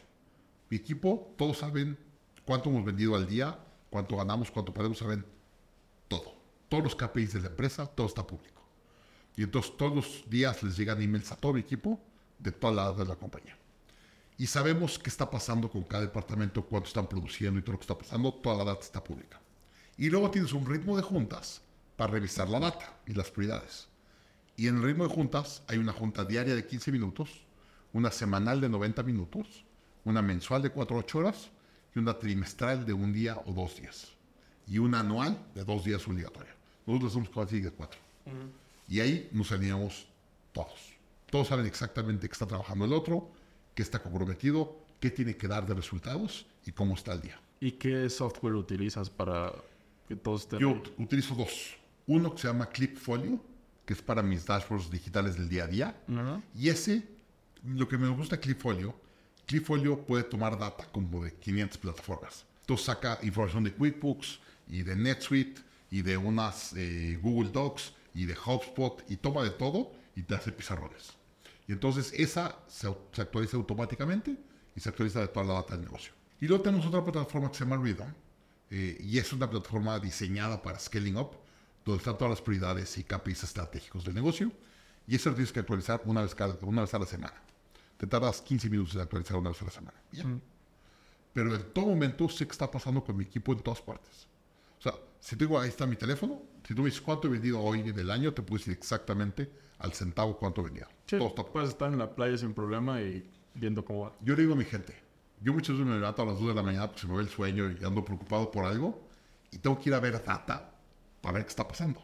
[0.69, 1.97] Mi equipo, todos saben
[2.51, 3.57] cuánto hemos vendido al día,
[3.91, 5.25] cuánto ganamos, cuánto perdemos, saben
[6.09, 6.35] todo.
[6.69, 8.61] Todos los KPIs de la empresa, todo está público.
[9.37, 12.01] Y entonces todos los días les llegan emails a todo mi equipo
[12.41, 13.57] de todas las de la compañía.
[14.37, 17.85] Y sabemos qué está pasando con cada departamento, cuánto están produciendo y todo lo que
[17.85, 19.41] está pasando, toda la data está pública.
[19.97, 21.63] Y luego tienes un ritmo de juntas
[21.97, 23.87] para revisar la data y las prioridades.
[24.57, 27.47] Y en el ritmo de juntas hay una junta diaria de 15 minutos,
[27.93, 29.65] una semanal de 90 minutos,
[30.05, 31.51] una mensual de 4 8 horas
[31.95, 34.09] y una trimestral de un día o dos días.
[34.67, 36.55] Y una anual de dos días obligatoria.
[36.87, 37.99] Nosotros hacemos casi de cuatro.
[38.89, 40.07] Y ahí nos alineamos
[40.53, 40.95] todos.
[41.31, 43.31] Todos saben exactamente qué está trabajando el otro,
[43.75, 47.41] qué está comprometido, qué tiene que dar de resultados y cómo está el día.
[47.61, 49.53] ¿Y qué software utilizas para
[50.09, 50.59] que todos estén...
[50.61, 51.77] Yo ut- utilizo dos.
[52.07, 53.41] Uno que se llama Clipfolio,
[53.85, 56.01] que es para mis dashboards digitales del día a día.
[56.09, 56.41] Ajá.
[56.55, 57.07] Y ese,
[57.65, 58.95] lo que me gusta Clipfolio,
[59.51, 62.47] Clipfolio puede tomar data como de 500 plataformas.
[62.61, 64.39] Entonces saca información de QuickBooks
[64.69, 69.51] y de NetSuite y de unas eh, Google Docs y de HubSpot y toma de
[69.51, 71.15] todo y te hace pizarrones.
[71.67, 74.37] Y entonces esa se, se actualiza automáticamente
[74.77, 76.13] y se actualiza de toda la data del negocio.
[76.41, 78.15] Y luego tenemos otra plataforma que se llama Rhythm
[78.71, 81.33] eh, y es una plataforma diseñada para scaling up,
[81.85, 84.53] donde están todas las prioridades y KPIs estratégicos del negocio.
[85.09, 87.50] Y eso lo tienes que actualizar una vez, cada, una vez a la semana.
[88.01, 90.03] Te tardas 15 minutos en actualizar una vez a la semana.
[90.11, 90.25] ya.
[91.35, 94.27] Pero en todo momento sé qué está pasando con mi equipo en todas partes.
[94.79, 97.31] O sea, si te digo, ahí está mi teléfono, si tú me dices cuánto he
[97.31, 100.89] vendido hoy en el año, te puedo decir exactamente al centavo cuánto he vendido.
[101.07, 104.13] Sí, Todo está puedes estar en la playa sin problema y viendo cómo va.
[104.23, 104.95] yo le digo a mi gente,
[105.43, 107.23] yo muchas veces me levanto a las 2 de la mañana porque se me ve
[107.23, 109.07] el sueño y ando preocupado por algo
[109.51, 110.73] y tengo que ir a ver data
[111.21, 112.03] para ver qué está pasando.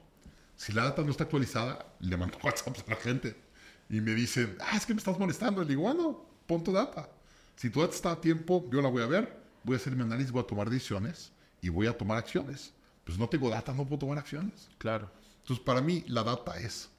[0.57, 3.46] Si la data no está actualizada, le mando WhatsApp a la gente
[3.89, 5.63] y me dicen, ah, es que me estás molestando.
[5.63, 7.09] Le digo, bueno, pon tu data.
[7.57, 10.03] Si tu data está a tiempo, yo la voy a ver, voy a hacer mi
[10.03, 12.73] análisis, voy a tomar decisiones y voy a tomar acciones.
[13.05, 14.69] Pues no tengo data, no puedo tomar acciones.
[14.79, 15.11] Claro.
[15.43, 16.91] Entonces, para mí, la data es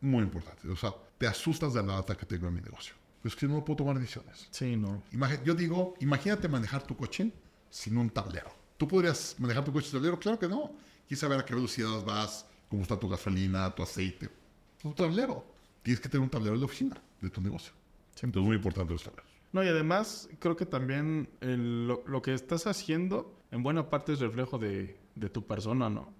[0.00, 0.68] muy importante.
[0.68, 2.94] O sea, te asustas de la data que tengo en mi negocio.
[3.22, 4.46] Pues que no puedo tomar decisiones.
[4.50, 5.02] Sí, no.
[5.12, 7.32] Imagi- yo digo, imagínate manejar tu coche
[7.70, 8.50] sin un tablero.
[8.76, 10.18] ¿Tú podrías manejar tu coche sin tablero?
[10.18, 10.72] Claro que no.
[11.06, 14.28] Quieres saber a qué velocidad vas, cómo está tu gasolina, tu aceite.
[14.82, 15.44] Tu tablero.
[15.82, 17.72] Tienes que tener un tablero de la oficina de tu negocio.
[18.22, 19.30] Entonces, es muy importante los tableros.
[19.52, 24.12] No, y además creo que también el- lo, lo que estás haciendo en buena parte
[24.12, 26.12] es reflejo de, de tu persona, ¿no?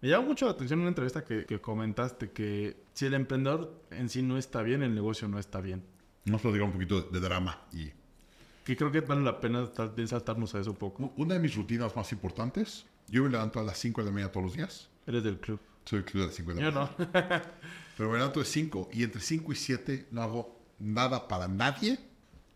[0.00, 4.08] Me llama mucho la atención una entrevista que, que comentaste que si el emprendedor en
[4.08, 5.82] sí no está bien, el negocio no está bien.
[6.26, 7.60] Vamos a platicar un poquito de, de drama.
[7.72, 7.90] Y
[8.64, 9.68] Que creo que vale la pena
[10.06, 11.12] saltarnos a eso un poco.
[11.16, 14.30] una de mis rutinas más importantes, yo me levanto a las 5 de la mañana
[14.30, 14.88] todos los días.
[15.06, 15.58] Eres del club.
[15.88, 16.94] Soy club de 5 de la Yo mañana.
[16.98, 17.12] no.
[17.96, 21.98] Pero me levanto de 5 y entre 5 y 7 no hago nada para nadie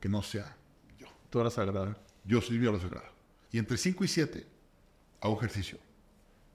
[0.00, 0.54] que no sea
[0.98, 1.06] yo.
[1.30, 1.96] Tú eras agradable.
[2.24, 3.10] Yo soy mi hora sagrada.
[3.50, 4.46] Y entre 5 y 7
[5.22, 5.78] hago ejercicio.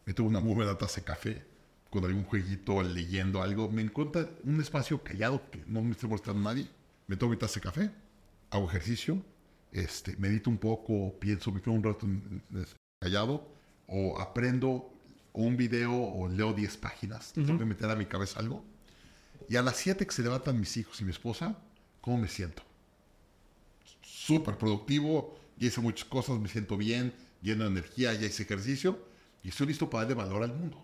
[0.06, 1.46] Me tomo una muy buena taza de café
[1.90, 3.72] con algún jueguito, leyendo algo.
[3.72, 6.70] Me encuentro un espacio callado que no me esté molestando a nadie.
[7.08, 7.92] Me tomo mi taza de café,
[8.52, 9.26] hago ejercicio,
[9.72, 12.06] este, medito un poco, pienso, me quedo un rato
[13.00, 13.52] callado,
[13.88, 14.97] o aprendo
[15.46, 17.34] un video o leo 10 páginas.
[17.34, 18.64] Tengo que meter a mi cabeza algo.
[19.50, 21.56] Y a las 7 que se levantan mis hijos y mi esposa,
[22.02, 22.64] ¿cómo me siento?
[24.28, 29.00] súper productivo, ya hice muchas cosas, me siento bien, lleno de energía, ya hice ejercicio
[29.42, 30.84] y estoy listo para darle valor al mundo.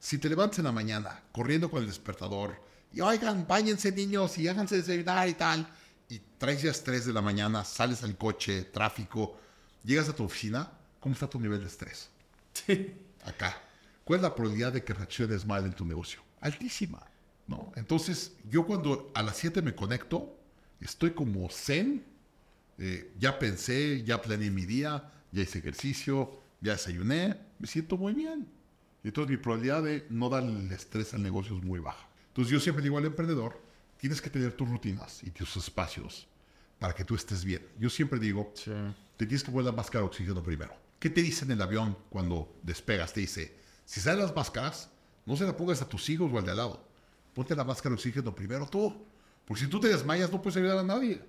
[0.00, 2.60] Si te levantas en la mañana corriendo con el despertador
[2.92, 5.68] y oigan, váyanse niños y háganse desayunar y tal,
[6.08, 9.38] y traes ya 3 de la mañana, sales al coche, tráfico,
[9.84, 12.10] llegas a tu oficina, ¿cómo está tu nivel de estrés?
[12.52, 12.94] Sí.
[13.24, 13.62] acá.
[14.06, 16.20] ¿Cuál es la probabilidad de que reacciones mal en tu negocio?
[16.40, 17.04] Altísima,
[17.48, 17.72] ¿no?
[17.74, 20.38] Entonces, yo cuando a las 7 me conecto,
[20.80, 22.04] estoy como zen,
[22.78, 28.12] eh, ya pensé, ya planeé mi día, ya hice ejercicio, ya desayuné, me siento muy
[28.14, 28.46] bien.
[29.02, 32.06] Y entonces mi probabilidad de no darle el estrés al negocio es muy baja.
[32.28, 33.60] Entonces yo siempre digo al emprendedor,
[33.98, 36.28] tienes que tener tus rutinas y tus espacios
[36.78, 37.66] para que tú estés bien.
[37.80, 38.70] Yo siempre digo, Sí.
[39.16, 40.72] te tienes que poner la máscara de oxígeno primero.
[41.00, 43.12] ¿Qué te dice en el avión cuando despegas?
[43.12, 44.90] Te dice, si salen las máscaras,
[45.24, 46.86] no se la pongas a tus hijos o al de al lado.
[47.32, 48.94] Ponte la máscara de oxígeno primero tú.
[49.46, 51.22] Porque si tú te desmayas, no puedes ayudar a nadie.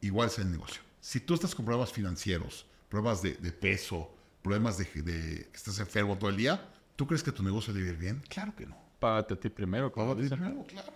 [0.00, 0.80] Igual es el negocio.
[1.00, 5.80] Si tú estás con problemas financieros, problemas de, de peso, problemas de, de que estás
[5.80, 8.22] enfermo todo el día, ¿tú crees que tu negocio debe ir bien?
[8.28, 8.76] Claro que no.
[9.00, 9.92] Págate a ti primero.
[9.92, 10.92] Págate primero, claro.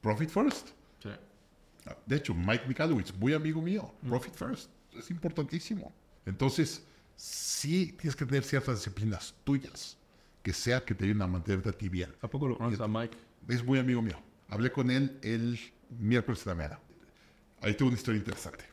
[0.00, 0.68] Profit first.
[1.02, 1.10] Sí.
[2.04, 5.92] De hecho, Mike Mikalowicz, muy amigo mío, Profit First, es importantísimo.
[6.24, 6.82] Entonces,
[7.16, 9.96] sí tienes que tener ciertas disciplinas tuyas,
[10.46, 12.14] que sea que te ayuden a mantenerte a ti bien.
[12.22, 13.16] ¿A poco lo conoces a Mike?
[13.48, 14.14] Es muy amigo mío.
[14.48, 15.58] Hablé con él el
[15.98, 16.78] miércoles de la mañana.
[17.62, 18.64] Ahí tengo una historia interesante.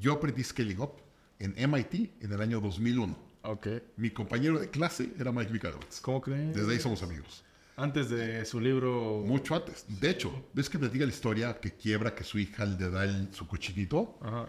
[0.00, 0.94] Yo aprendí Scaling Up
[1.38, 1.94] en MIT
[2.24, 3.16] en el año 2001.
[3.42, 3.68] Ok.
[3.98, 6.00] Mi compañero de clase era Mike Mikalowicz.
[6.00, 6.56] ¿Cómo crees?
[6.56, 7.44] Desde ahí somos amigos.
[7.76, 9.22] Antes de su libro.
[9.24, 9.84] Mucho antes.
[10.00, 13.04] De hecho, ¿ves que me diga la historia que quiebra que su hija le da
[13.04, 14.18] el- su cochinito?
[14.20, 14.48] Ajá.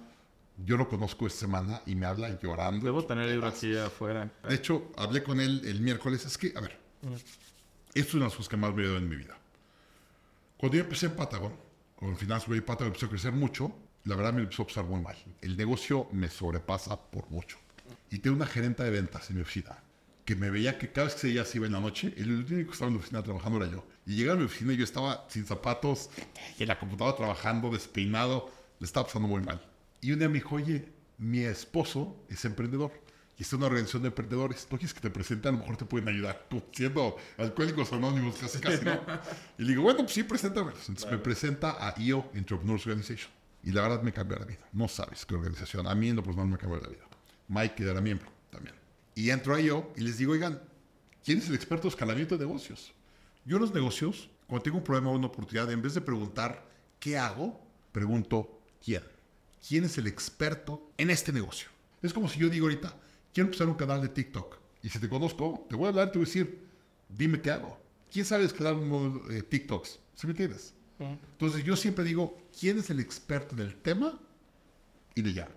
[0.65, 2.85] Yo lo conozco esta semana y me habla llorando.
[2.85, 4.31] Debo tener el libro aquí afuera.
[4.47, 6.25] De hecho, hablé con él el miércoles.
[6.25, 6.77] Es que, a ver,
[7.93, 9.37] esto es una de las cosas que más me dio en mi vida.
[10.57, 11.53] Cuando yo empecé en Patagon,
[11.95, 15.01] con Finance Way Patagon empezó a crecer mucho, la verdad me empezó a pasar muy
[15.01, 15.17] mal.
[15.41, 17.57] El negocio me sobrepasa por mucho.
[18.09, 19.77] Y tengo una gerente de ventas en mi oficina
[20.25, 22.69] que me veía que cada vez que ella se iba en la noche, el único
[22.69, 23.85] que estaba en la oficina trabajando era yo.
[24.05, 26.09] Y llegaba a mi oficina y yo estaba sin zapatos,
[26.57, 28.49] en la computadora trabajando, despeinado,
[28.79, 29.61] le estaba pasando muy mal.
[30.03, 30.85] Y un día me dijo, oye,
[31.17, 32.91] mi esposo es emprendedor
[33.37, 34.67] y está en una organización de emprendedores.
[34.69, 35.47] ¿No quieres que te presente?
[35.47, 36.45] A lo mejor te pueden ayudar.
[36.73, 38.99] Siendo alcohólicos anónimos, casi casi, ¿no?
[39.57, 40.71] Y le digo, bueno, pues sí, preséntame.
[40.71, 43.31] Entonces me presenta a IO Entrepreneurs Organization.
[43.63, 44.67] Y la verdad me cambió la vida.
[44.73, 45.87] No sabes qué organización.
[45.87, 47.05] A mí en lo personal me cambió la vida.
[47.47, 48.75] Mike, que era miembro también.
[49.15, 50.61] Y entro a IO y les digo, oigan,
[51.23, 52.93] ¿quién es el experto de escalamiento de negocios?
[53.45, 56.67] Yo en los negocios, cuando tengo un problema o una oportunidad, en vez de preguntar
[56.99, 59.12] qué hago, pregunto quién.
[59.65, 61.69] ¿Quién es el experto en este negocio?
[62.01, 62.93] Es como si yo digo ahorita,
[63.33, 64.57] quiero empezar un canal de TikTok.
[64.81, 66.67] Y si te conozco, te voy a hablar, te voy a decir,
[67.07, 67.79] dime qué hago.
[68.11, 69.99] ¿Quién sabe escalar unos eh, TikToks?
[70.15, 70.73] ¿Sí me entiendes?
[70.99, 74.19] Entonces yo siempre digo, ¿quién es el experto en el tema?
[75.15, 75.55] Y le llamo.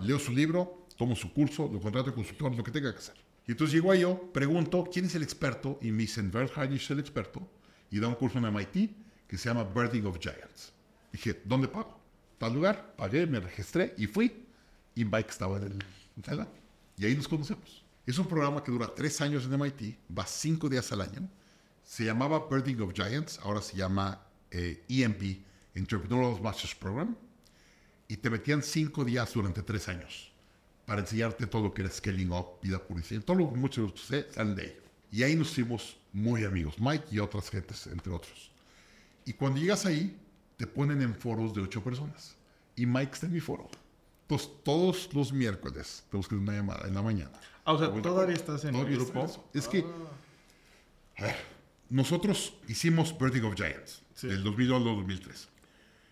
[0.00, 3.16] Leo su libro, tomo su curso, lo contrato de consultor, lo que tenga que hacer.
[3.46, 5.78] Y entonces llego a yo, pregunto, ¿quién es el experto?
[5.82, 7.48] Y me dicen, Bert Heinrich es el experto.
[7.90, 8.90] Y da un curso en MIT
[9.26, 10.72] que se llama Birthing of Giants.
[11.12, 11.99] Dije, ¿dónde pago?
[12.40, 14.32] Tal lugar, pagué, me registré y fui.
[14.94, 15.84] Y Mike estaba en el.
[16.96, 17.84] Y ahí nos conocemos.
[18.06, 21.28] Es un programa que dura tres años en MIT, va cinco días al año.
[21.84, 27.14] Se llamaba Birthing of Giants, ahora se llama eh, EMP, Entrepreneurial Masters Program.
[28.08, 30.32] Y te metían cinco días durante tres años
[30.86, 33.92] para enseñarte todo lo que era scaling up, vida publicidad, todo lo que muchos de
[33.92, 34.78] ustedes de ahí.
[35.12, 38.50] Y ahí nos hicimos muy amigos, Mike y otras gentes, entre otros.
[39.26, 40.16] Y cuando llegas ahí,
[40.60, 42.36] te ponen en foros de ocho personas.
[42.76, 43.66] Y Mike está en mi foro.
[44.28, 47.32] Entonces, todos los miércoles tenemos que hacer una llamada en la mañana.
[47.64, 49.48] Ah, o sea, Bueno, todavía estás en el grupo.
[49.54, 49.86] Es que,
[51.16, 51.36] a ver,
[51.88, 54.26] nosotros hicimos Birthing of Giants Sí.
[54.26, 55.48] del 2002 al 2003.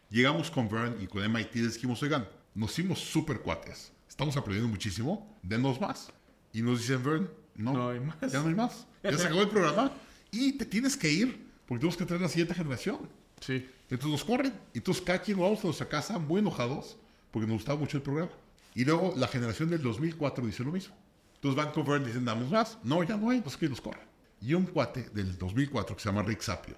[0.09, 3.93] Llegamos con Vern y con MIT y dijimos, oigan, nos hicimos súper cuates.
[4.09, 6.11] Estamos aprendiendo muchísimo, denos más.
[6.55, 8.17] Y nos dicen, Vern, no, No hay más.
[8.33, 8.87] ya no hay más.
[9.03, 9.93] Ya se acabó el programa
[10.31, 13.11] y te tienes que ir porque tenemos que traer la siguiente generación.
[13.41, 13.69] Sí.
[13.91, 14.53] Entonces nos corren.
[14.75, 16.97] Entonces cada quien vamos a nuestra casa muy enojados
[17.31, 18.33] porque nos gustaba mucho el programa.
[18.75, 20.95] Y luego la generación del 2004 dice lo mismo.
[21.35, 22.79] Entonces van con Vern y dicen, damos más.
[22.83, 24.07] No, ya no hay, entonces que nos corren.
[24.41, 26.77] Y un cuate del 2004 que se llama Rick Sapio.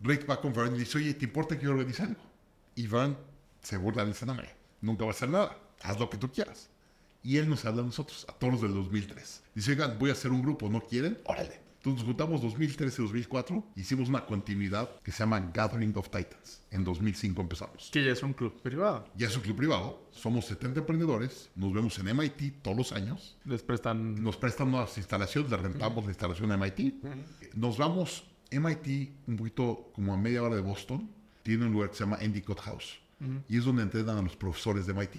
[0.00, 2.20] Rick va con Vern y dice, oye, ¿te importa que yo organice algo?
[2.74, 3.16] Y Vern
[3.62, 5.58] se burla no, hombre, nunca va a hacer nada.
[5.82, 6.70] Haz lo que tú quieras.
[7.22, 9.42] Y él nos habla a nosotros, a todos los del 2003.
[9.54, 11.18] Dice, oigan, voy a hacer un grupo, ¿no quieren?
[11.24, 11.60] Órale.
[11.88, 16.60] Entonces nos juntamos 2013 y 2004, hicimos una continuidad que se llama Gathering of Titans.
[16.70, 17.88] En 2005 empezamos.
[17.90, 19.06] Que ya es un club privado.
[19.16, 23.38] Ya es un club privado, somos 70 emprendedores, nos vemos en MIT todos los años,
[23.46, 24.22] Les prestan...
[24.22, 27.04] nos prestan unas instalaciones, le rentamos la instalación a MIT.
[27.54, 31.08] Nos vamos, MIT, un poquito como a media hora de Boston,
[31.42, 32.98] tiene un lugar que se llama Endicott House.
[33.48, 35.14] Y es donde entrenan a los profesores de MIT.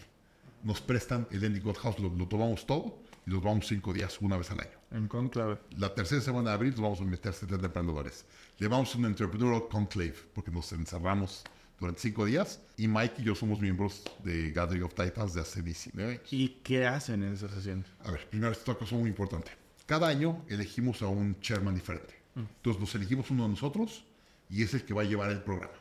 [0.63, 4.37] Nos prestan el Endicott House, lo, lo tomamos todo y nos vamos cinco días, una
[4.37, 4.78] vez al año.
[4.91, 5.59] En conclave.
[5.77, 8.25] La tercera semana de abril nos vamos a meter 70 emprendedores.
[8.57, 11.43] Llevamos un Entrepreneurial Conclave porque nos encerramos
[11.79, 15.61] durante cinco días y Mike y yo somos miembros de Gathering of Titans de hace
[15.61, 16.23] 19 años.
[16.31, 17.85] ¿Y qué hacen en esa sesión?
[18.03, 19.51] A ver, primero, esto es una cosa muy importante.
[19.85, 22.15] Cada año elegimos a un chairman diferente.
[22.35, 24.05] Entonces nos elegimos uno de nosotros
[24.49, 25.73] y es el que va a llevar el programa.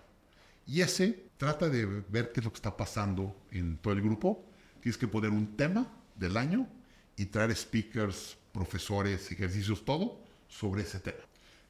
[0.67, 4.45] Y ese trata de ver qué es lo que está pasando en todo el grupo.
[4.81, 6.69] Tienes que poner un tema del año
[7.17, 11.25] y traer speakers, profesores, ejercicios, todo sobre ese tema.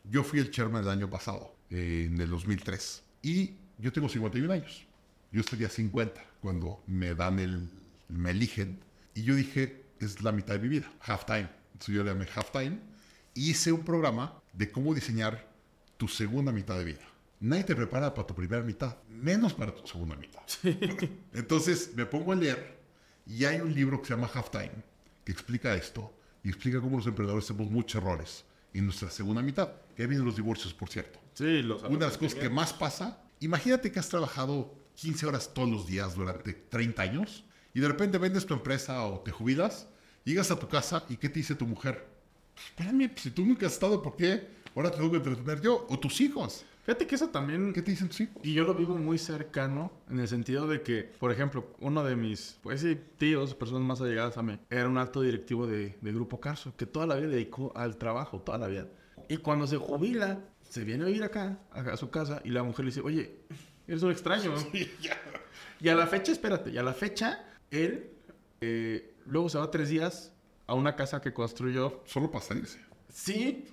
[0.04, 3.02] Yo fui el chairman del año pasado, eh, en el 2003.
[3.22, 4.86] Y yo tengo 51 años.
[5.30, 7.68] Yo estaría 50 cuando me dan el,
[8.08, 8.80] me eligen.
[9.14, 11.50] Y yo dije, es la mitad de mi vida, halftime.
[11.72, 12.78] Entonces yo le llamé halftime.
[13.34, 15.46] Y hice un programa de cómo diseñar
[15.98, 17.06] tu segunda mitad de vida.
[17.40, 20.42] Nadie te prepara para tu primera mitad, menos para tu segunda mitad.
[21.34, 22.78] Entonces me pongo a leer
[23.26, 24.82] y hay un libro que se llama Halftime
[25.24, 26.17] que explica esto
[26.48, 29.68] y explica cómo los emprendedores hacemos muchos errores en nuestra segunda mitad.
[29.94, 31.20] Que vienen los divorcios, por cierto.
[31.34, 31.82] Sí, los...
[31.82, 35.86] Una de las cosas que más pasa, imagínate que has trabajado 15 horas todos los
[35.86, 37.44] días durante 30 años
[37.74, 39.88] y de repente vendes tu empresa o te jubilas,
[40.24, 42.08] llegas a tu casa y ¿qué te dice tu mujer?
[42.56, 44.48] Espérame, pues, si tú nunca has estado, ¿por qué?
[44.74, 46.64] Ahora te tengo que entretener yo o tus hijos.
[46.88, 47.74] Fíjate que eso también...
[47.74, 48.36] ¿Qué te dicen tus hijos?
[48.42, 52.16] Y yo lo vivo muy cercano en el sentido de que, por ejemplo, uno de
[52.16, 56.12] mis, pues sí, tíos, personas más allegadas a mí, era un alto directivo de, de
[56.14, 58.88] Grupo Carso, que toda la vida dedicó al trabajo, toda la vida.
[59.28, 62.62] Y cuando se jubila, se viene a vivir acá, a, a su casa, y la
[62.62, 63.36] mujer le dice, oye,
[63.86, 64.54] eres un extraño.
[65.80, 68.10] Y a la fecha, espérate, y a la fecha, él
[68.62, 70.32] eh, luego se va tres días
[70.66, 72.02] a una casa que construyó.
[72.06, 72.80] Solo para salirse.
[73.12, 73.68] Sí,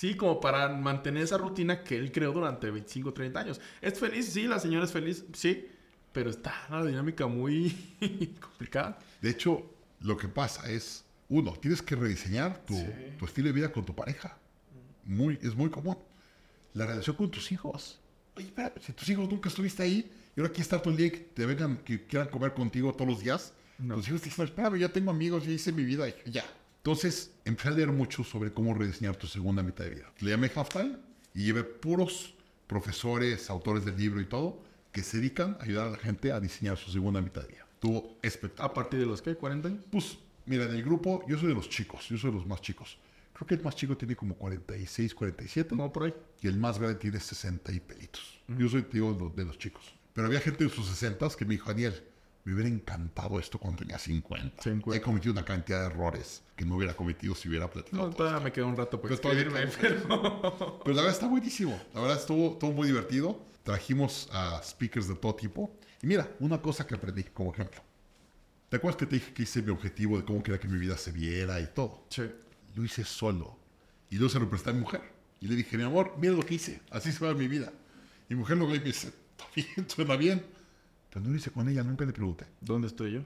[0.00, 3.60] sí, como para mantener esa rutina que él creó durante 25, 30 años.
[3.82, 4.26] ¿Es feliz?
[4.32, 5.66] Sí, la señora es feliz, sí,
[6.12, 7.76] pero está una dinámica muy
[8.40, 8.98] complicada.
[9.20, 9.62] De hecho,
[10.00, 12.86] lo que pasa es, uno, tienes que rediseñar tu, Sí.
[13.18, 14.38] tu estilo de vida con tu pareja.
[15.04, 15.98] Muy, es muy común.
[16.72, 18.00] La relación con tus hijos.
[18.36, 21.08] Oye, espera, si tus hijos nunca estuviste ahí y ahora quieres estar todo el día
[21.08, 23.96] y que te vengan, que quieran comer contigo todos los días, No.
[23.96, 26.44] tus hijos te dicen, espera, ya tengo amigos, ya hice mi vida, ya.
[26.84, 30.12] Entonces, empecé a leer mucho sobre cómo rediseñar tu segunda mitad de vida.
[30.20, 30.96] Le llamé Halftime
[31.34, 32.34] y llevé puros
[32.66, 34.62] profesores, autores del libro y todo,
[34.92, 37.66] que se dedican a ayudar a la gente a diseñar su segunda mitad de vida.
[37.80, 38.70] Tuvo espectacular.
[38.70, 39.36] ¿A partir de los qué?
[39.38, 39.84] ¿40 años?
[39.90, 42.62] Pues, mira, en el grupo, yo soy de los chicos, yo soy de los más
[42.62, 42.96] chicos.
[43.34, 45.74] Creo que el más chico tiene como 46, 47.
[45.76, 46.14] No, por ahí.
[46.40, 48.40] Y el más grande tiene 60 y pelitos.
[48.48, 49.94] Yo soy, te digo, de los- de los chicos.
[50.14, 52.02] Pero había gente de sus 60 que me dijo, Daniel,
[52.44, 54.62] me hubiera encantado esto cuando tenía 50.
[54.62, 54.96] 50.
[54.96, 58.04] He cometido una cantidad de errores que no hubiera cometido si hubiera platicado.
[58.04, 60.80] No, todo todavía me queda un rato por Pero todavía pero...
[60.84, 61.80] Pero la verdad está buenísimo.
[61.94, 63.44] La verdad estuvo, estuvo muy divertido.
[63.62, 65.76] Trajimos a speakers de todo tipo.
[66.02, 67.82] Y mira, una cosa que aprendí como ejemplo.
[68.70, 70.96] ¿Te acuerdas que te dije que hice mi objetivo de cómo quería que mi vida
[70.96, 72.06] se viera y todo?
[72.08, 72.22] Sí.
[72.74, 73.58] Lo hice solo.
[74.08, 75.02] Y luego se lo presté a mi mujer.
[75.40, 76.80] Y le dije, mi amor, mira lo que hice.
[76.90, 77.72] Así se va mi vida.
[78.28, 80.44] Y mi mujer luego me dice, está bien, suena bien.
[81.10, 82.46] Pero no lo hice con ella, nunca le pregunté.
[82.60, 83.20] ¿Dónde estoy yo?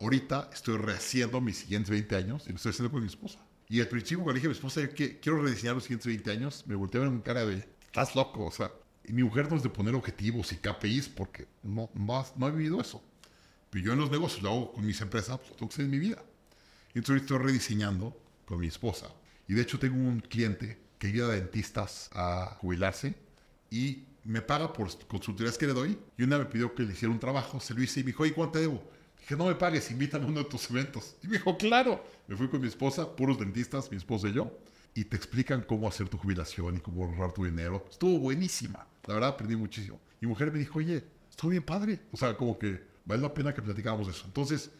[0.00, 3.44] Ahorita estoy rehaciendo mis siguientes 20 años y lo estoy haciendo con mi esposa.
[3.68, 6.64] Y al principio cuando dije a mi esposa que quiero rediseñar los siguientes 20 años,
[6.66, 8.70] me ver con cara de, estás loco, o sea.
[9.06, 12.50] Y mi mujer no es de poner objetivos y KPIs porque no, no, no he
[12.52, 13.02] vivido eso.
[13.68, 15.84] Pero yo en los negocios lo hago con mis empresas, pues lo tengo que hacer
[15.84, 16.22] en mi vida.
[16.94, 18.16] Y entonces estoy rediseñando
[18.46, 19.08] con mi esposa.
[19.46, 23.14] Y de hecho tengo un cliente que ayuda a dentistas a jubilarse
[23.70, 25.98] y me paga por consultorías que le doy.
[26.18, 28.22] Y una me pidió que le hiciera un trabajo, se lo hice y me dijo,
[28.22, 28.82] oye, ¿cuánto te debo?
[29.18, 31.16] Dije, no me pagues, invítame a uno de tus eventos.
[31.22, 32.04] Y me dijo, claro.
[32.26, 34.50] Me fui con mi esposa, puros dentistas, mi esposa y yo.
[34.94, 37.86] Y te explican cómo hacer tu jubilación y cómo ahorrar tu dinero.
[37.90, 38.86] Estuvo buenísima.
[39.06, 40.00] La verdad, aprendí muchísimo.
[40.20, 42.00] Mi mujer me dijo, oye, estuvo bien padre.
[42.12, 44.24] O sea, como que vale la pena que platicáramos de eso.
[44.26, 44.70] Entonces,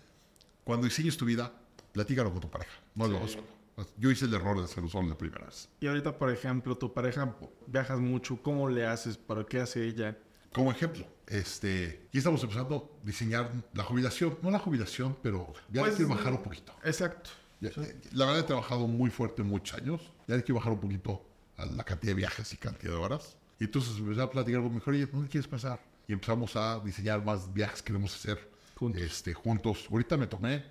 [0.63, 1.53] cuando diseñes tu vida,
[1.93, 2.73] platícalo con tu pareja.
[2.95, 3.54] No lo solo.
[3.99, 5.69] Yo hice el error de hacerlo solo la primera vez.
[5.81, 7.37] Y ahorita, por ejemplo, tu pareja
[7.67, 8.41] viajas mucho.
[8.43, 9.17] ¿Cómo le haces?
[9.17, 10.17] ¿Para qué hace ella?
[10.53, 14.39] Como ejemplo, este, ya estamos empezando a diseñar la jubilación.
[14.43, 16.73] No la jubilación, pero ya Pues, la quiero bajar un poquito.
[16.85, 17.31] Exacto.
[17.61, 17.71] Ya-
[18.13, 20.01] La verdad he trabajado muy fuerte muchos años.
[20.29, 21.25] Ya hay que bajar un poquito
[21.57, 23.37] a la cantidad de viajes y cantidad de horas.
[23.59, 25.81] Y entonces empecé a platicar con mi mujer, oye, ¿dónde quieres pasar?
[26.07, 29.01] Y empezamos a diseñar más viajes que queremos hacer Juntos.
[29.03, 29.87] Este, juntos.
[29.91, 30.65] Ahorita me tomé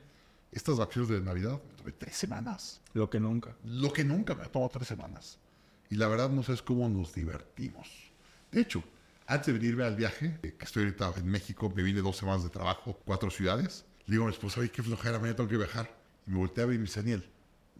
[0.53, 2.81] estas vacaciones de Navidad, me tomé tres semanas.
[2.93, 3.55] Lo que nunca.
[3.63, 5.39] Lo que nunca me tomado tres semanas.
[5.89, 7.87] Y la verdad no sabes cómo nos divertimos.
[8.51, 8.83] De hecho,
[9.27, 12.43] antes de venirme al viaje, eh, que estoy ahorita en México, me vine dos semanas
[12.43, 13.85] de trabajo, cuatro ciudades.
[14.05, 15.89] Le digo a mi esposa, oye, qué flojera, mañana tengo que viajar.
[16.27, 17.29] Y me volteé a ver y me dice, Daniel,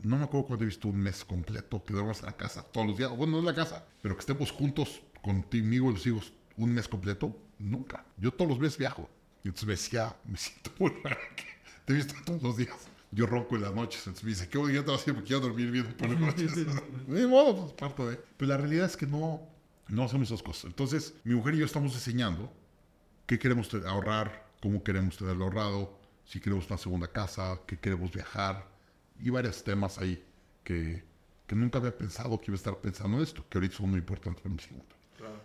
[0.01, 2.87] no me acuerdo cuando he visto un mes completo que duermas en la casa todos
[2.87, 3.09] los días.
[3.15, 6.87] Bueno, no en la casa, pero que estemos juntos contigo y los hijos un mes
[6.87, 7.35] completo.
[7.59, 8.05] Nunca.
[8.17, 9.09] Yo todos los meses viajo.
[9.43, 11.17] Y entonces me decía, me siento muy raro
[11.85, 12.75] te he visto todos los días.
[13.11, 13.99] Yo ronco en las noches.
[14.07, 15.13] Entonces me dice, ¿qué voy a hacer?
[15.13, 16.51] Porque quiero dormir bien por las noches.
[17.07, 18.19] De modo, pues parto de.
[18.37, 19.41] Pero la realidad es que no,
[19.87, 20.65] no hacemos esas cosas.
[20.65, 22.51] Entonces, mi mujer y yo estamos diseñando
[23.27, 28.67] qué queremos ahorrar, cómo queremos tenerlo ahorrado, si queremos una segunda casa, qué queremos viajar
[29.19, 30.23] y varios temas ahí
[30.63, 31.03] que,
[31.45, 33.99] que nunca había pensado que iba a estar pensando en esto, que ahorita son muy
[33.99, 34.95] importantes para mi segundo.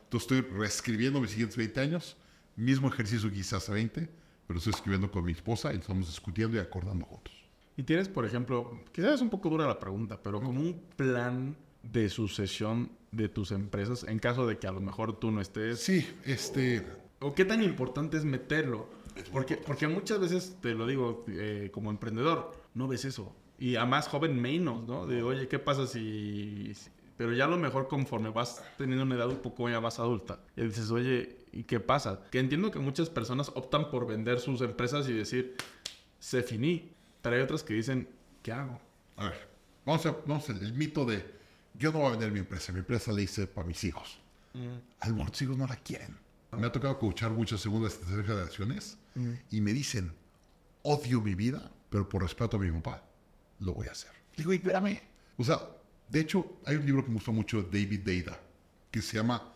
[0.05, 2.17] Entonces estoy reescribiendo mis siguientes 20 años,
[2.57, 4.09] mismo ejercicio quizás hace 20,
[4.49, 7.35] pero estoy escribiendo con mi esposa y estamos discutiendo y acordando juntos.
[7.77, 11.55] Y tienes, por ejemplo, quizás es un poco dura la pregunta, pero como un plan
[11.85, 15.79] de sucesión de tus empresas en caso de que a lo mejor tú no estés.
[15.79, 16.85] Sí, este,
[17.21, 18.89] ¿O qué tan importante es meterlo?
[19.33, 23.35] Porque, porque muchas veces, te lo digo, eh, como emprendedor, no ves eso.
[23.59, 25.07] Y a más joven menos, ¿no?
[25.07, 29.17] De, oye, ¿qué pasa si, si-?" Pero ya a lo mejor conforme vas teniendo una
[29.17, 32.21] edad un poco ya más adulta, y dices, oye, ¿y qué pasa?
[32.31, 35.57] Que entiendo que muchas personas optan por vender sus empresas y decir,
[36.21, 36.93] se finí.
[37.21, 38.09] Pero hay otras que dicen,
[38.45, 38.81] ¿qué hago?
[39.17, 39.49] a ver,
[39.85, 41.27] vamos a, vamos a el mito de
[41.75, 44.21] yo no voy a vender mi empresa, mi empresa la hice para mis hijos.
[45.01, 46.17] A lo mejor tus hijos no la quieren.
[46.53, 48.99] Me ha tocado coachar muchas segundas y terceras generaciones
[49.51, 50.13] y me dicen,
[50.83, 53.03] odio mi vida, pero por respeto a mi papá,
[53.59, 54.13] lo voy a hacer.
[54.37, 55.01] Digo, y espérame.
[55.37, 55.61] O sea,
[56.09, 58.41] de hecho, hay un libro que me gustó mucho de David Deida,
[58.93, 59.53] que se llama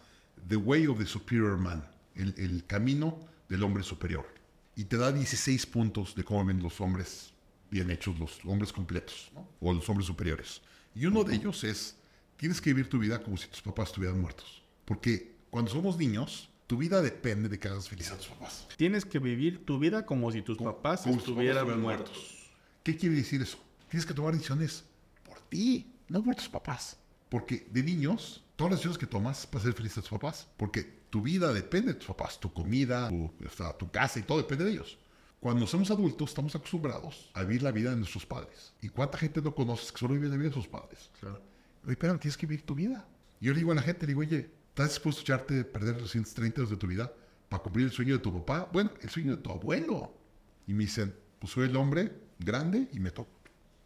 [0.49, 3.19] The Way of the Superior Man, el, el camino
[3.49, 4.27] del hombre superior.
[4.75, 7.33] Y te da 16 puntos de cómo ven los hombres
[7.71, 9.49] bien hechos, los hombres completos, ¿no?
[9.61, 10.61] o los hombres superiores.
[10.95, 11.97] Y uno de ellos es,
[12.37, 14.63] tienes que vivir tu vida como si tus papás estuvieran muertos.
[14.85, 18.67] Porque cuando somos niños, tu vida depende de que hagas feliz a tus papás.
[18.77, 22.53] Tienes que vivir tu vida como si tus papás como estuvieran papás estuvieran muertos.
[22.83, 23.59] ¿Qué quiere decir eso?
[23.89, 24.85] Tienes que tomar decisiones
[25.23, 26.99] por ti, no por tus papás.
[27.29, 30.47] Porque de niños, todas las decisiones que tomas para ser feliz a tus papás.
[30.57, 34.39] Porque tu vida depende de tus papás, tu comida, tu, sea, tu casa y todo
[34.39, 34.97] depende de ellos.
[35.41, 38.73] Cuando somos adultos, estamos acostumbrados a vivir la vida de nuestros padres.
[38.81, 41.11] ¿Y cuánta gente no conoces que solo vive la vida de sus padres?
[41.21, 41.43] Claro.
[41.87, 43.07] Oye, pero tienes que vivir tu vida.
[43.43, 45.65] Y yo le digo a la gente, le digo, oye, ¿estás dispuesto a echarte de
[45.67, 47.13] perder los siguientes 30 años de tu vida
[47.51, 48.71] para cumplir el sueño de tu papá?
[48.73, 50.15] Bueno, el sueño de tu abuelo.
[50.67, 53.29] Y me dicen, pues soy el hombre grande y me toca.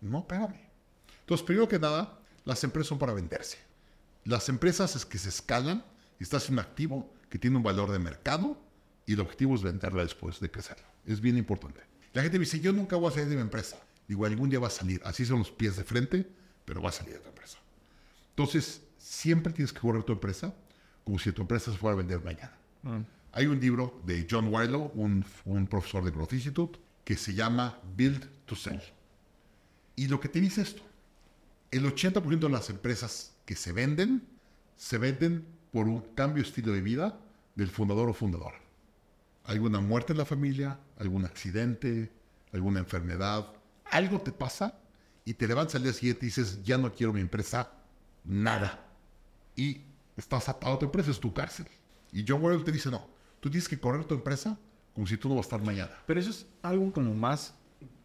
[0.00, 0.60] No, espérame.
[1.22, 3.58] Entonces, primero que nada, las empresas son para venderse.
[4.24, 5.84] Las empresas es que se escalan
[6.20, 8.60] y estás en un activo que tiene un valor de mercado
[9.06, 10.86] y el objetivo es venderla después de crecerla.
[11.04, 11.80] Es bien importante.
[12.12, 13.78] La gente me dice, yo nunca voy a salir de mi empresa.
[14.08, 15.00] Digo, algún día va a salir.
[15.04, 16.26] Así son los pies de frente,
[16.64, 17.58] pero va a salir de tu empresa.
[18.30, 20.54] Entonces, siempre tienes que correr tu empresa
[21.04, 22.52] como si tu empresa se fuera a vender mañana.
[23.32, 27.78] Hay un libro de John Wylow, un, un profesor de Growth Institute, que se llama
[27.96, 28.82] Build to Sell.
[29.94, 30.82] Y lo que te dice esto,
[31.70, 34.26] el 80% de las empresas que se venden,
[34.76, 35.44] se venden
[35.76, 37.20] por un cambio de estilo de vida
[37.54, 38.58] del fundador o fundadora.
[39.44, 42.10] Alguna muerte en la familia, algún accidente,
[42.50, 43.52] alguna enfermedad,
[43.84, 44.78] algo te pasa
[45.26, 47.72] y te levantas al día siguiente y dices, ya no quiero mi empresa,
[48.24, 48.86] nada.
[49.54, 49.82] Y
[50.16, 51.66] estás atado a tu empresa, es tu cárcel.
[52.10, 53.06] Y John Warren te dice, no,
[53.40, 54.58] tú tienes que correr tu empresa
[54.94, 55.90] como si tú no vas a estar mañana.
[56.06, 57.52] Pero eso es algo como más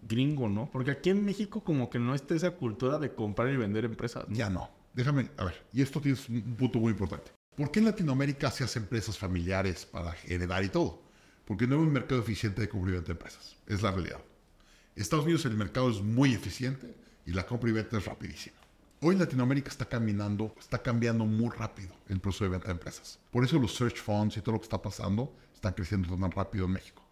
[0.01, 0.69] gringo, ¿no?
[0.69, 4.27] Porque aquí en México como que no está esa cultura de comprar y vender empresas.
[4.27, 4.35] ¿no?
[4.35, 4.69] Ya no.
[4.93, 7.31] Déjame, a ver, y esto tienes un punto muy importante.
[7.55, 11.01] ¿Por qué en Latinoamérica se hacen empresas familiares para heredar y todo?
[11.45, 13.57] Porque no hay un mercado eficiente de venta de empresas.
[13.67, 14.21] Es la realidad.
[14.95, 16.95] Estados Unidos el mercado es muy eficiente
[17.25, 18.55] y la compra y venta es rapidísima.
[19.01, 23.19] Hoy Latinoamérica está caminando, está cambiando muy rápido el proceso de venta de empresas.
[23.31, 26.65] Por eso los search funds y todo lo que está pasando están creciendo tan rápido
[26.65, 27.03] en México.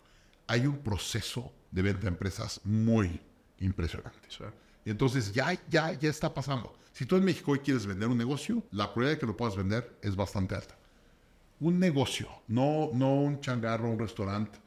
[0.47, 3.19] Hay un proceso de venta de empresas muy
[3.59, 4.29] impresionante.
[4.89, 6.73] Y entonces ya, ya, ya está pasando.
[6.93, 9.55] Si tú en México hoy quieres vender un negocio, la probabilidad de que lo puedas
[9.55, 10.75] vender es bastante alta.
[11.59, 14.57] Un negocio, no, no un changarro, un restaurante.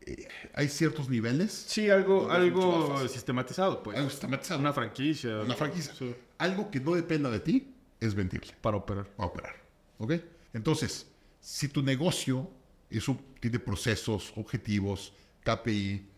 [0.00, 1.52] Eh, hay ciertos niveles.
[1.52, 3.96] Sí, algo, algo sistematizado, pues.
[3.96, 4.58] Algo sistematizado.
[4.58, 5.38] Una franquicia.
[5.42, 5.94] Una franquicia.
[5.94, 6.12] Sí.
[6.38, 9.06] Algo que no dependa de ti es vendible Para operar.
[9.18, 9.54] a operar.
[9.98, 10.14] ¿Ok?
[10.52, 11.06] Entonces,
[11.38, 12.50] si tu negocio
[12.90, 15.12] es un- tiene procesos, objetivos,
[15.44, 16.08] KPI,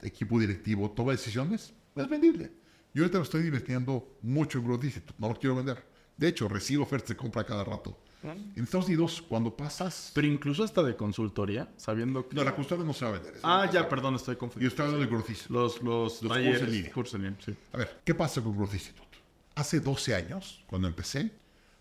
[0.00, 2.64] equipo directivo, toma decisiones, es vendible.
[2.96, 5.14] Y ahorita me estoy divirtiendo mucho en Growth Institute.
[5.18, 5.84] No lo quiero vender.
[6.16, 8.00] De hecho, recibo ofertas de compra cada rato.
[8.22, 10.12] En Estados Unidos, cuando pasas...
[10.14, 12.34] Pero incluso hasta de consultoría, sabiendo que...
[12.34, 13.34] No, la consulta no se va a vender.
[13.42, 14.68] Ah, ya, perdón, estoy Yo confundido.
[14.70, 15.52] estoy hablando de Growth Institute.
[15.52, 16.92] Los, los, Los talleres, cursos en línea.
[16.92, 17.54] cursos en línea, sí.
[17.74, 19.18] A ver, ¿qué pasa con Growth Institute?
[19.56, 21.30] Hace 12 años, cuando empecé,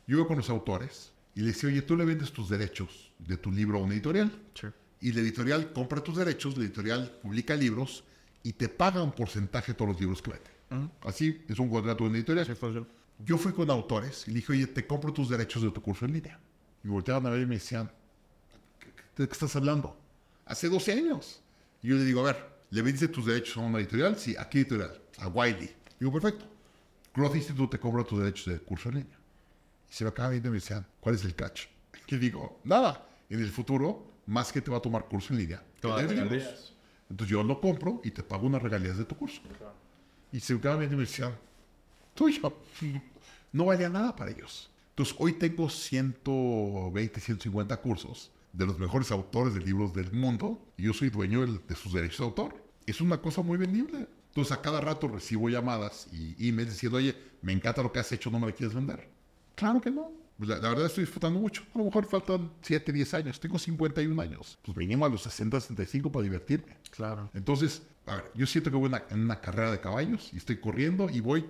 [0.08, 3.38] yo iba con los autores y les decía, oye, tú le vendes tus derechos de
[3.38, 4.34] tu libro a una editorial.
[4.54, 4.68] Sí.
[5.00, 8.04] Y la editorial compra tus derechos, la editorial publica libros
[8.44, 10.55] y te paga un porcentaje de todos los libros que vende.
[11.02, 12.46] Así es un contrato una editorial.
[12.46, 12.54] Sí.
[13.26, 16.06] Yo fui con autores y le dije, oye, te compro tus derechos de tu curso
[16.06, 16.40] en línea.
[16.84, 17.90] Y volteaban a ver y me decían,
[19.16, 19.98] ¿de qué estás hablando?
[20.46, 21.42] Hace 12 años.
[21.82, 24.18] Y yo le digo, a ver, ¿le vendiste tus derechos a una editorial?
[24.18, 25.00] Sí, ¿a qué editorial?
[25.20, 25.74] A Wiley.
[26.00, 26.46] Digo, perfecto.
[27.16, 29.18] Growth Institute te compra tus derechos de curso en línea.
[29.90, 31.68] Y se me acaba viendo y me decían, ¿cuál es el catch?
[32.08, 33.08] Y digo, nada.
[33.30, 35.64] En el futuro, más que te va a tomar curso en línea.
[35.80, 36.02] Te va a.
[37.10, 39.42] Entonces yo lo compro y te pago unas regalías de tu curso.
[40.36, 41.34] Y se me decían,
[42.14, 42.54] tuyo.
[43.54, 44.70] No valía nada para ellos.
[44.90, 50.84] Entonces hoy tengo 120, 150 cursos de los mejores autores de libros del mundo y
[50.84, 52.66] yo soy dueño de sus derechos de autor.
[52.86, 54.10] Es una cosa muy vendible.
[54.28, 58.12] Entonces a cada rato recibo llamadas y emails diciendo, oye, me encanta lo que has
[58.12, 59.08] hecho, no me lo quieres vender.
[59.56, 60.12] Claro que no.
[60.38, 61.64] Pues la, la verdad estoy disfrutando mucho.
[61.74, 63.40] A lo mejor faltan 7, 10 años.
[63.40, 64.58] Tengo 51 años.
[64.62, 66.78] Pues venimos a los 60, 65 para divertirme.
[66.92, 67.30] Claro.
[67.34, 70.38] Entonces, a ver, yo siento que voy en una, en una carrera de caballos y
[70.38, 71.46] estoy corriendo y voy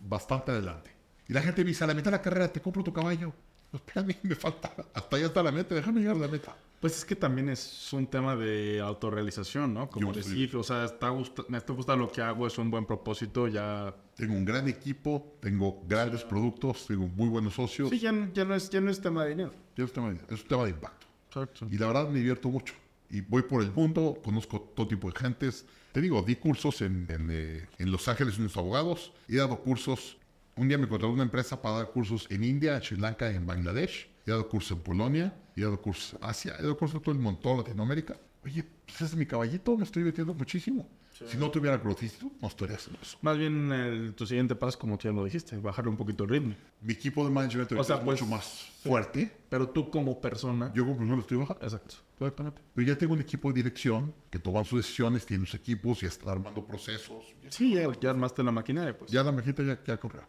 [0.00, 0.90] bastante adelante.
[1.28, 3.32] Y la gente me dice, a la mitad de la carrera te compro tu caballo.
[3.72, 4.72] Espérame, me falta.
[4.94, 6.56] Hasta allá está la meta, déjame llegar a la meta.
[6.80, 9.90] Pues es que también es un tema de autorrealización, ¿no?
[9.90, 12.70] Como Yo decir, o sea, está gusta- me está gustando lo que hago, es un
[12.70, 13.94] buen propósito, ya...
[14.16, 17.90] Tengo un gran equipo, tengo grandes productos, tengo muy buenos socios.
[17.90, 19.52] Sí, ya, no- ya, no es, ya no es tema de dinero.
[19.76, 21.06] Es un tema de- es un tema de impacto.
[21.28, 21.66] Exacto.
[21.70, 22.72] Y la verdad me divierto mucho.
[23.10, 25.66] Y voy por el mundo, conozco todo tipo de gentes.
[25.92, 29.12] Te digo, di cursos en, en, eh, en Los Ángeles, unos abogados.
[29.28, 30.16] He dado cursos.
[30.56, 33.44] Un día me contrató una empresa para dar cursos en India, en Sri Lanka, en
[33.46, 34.08] Bangladesh.
[34.26, 35.34] He dado cursos en Polonia.
[35.80, 36.54] Cursos en Asia.
[36.58, 38.16] He dado cursos en todo el montón, Latinoamérica.
[38.44, 40.88] Oye, pues ese es mi caballito, me estoy divirtiendo muchísimo.
[41.26, 43.18] Si no tuviera Growth Institute, no estaría haciendo eso.
[43.20, 46.30] Más bien, el- tu siguiente paso, como tú ya lo dijiste, bajarle un poquito el
[46.30, 46.54] ritmo.
[46.80, 49.30] Mi equipo de management ahorita sea, es pues, mucho más fuerte.
[49.50, 50.72] Pero tú como persona...
[50.74, 51.62] Yo como persona lo estoy bajando.
[51.62, 51.96] Exacto.
[52.18, 52.62] Exactamente.
[52.74, 56.06] Pero ya tengo un equipo de dirección que toman sus decisiones, tienen sus equipos y
[56.06, 57.34] están armando procesos.
[57.50, 59.10] Sí, ya, ya armaste la maquinaria, pues.
[59.10, 60.22] Ya la majita ya, ya corrió.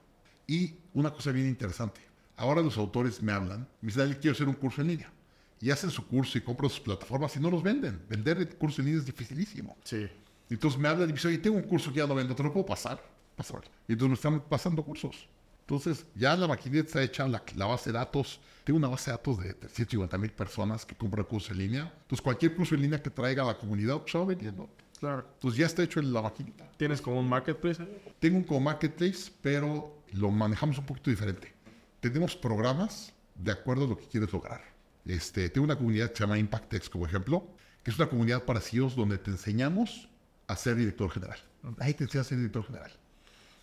[0.45, 2.01] Y una cosa bien interesante.
[2.37, 5.11] Ahora los autores me hablan, me dicen, "Dale, quiero hacer un curso en línea.
[5.59, 8.01] Y hacen su curso y compran sus plataformas y no los venden.
[8.09, 9.77] Vender el curso en línea es dificilísimo.
[9.83, 10.07] Sí.
[10.49, 12.41] Entonces me hablan y me dicen, oye, tengo un curso que ya no vendo, ¿te
[12.43, 13.01] lo puedo pasar?
[13.35, 13.61] Pásame.
[13.87, 15.27] Y entonces me están pasando cursos.
[15.61, 18.41] Entonces ya la maquinita está hecha, la, la base de datos.
[18.63, 21.93] Tengo una base de datos de 350 mil personas que compran curso en línea.
[22.01, 24.67] Entonces cualquier curso en línea que traiga a la comunidad, pues va vendiendo.
[24.99, 25.25] Claro.
[25.35, 26.69] Entonces ya está hecho en la maquinita.
[26.75, 27.87] ¿Tienes como un marketplace?
[28.19, 31.53] Tengo un co-marketplace, pero lo manejamos un poquito diferente.
[32.01, 34.61] Tenemos programas de acuerdo a lo que quieres lograr.
[35.05, 37.47] Este, tengo una comunidad que se llama ImpactX, como ejemplo,
[37.83, 40.09] que es una comunidad para CEOs donde te enseñamos
[40.47, 41.37] a ser director general.
[41.77, 42.91] Ahí te enseñas a ser director general.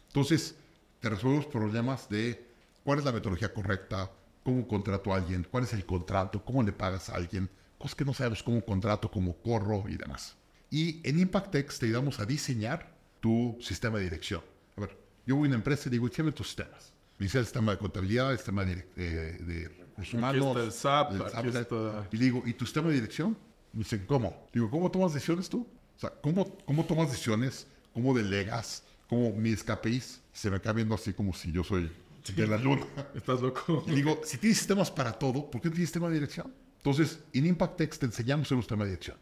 [0.06, 0.55] Entonces,
[1.01, 2.47] te resuelvo los problemas de
[2.85, 4.09] cuál es la metodología correcta,
[4.44, 8.05] cómo contrato a alguien, cuál es el contrato, cómo le pagas a alguien, cosas que
[8.05, 10.36] no sabes, cómo contrato, cómo corro y demás.
[10.70, 14.43] Y en ImpactX te ayudamos a diseñar tu sistema de dirección.
[14.77, 14.97] A ver,
[15.27, 16.93] yo voy a una empresa y digo, ¿qué tus sistemas?
[17.19, 20.47] Dice el sistema de contabilidad, el sistema de, eh, de recursos humanos.
[20.57, 23.36] está el SAP, el aquí está- Y le digo, ¿y tu sistema de dirección?
[23.73, 24.47] Me dicen, ¿cómo?
[24.53, 25.66] Digo, ¿cómo tomas decisiones tú?
[25.97, 27.66] O sea, ¿cómo, cómo tomas decisiones?
[27.93, 28.85] ¿Cómo delegas?
[29.09, 30.20] ¿Cómo mis KPIs?
[30.32, 31.90] Se me acaba viendo así como si yo soy
[32.36, 32.86] de la luna.
[33.15, 33.85] ¿Estás loco?
[33.89, 36.53] Y digo, si tienes sistemas para todo, ¿por qué no tienes sistema de dirección?
[36.77, 39.16] Entonces, en ImpactX te enseñamos un sistema de dirección.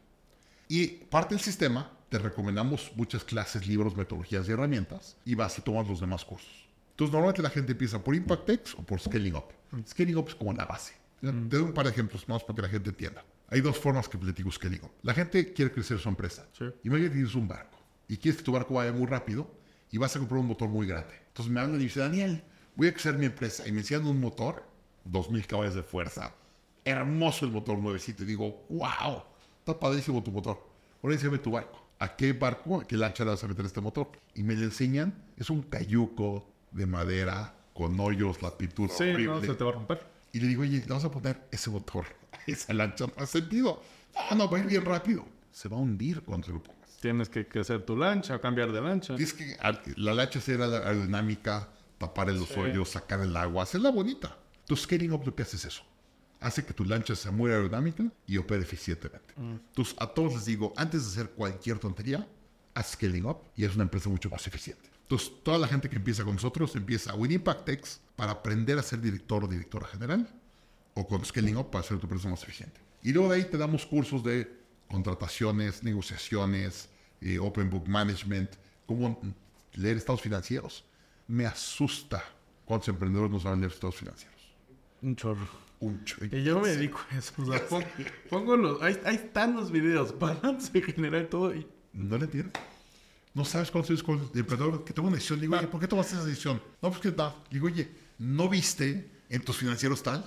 [0.69, 5.63] Y parte del sistema, te recomendamos muchas clases, libros, metodologías y herramientas, y vas y
[5.63, 6.66] tomas los demás cursos.
[6.97, 9.53] Entonces, normalmente la gente empieza por ImpactX o por Scaling Up.
[9.87, 10.95] Scaling Up es como la base.
[11.21, 13.23] Te doy un par de ejemplos más para que la gente entienda.
[13.49, 14.93] Hay dos formas que platico Scaling Up.
[15.03, 16.49] La gente quiere crecer su empresa.
[16.57, 16.65] Sí.
[16.85, 17.79] Imagínate que tienes un barco
[18.09, 19.47] y quieres que tu barco vaya muy rápido
[19.91, 21.13] y vas a comprar un motor muy grande.
[21.29, 22.43] Entonces me hablan y dicen, Daniel,
[22.77, 24.65] voy a crecer mi empresa y me enseñan un motor,
[25.05, 26.35] 2000 caballos de fuerza.
[26.83, 28.23] Hermoso el motor nuevecito.
[28.23, 29.23] Y digo, wow,
[29.59, 30.67] está padrísimo tu motor.
[31.03, 31.87] Ahora enséñame tu barco.
[31.99, 34.13] ¿A qué barco, a qué lancha le vas a meter este motor?
[34.35, 39.27] Y me le enseñan, es un cayuco de madera con hoyos, la pintura Sí, horrible.
[39.27, 40.07] no, se te va a romper.
[40.33, 42.05] Y le digo, oye, vamos a poner ese motor
[42.47, 43.07] esa lancha.
[43.07, 43.83] No hace sentido.
[44.31, 45.25] No, no, va a ir bien rápido.
[45.53, 46.97] Se va a hundir cuando se lo pongas.
[47.01, 49.15] Tienes que crecer tu lancha, cambiar de lancha.
[49.17, 49.57] Tienes que
[49.97, 54.37] la lancha ser aerodinámica, tapar en los hoyos, sacar el agua, hacerla bonita.
[54.67, 55.83] Tu scaling up lo que hace es eso.
[56.41, 59.35] Hace que tu lancha sea muy aerodinámica y opere eficientemente.
[59.39, 62.27] Entonces, a todos les digo, antes de hacer cualquier tontería,
[62.75, 64.91] haz scaling up y es una empresa mucho más eficiente.
[65.07, 69.01] Entonces, toda la gente que empieza con nosotros empieza a Impactex para aprender a ser
[69.01, 70.29] director o directora general
[70.95, 72.81] o con Scaling Up para hacer tu empresa más eficiente.
[73.05, 74.51] Y luego de ahí te damos cursos de
[74.89, 76.89] contrataciones, negociaciones,
[77.21, 78.51] eh, Open Book Management,
[78.85, 79.21] cómo
[79.75, 80.85] leer estados financieros.
[81.29, 82.25] Me asusta
[82.65, 84.57] cuántos emprendedores no saben leer estados financieros.
[85.03, 85.47] Un chorro.
[85.79, 86.37] Un chorro.
[86.37, 87.33] Y yo me dedico a eso.
[87.39, 87.63] O sea,
[88.29, 91.55] pongo, los, ahí, ahí, están los videos, balance general, todo.
[91.55, 91.65] Y...
[91.93, 92.61] ¿No le entiendes?
[93.37, 95.39] No sabes cuántos es con el emprendedor que toma una decisión.
[95.39, 96.59] Digo, oye, ¿por qué tomaste esa decisión?
[96.81, 97.37] No, pues que da.
[97.51, 97.87] Digo, oye,
[98.19, 100.23] ¿no viste en tus financieros tal?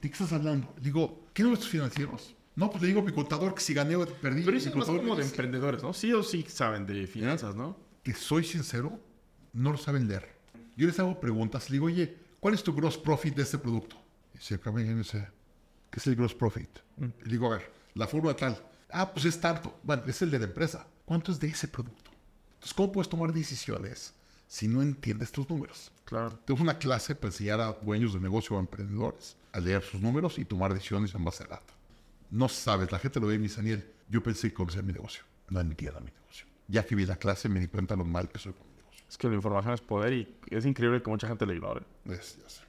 [0.00, 0.72] ¿De qué estás hablando?
[0.80, 2.36] Digo, ¿qué no ves tus financieros?
[2.54, 4.44] No, pues le digo a mi contador que si gané o perdí.
[4.44, 5.92] Pero eso es más como de emprendedores, ¿no?
[5.92, 7.76] Sí o sí saben de finanzas, ¿no?
[8.04, 9.00] Que soy sincero,
[9.52, 10.36] no lo saben leer.
[10.76, 13.96] Yo les hago preguntas, le digo, oye, ¿cuál es tu gross profit de este producto?
[14.34, 16.70] Y dice, ¿qué es el gross profit?
[16.96, 17.06] Mm.
[17.24, 18.56] Le digo, a ver, la fórmula tal.
[18.88, 19.80] Ah, pues es tanto.
[19.82, 20.86] Bueno, es el de la empresa.
[21.04, 22.03] ¿Cuánto es de ese producto?
[22.64, 24.14] Entonces, ¿cómo puedes tomar decisiones
[24.46, 25.92] si no entiendes tus números?
[26.06, 26.30] Claro.
[26.46, 30.38] Tengo una clase para enseñar a dueños de negocio o emprendedores a leer sus números
[30.38, 31.74] y tomar decisiones en base a data.
[32.30, 34.94] No sabes, la gente lo ve y me dice, Daniel, yo pensé que conocía mi
[34.94, 35.24] negocio.
[35.50, 36.46] No entiendo mi negocio.
[36.66, 39.04] Ya que vi la clase me di cuenta lo mal que soy con mi negocio.
[39.10, 41.82] Es que la información es poder y es increíble que mucha gente le ignore.
[42.06, 42.62] Es, ya sé.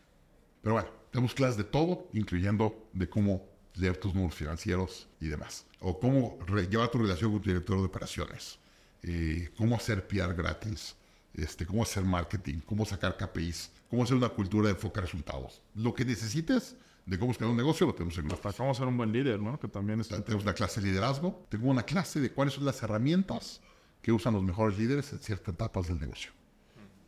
[0.62, 5.66] Pero bueno, tenemos clases de todo, incluyendo de cómo leer tus números financieros y demás.
[5.80, 6.38] O cómo
[6.70, 8.60] llevar tu relación con tu director de operaciones.
[9.08, 10.96] Eh, cómo hacer PR gratis.
[11.34, 15.62] Este, cómo hacer marketing, cómo sacar KPIs, cómo hacer una cultura de enfoque resultados.
[15.76, 18.98] Lo que necesites de cómo crear un negocio lo tenemos en Hasta cómo ser un
[18.98, 19.60] buen líder, ¿no?
[19.60, 20.08] Que también es...
[20.08, 23.62] Tenemos una clase de liderazgo, tengo una clase de cuáles son las herramientas
[24.02, 26.32] que usan los mejores líderes en ciertas etapas del negocio.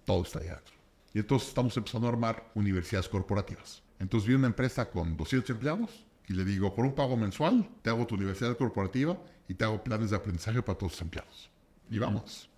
[0.04, 0.76] Todo está ahí adentro.
[1.14, 3.82] Y entonces estamos empezando a armar universidades corporativas.
[3.98, 7.90] Entonces vi una empresa con 200 empleados y le digo, por un pago mensual, te
[7.90, 9.18] hago tu universidad corporativa
[9.48, 11.50] y te hago planes de aprendizaje para todos tus empleados.
[11.90, 12.50] Y vamos.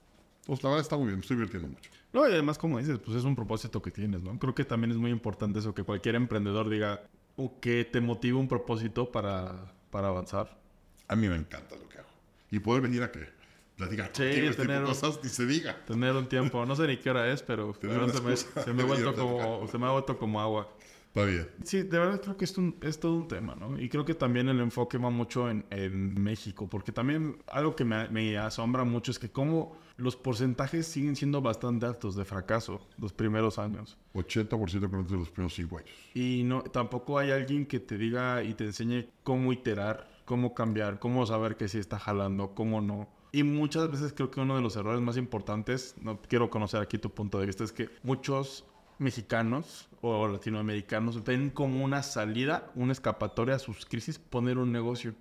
[0.45, 1.89] Pues la verdad está muy bien, me estoy divirtiendo mucho.
[2.11, 4.38] No, y además, como dices, pues es un propósito que tienes, ¿no?
[4.39, 7.03] Creo que también es muy importante eso, que cualquier emprendedor diga,
[7.35, 10.60] o que te motive un propósito para, para avanzar.
[11.07, 12.10] A mí me encanta lo que hago.
[12.49, 13.27] Y poder venir a que
[13.76, 15.85] platicar sí, tener tipo cosas ni se diga.
[15.85, 18.85] Tener un tiempo, no sé ni qué hora es, pero se me, se me, ha
[18.88, 20.69] vuelto como, se me ha vuelto como agua.
[21.14, 21.49] Bien.
[21.64, 23.80] Sí, de verdad creo que es, un, es todo un tema, ¿no?
[23.80, 27.84] Y creo que también el enfoque va mucho en, en México, porque también algo que
[27.84, 32.88] me, me, asombra mucho es que como los porcentajes siguen siendo bastante altos de fracaso
[32.98, 33.98] los primeros años.
[34.14, 35.90] 80% de los primeros cinco años.
[36.14, 40.99] Y no, tampoco hay alguien que te diga y te enseñe cómo iterar, cómo cambiar,
[40.99, 43.10] cómo saber que sí está jalando, cómo no.
[43.31, 46.98] Y muchas veces creo que uno de los errores más importantes, no quiero conocer aquí
[46.98, 48.65] tu punto de vista, es que muchos
[48.98, 55.13] mexicanos o latinoamericanos ven como una salida, una escapatoria a sus crisis poner un negocio.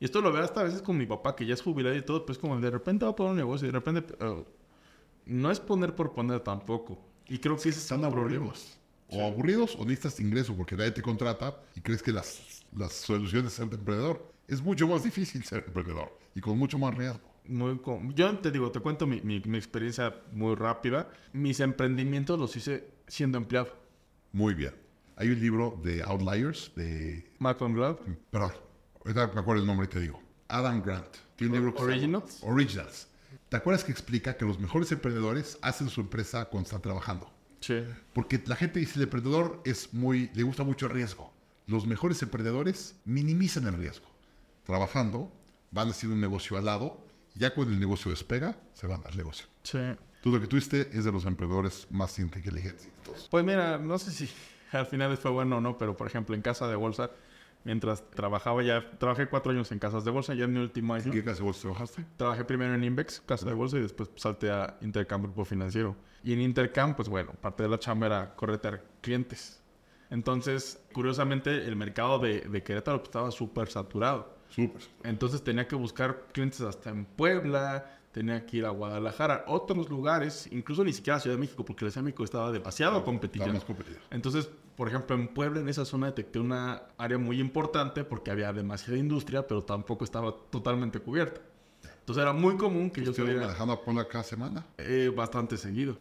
[0.00, 2.02] Y esto lo veo hasta a veces con mi papá, que ya es jubilado y
[2.02, 4.16] todo, pues como de repente va a poner un negocio y de repente...
[5.26, 6.98] No es poner por poner tampoco.
[7.26, 8.78] Y creo que están aburridos.
[9.08, 13.44] O aburridos o necesitas ingreso porque nadie te contrata y crees que las, las soluciones
[13.44, 17.80] de ser emprendedor es mucho más difícil ser emprendedor y con mucho más riesgo muy...
[18.14, 21.10] Yo te digo, te cuento mi, mi, experiencia muy rápida.
[21.32, 23.83] Mis emprendimientos los hice siendo empleado.
[24.34, 24.74] Muy bien.
[25.14, 27.24] Hay un libro de Outliers de...
[27.38, 28.00] Malcolm Glove.
[28.32, 28.50] Perdón,
[28.98, 30.20] ahorita me acuerdo el nombre y te digo.
[30.48, 31.06] Adam Grant.
[31.36, 32.40] Tiene un libro Originals.
[32.42, 33.06] Originals.
[33.48, 37.32] ¿Te acuerdas que explica que los mejores emprendedores hacen su empresa cuando están trabajando?
[37.60, 37.84] Sí.
[38.12, 41.32] Porque la gente dice, el emprendedor es muy, le gusta mucho el riesgo.
[41.68, 44.08] Los mejores emprendedores minimizan el riesgo.
[44.64, 45.32] Trabajando,
[45.70, 47.04] van haciendo un negocio al lado
[47.34, 49.46] ya cuando el negocio despega, se van al negocio.
[49.62, 49.78] Sí.
[50.24, 52.88] Tú lo que tuviste es de los emprendedores más inteligentes.
[53.28, 54.26] Pues mira, no sé si
[54.72, 57.10] al final fue bueno o no, pero por ejemplo en casa de bolsa,
[57.62, 61.04] mientras trabajaba ya, trabajé cuatro años en casas de bolsa, ya en mi último año.
[61.04, 62.06] ¿En qué casa de bolsa trabajaste?
[62.16, 65.94] Trabajé primero en Invex, casa de bolsa, y después salté a Intercam Grupo Financiero.
[66.22, 69.60] Y en Intercam, pues bueno, parte de la chamba era correter clientes.
[70.08, 74.38] Entonces, curiosamente, el mercado de, de Querétaro pues, estaba súper saturado.
[75.02, 80.48] Entonces tenía que buscar clientes hasta en Puebla, tenía que ir a Guadalajara, otros lugares,
[80.52, 83.52] incluso ni siquiera a Ciudad de México, porque la Ciudad de México estaba demasiado competitiva.
[84.12, 88.52] Entonces, por ejemplo, en Puebla, en esa zona, detecté una área muy importante porque había
[88.52, 91.40] demasiada industria, pero tampoco estaba totalmente cubierta.
[91.82, 93.40] Entonces era muy común que yo estuviera...
[93.40, 94.64] manejando a Puebla cada semana?
[94.78, 95.98] Eh, bastante seguido.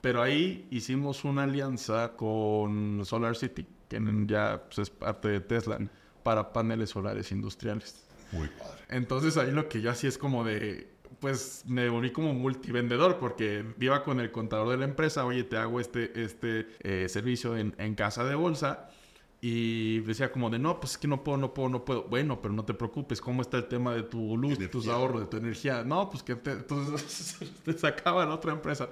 [0.00, 5.78] Pero ahí hicimos una alianza con Solar City, que ya pues, es parte de Tesla
[6.24, 8.04] para paneles solares industriales.
[8.32, 8.78] Muy padre.
[8.88, 13.64] Entonces ahí lo que yo hacía es como de, pues me volví como multivendedor porque
[13.80, 17.74] iba con el contador de la empresa, oye, te hago este, este eh, servicio en,
[17.78, 18.88] en, casa de bolsa.
[19.40, 22.04] Y decía como de, no, pues es que no puedo, no puedo, no puedo.
[22.04, 25.20] Bueno, pero no te preocupes, ¿cómo está el tema de tu luz, de tus ahorros,
[25.20, 25.84] de tu energía?
[25.84, 28.90] No, pues que te, entonces te sacaban otra empresa.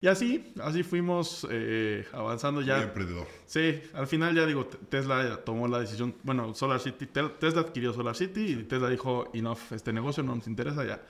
[0.00, 2.76] Y así, así fuimos eh, avanzando ya.
[2.76, 3.26] Muy emprendedor.
[3.46, 8.16] Sí, al final ya digo, Tesla tomó la decisión, bueno, Solar City, Tesla adquirió Solar
[8.16, 11.00] City y Tesla dijo, enough, este negocio no nos interesa, ya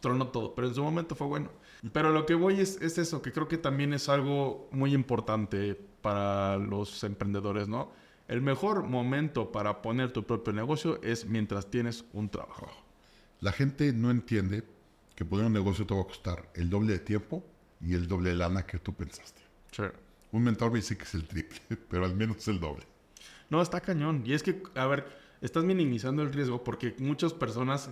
[0.00, 1.50] tronó todo, pero en su momento fue bueno.
[1.92, 5.74] Pero lo que voy es, es eso, que creo que también es algo muy importante
[6.02, 7.92] para los emprendedores, ¿no?
[8.26, 12.68] El mejor momento para poner tu propio negocio es mientras tienes un trabajo.
[13.40, 14.64] La gente no entiende
[15.14, 17.44] que poner un negocio te va a costar el doble de tiempo
[17.80, 19.40] y el doble de lana que tú pensaste.
[19.70, 19.84] Sí.
[20.32, 22.84] Un mentor me dice que es el triple, pero al menos el doble.
[23.50, 24.22] No, está cañón.
[24.26, 25.06] Y es que, a ver,
[25.40, 27.90] estás minimizando el riesgo porque muchas personas,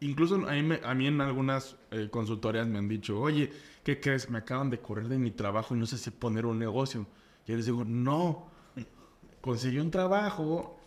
[0.00, 3.50] incluso a mí, a mí en algunas eh, consultorías me han dicho, oye,
[3.84, 4.30] ¿qué crees?
[4.30, 7.06] Me acaban de correr de mi trabajo y no sé si poner un negocio.
[7.46, 8.48] Y yo les digo, no,
[9.40, 10.78] consigue un trabajo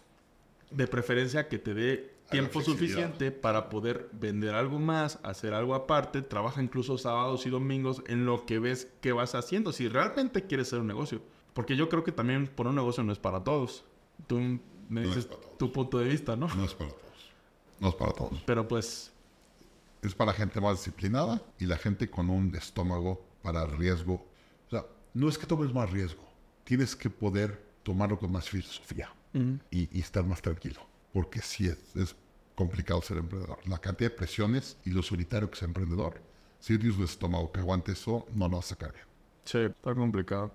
[0.69, 6.21] de preferencia que te dé tiempo suficiente para poder vender algo más, hacer algo aparte,
[6.21, 10.67] trabaja incluso sábados y domingos en lo que ves que vas haciendo, si realmente quieres
[10.67, 11.21] hacer un negocio.
[11.53, 13.83] Porque yo creo que también por un negocio no es para todos.
[14.27, 14.39] Tú
[14.87, 15.27] me dices
[15.57, 16.47] tu punto de vista, ¿no?
[16.55, 17.10] No es para todos.
[17.81, 18.41] No es para todos.
[18.45, 19.11] Pero pues...
[20.01, 24.25] Es para gente más disciplinada y la gente con un estómago para riesgo.
[24.67, 26.23] O sea, no es que tomes más riesgo.
[26.63, 29.13] Tienes que poder tomarlo con más filosofía
[29.69, 30.81] y, estar más tranquilo.
[31.13, 32.15] Porque sí es, es
[32.55, 33.59] complicado ser emprendedor.
[33.67, 36.21] La cantidad de presiones y lo solitario que es emprendedor.
[36.59, 39.05] Si tienes un estómago que aguante eso, no lo vas a sacar bien.
[39.45, 40.51] Sí, está complicado.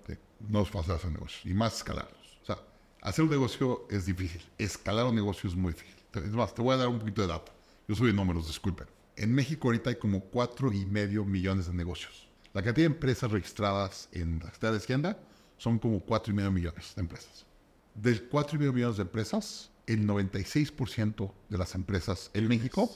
[0.47, 1.45] no es fácil hacer negocios.
[1.45, 2.37] Y más escalarlos.
[2.41, 2.57] O sea,
[3.01, 4.41] hacer un negocio es difícil.
[4.57, 5.96] Escalar un negocio es muy difícil.
[6.13, 7.51] Es más, te voy a dar un poquito de dato.
[7.87, 8.87] Yo soy de números, disculpen.
[9.15, 12.27] En México ahorita hay como cuatro y medio millones de negocios.
[12.53, 15.19] La cantidad de empresas registradas en la Secretaría de Hacienda
[15.57, 17.45] son como cuatro y medio millones de empresas.
[17.93, 22.91] Del cuatro y medio millones de empresas, el 96% de las empresas en México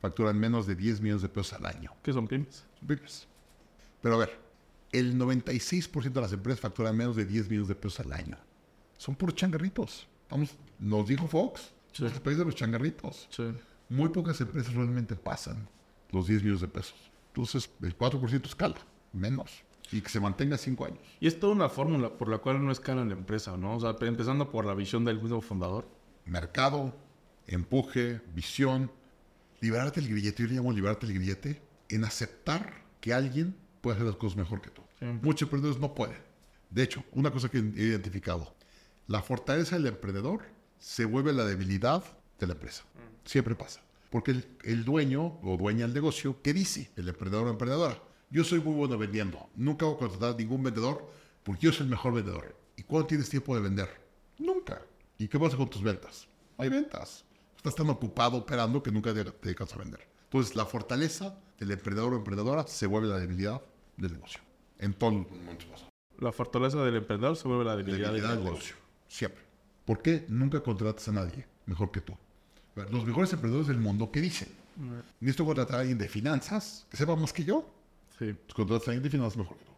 [0.00, 1.92] facturan menos de 10 millones de pesos al año.
[2.02, 2.64] ¿Qué son pymes?
[2.78, 3.26] Son pymes.
[4.02, 4.38] Pero a ver,
[4.92, 8.36] el 96% de las empresas facturan menos de 10 millones de pesos al año.
[8.98, 10.06] Son puros changarritos.
[10.30, 12.04] Vamos, nos dijo Fox, sí.
[12.04, 13.26] el país de los changarritos.
[13.30, 13.44] Sí.
[13.88, 15.68] Muy pocas empresas realmente pasan
[16.10, 17.10] los 10 millones de pesos.
[17.28, 18.76] Entonces, el 4% escala,
[19.12, 19.64] menos.
[19.92, 20.98] Y que se mantenga 5 años.
[21.20, 23.76] Y es toda una fórmula por la cual no escala la empresa, ¿no?
[23.76, 25.86] O sea, empezando por la visión del mismo fundador
[26.24, 26.94] mercado,
[27.46, 28.90] empuje, visión,
[29.60, 34.06] liberarte el grillete, yo le llamo liberarte el grillete, en aceptar que alguien puede hacer
[34.06, 34.82] las cosas mejor que tú.
[35.22, 36.16] Muchos emprendedores no pueden.
[36.70, 38.54] De hecho, una cosa que he identificado,
[39.06, 40.42] la fortaleza del emprendedor
[40.84, 42.04] se vuelve la debilidad
[42.38, 42.82] de la empresa.
[42.82, 43.26] Mm.
[43.26, 43.80] Siempre pasa.
[44.10, 46.90] Porque el, el, dueño o dueña del negocio, ¿qué dice?
[46.96, 47.98] El emprendedor o emprendedora.
[48.30, 49.48] Yo soy muy bueno vendiendo.
[49.56, 51.10] Nunca voy a contratar a ningún vendedor
[51.42, 52.54] porque yo soy el mejor vendedor.
[52.76, 53.88] ¿Y cuándo tienes tiempo de vender?
[54.38, 54.82] Nunca.
[55.16, 56.28] ¿Y qué pasa con tus ventas?
[56.58, 57.24] hay ventas.
[57.56, 60.06] Estás tan ocupado operando que nunca te dedicas a vender.
[60.24, 63.62] Entonces, la fortaleza del emprendedor o emprendedora se vuelve la debilidad
[63.96, 64.40] del negocio.
[64.78, 65.64] En todo el mundo
[66.18, 68.76] La fortaleza del emprendedor se vuelve la debilidad, del, negocio.
[69.08, 69.53] Siempre.
[69.84, 72.14] ¿Por qué nunca contratas a nadie mejor que tú?
[72.90, 74.48] Los mejores emprendedores del mundo, ¿qué dicen?
[75.20, 77.68] Necesito contratar a alguien de finanzas que sepa más que yo.
[78.18, 78.32] Sí.
[78.32, 79.72] Pues contratas a alguien de finanzas mejor que tú.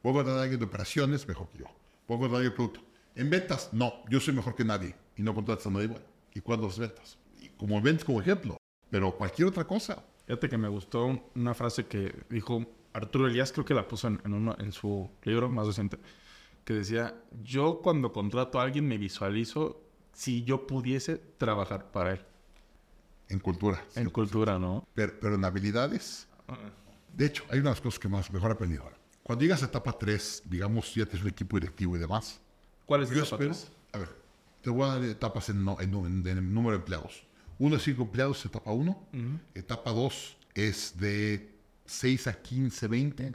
[0.00, 1.66] Puedo contratar a alguien de operaciones mejor que yo.
[2.06, 2.80] Puedo contratar a alguien de producto.
[3.14, 6.02] En ventas, no, yo soy mejor que nadie y no contratas a nadie igual.
[6.34, 7.18] ¿Y cuándo las ventas?
[7.40, 8.56] Y como ventas como ejemplo,
[8.90, 10.04] pero cualquier otra cosa.
[10.26, 14.20] Fíjate que me gustó una frase que dijo Arturo Elías, creo que la puso en,
[14.58, 15.98] en su libro más reciente,
[16.68, 19.80] que decía, yo cuando contrato a alguien me visualizo
[20.12, 22.20] si yo pudiese trabajar para él.
[23.30, 23.82] En cultura.
[23.94, 24.86] En cultura, ¿no?
[24.92, 26.28] Pero, pero, en habilidades.
[26.46, 26.58] Ah.
[27.14, 28.98] De hecho, hay unas cosas que más mejor he aprendido ahora.
[29.22, 32.38] Cuando llegas a etapa 3, digamos, ya tienes un equipo directivo y demás,
[32.84, 33.70] ¿Cuál es la etapa 3?
[33.92, 34.08] A ver,
[34.60, 37.24] te voy a dar etapas en, en, número de empleados.
[37.58, 39.08] Uno de 5 empleados, etapa 1.
[39.54, 41.48] Etapa 2 es de
[41.88, 43.32] 6 a 15, 20.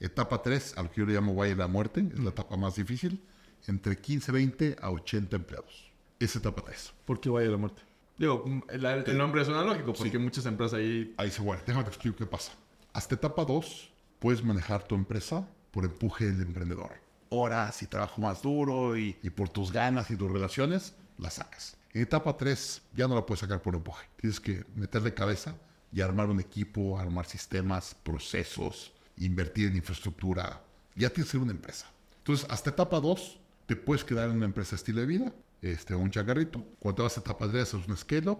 [0.00, 2.56] Etapa 3, a lo que yo le llamo Valle de la Muerte, es la etapa
[2.56, 3.22] más difícil,
[3.66, 5.92] entre 15, 20 a 80 empleados.
[6.18, 6.94] Esa etapa 3.
[7.04, 7.82] ¿Por qué Valle de la Muerte?
[8.16, 11.14] Digo, el, nombre suena lógico, porque muchas empresas ahí...
[11.16, 11.62] Ahí se muere.
[11.66, 12.52] Déjame te explico qué pasa.
[12.92, 16.92] Hasta etapa 2 puedes manejar tu empresa por empuje del emprendedor
[17.30, 21.76] horas y trabajo más duro y, por tus ganas y tus relaciones, la sacas.
[21.92, 24.06] En etapa 3 ya no la puedes sacar por empuje.
[24.16, 25.56] Tienes que meterle cabeza
[25.92, 30.62] y armar un equipo, armar sistemas, procesos, invertir en infraestructura.
[30.94, 31.90] Ya tienes que ser una empresa.
[32.18, 36.10] Entonces, hasta etapa 2 te puedes quedar en una empresa estilo de vida, este, un
[36.10, 36.64] chagarrito.
[36.78, 38.38] Cuando vas a etapa 3 es un scale-up.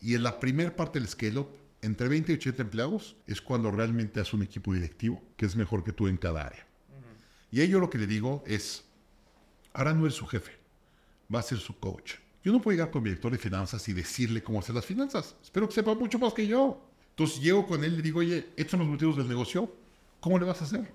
[0.00, 1.48] Y en la primera parte del scale-up,
[1.82, 5.84] entre 20 y 80 empleados, es cuando realmente haces un equipo directivo, que es mejor
[5.84, 6.66] que tú en cada área.
[7.50, 8.84] Y ello lo que le digo es,
[9.72, 10.52] ahora no es su jefe,
[11.32, 12.14] va a ser su coach.
[12.46, 15.34] Yo no puedo llegar con mi director de finanzas y decirle cómo hacer las finanzas.
[15.42, 16.80] Espero que sepa mucho más que yo.
[17.10, 19.74] Entonces llego con él y le digo, oye, estos son los motivos del negocio,
[20.20, 20.94] ¿cómo le vas a hacer?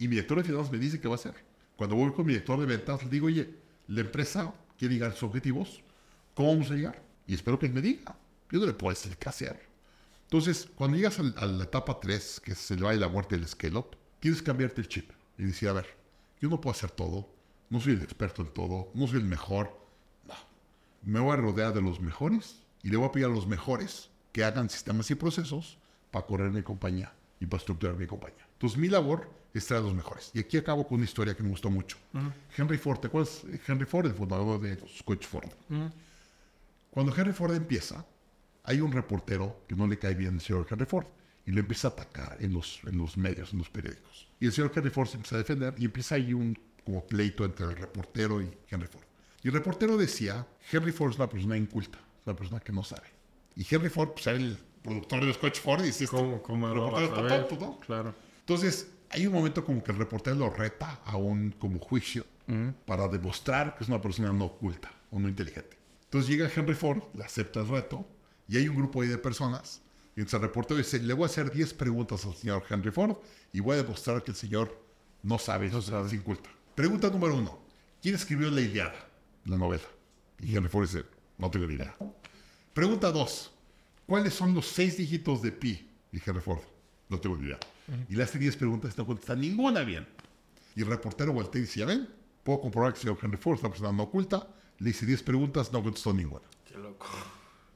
[0.00, 1.34] Y mi director de finanzas me dice qué va a hacer.
[1.76, 3.48] Cuando voy con mi director de ventas, le digo, oye,
[3.86, 5.82] la empresa quiere llegar a sus objetivos,
[6.34, 7.00] ¿cómo vamos a llegar?
[7.28, 8.16] Y espero que él me diga.
[8.50, 9.60] Yo no le puedo decir qué hacer.
[10.24, 13.46] Entonces, cuando llegas a la etapa 3, que es el baile de la muerte del
[13.46, 15.86] scale-up, tienes que cambiarte el chip y decir, a ver,
[16.40, 17.32] yo no puedo hacer todo,
[17.70, 19.85] no soy el experto en todo, no soy el mejor.
[21.06, 24.10] Me voy a rodear de los mejores y le voy a pedir a los mejores
[24.32, 25.78] que hagan sistemas y procesos
[26.10, 28.44] para correr mi compañía y para estructurar mi compañía.
[28.54, 30.32] Entonces, mi labor es traer a los mejores.
[30.34, 31.96] Y aquí acabo con una historia que me gustó mucho.
[32.56, 33.44] Henry Ford, ¿te acuerdas?
[33.68, 35.48] Henry Ford, el fundador de coches Ford.
[36.90, 38.04] Cuando Henry Ford empieza,
[38.64, 41.06] hay un reportero que no le cae bien al señor Henry Ford
[41.46, 44.28] y lo empieza a atacar en los, en los medios, en los periódicos.
[44.40, 47.44] Y el señor Henry Ford se empieza a defender y empieza ahí un como pleito
[47.44, 49.04] entre el reportero y Henry Ford.
[49.42, 52.82] Y el reportero decía, Henry Ford es una persona inculta, es una persona que no
[52.82, 53.08] sabe.
[53.54, 56.98] Y Henry Ford, pues era el productor de los coches Ford y dice, ¿cómo, cómo
[56.98, 57.80] está tonto, ¿no?
[57.80, 58.14] Claro.
[58.40, 62.24] Entonces, hay un momento como que el reportero lo reta a un como juicio
[62.84, 65.76] para demostrar que es una persona no oculta o no inteligente.
[66.04, 68.06] Entonces llega Henry Ford, le acepta el reto
[68.48, 69.82] y hay un grupo ahí de personas.
[70.14, 73.16] Y entonces el reportero dice, le voy a hacer 10 preguntas al señor Henry Ford
[73.52, 74.80] y voy a demostrar que el señor
[75.22, 76.48] no sabe, eso es inculta.
[76.74, 77.58] Pregunta número uno.
[78.00, 79.05] ¿Quién escribió La Iliada,
[79.46, 79.84] la novela?
[80.40, 81.04] Y Henry Ford dice,
[81.38, 81.94] no tengo ni idea.
[82.74, 83.52] Pregunta dos.
[84.06, 85.90] ¿Cuáles son los seis dígitos de pi?
[86.12, 86.60] Y Henry Ford,
[87.08, 87.58] no tengo ni idea.
[88.08, 90.06] Y le hace 10 preguntas y no contesta ninguna bien.
[90.74, 92.08] Y el reportero voltea y dice, ya ven,
[92.42, 94.48] puedo comprobar que el señor Henry Ford es una persona no oculta.
[94.78, 96.44] Le hice 10 preguntas, no contestó ninguna.
[96.64, 97.06] Qué loco.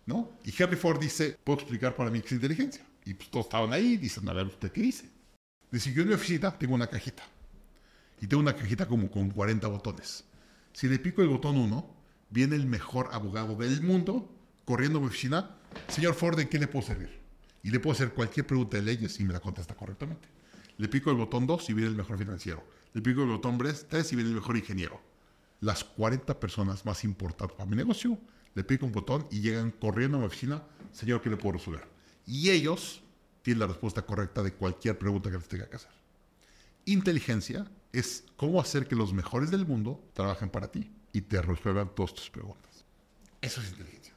[0.06, 0.32] ¿No?
[0.44, 2.84] Y Henry Ford dice, ¿puedo explicar para mí qué es inteligencia?
[3.04, 5.08] Y pues todos estaban ahí, dicen, a ver, ¿usted qué dice?
[5.70, 7.22] Dice, yo en mi oficina tengo una cajita.
[8.20, 10.24] Y tengo una cajita como con 40 botones.
[10.72, 11.94] Si le pico el botón 1,
[12.30, 14.32] viene el mejor abogado del mundo
[14.64, 15.56] corriendo a mi oficina.
[15.88, 17.20] Señor Ford, ¿en qué le puedo servir?
[17.62, 20.28] Y le puedo hacer cualquier pregunta de leyes y me la contesta correctamente.
[20.78, 22.64] Le pico el botón 2 y viene el mejor financiero.
[22.94, 25.00] Le pico el botón 3 y viene el mejor ingeniero.
[25.60, 28.18] Las 40 personas más importantes para mi negocio,
[28.54, 30.62] le pico un botón y llegan corriendo a mi oficina.
[30.92, 31.86] Señor, ¿qué le puedo resolver?
[32.26, 33.02] Y ellos
[33.42, 35.90] tienen la respuesta correcta de cualquier pregunta que les tenga que hacer.
[36.86, 41.90] Inteligencia es cómo hacer que los mejores del mundo trabajen para ti y te resuelvan
[41.94, 42.84] todas tus preguntas.
[43.40, 44.14] Eso es inteligencia.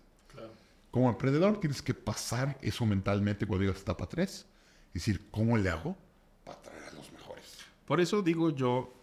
[0.91, 4.30] Como emprendedor tienes que pasar eso mentalmente cuando llegas a etapa 3.
[4.30, 4.45] Es
[4.94, 5.98] decir, ¿cómo le hago
[6.45, 7.58] para traer a los mejores?
[7.86, 8.94] Por eso digo yo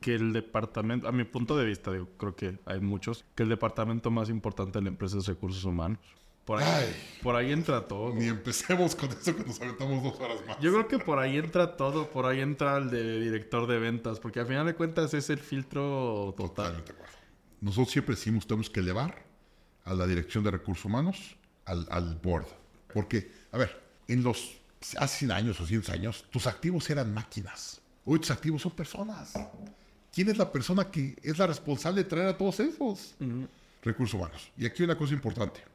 [0.00, 3.48] que el departamento, a mi punto de vista, digo, creo que hay muchos, que el
[3.48, 5.98] departamento más importante de la empresa es recursos humanos.
[6.50, 8.12] Por ahí, por ahí entra todo.
[8.12, 10.58] Ni empecemos con eso que nos aventamos dos horas más.
[10.58, 14.18] Yo creo que por ahí entra todo, por ahí entra el de director de ventas,
[14.18, 16.48] porque al final de cuentas es el filtro total.
[16.48, 17.14] Totalmente acuerdo.
[17.60, 19.22] Nosotros siempre decimos tenemos que elevar
[19.84, 21.36] a la dirección de recursos humanos
[21.66, 22.48] al, al board.
[22.92, 24.56] Porque, a ver, en los
[24.98, 27.80] hace 100 años o 100 años, tus activos eran máquinas.
[28.04, 29.34] Hoy tus activos son personas.
[30.12, 33.14] ¿Quién es la persona que es la responsable de traer a todos esos
[33.84, 34.50] recursos humanos?
[34.56, 35.69] Y aquí hay una cosa importante.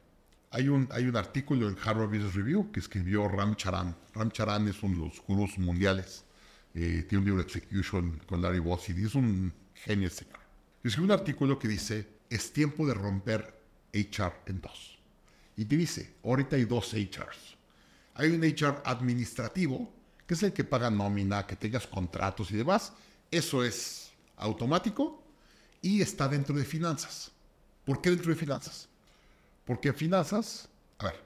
[0.56, 3.94] Hay un, hay un artículo en Harvard Business Review que escribió Ram Charan.
[4.14, 6.24] Ram Charan es uno de los gurús mundiales.
[6.72, 8.92] Eh, tiene un libro Execution con Larry Bossy.
[9.04, 10.38] Es un genio señor.
[10.82, 13.54] Escribió un artículo que dice, es tiempo de romper
[13.92, 14.98] HR en dos.
[15.58, 17.58] Y te dice, ahorita hay dos HRs.
[18.14, 19.92] Hay un HR administrativo,
[20.26, 22.94] que es el que paga nómina, que tengas contratos y demás.
[23.30, 25.22] Eso es automático
[25.82, 27.30] y está dentro de finanzas.
[27.84, 28.88] ¿Por qué dentro de finanzas?
[29.66, 31.22] Porque finanzas, a ver,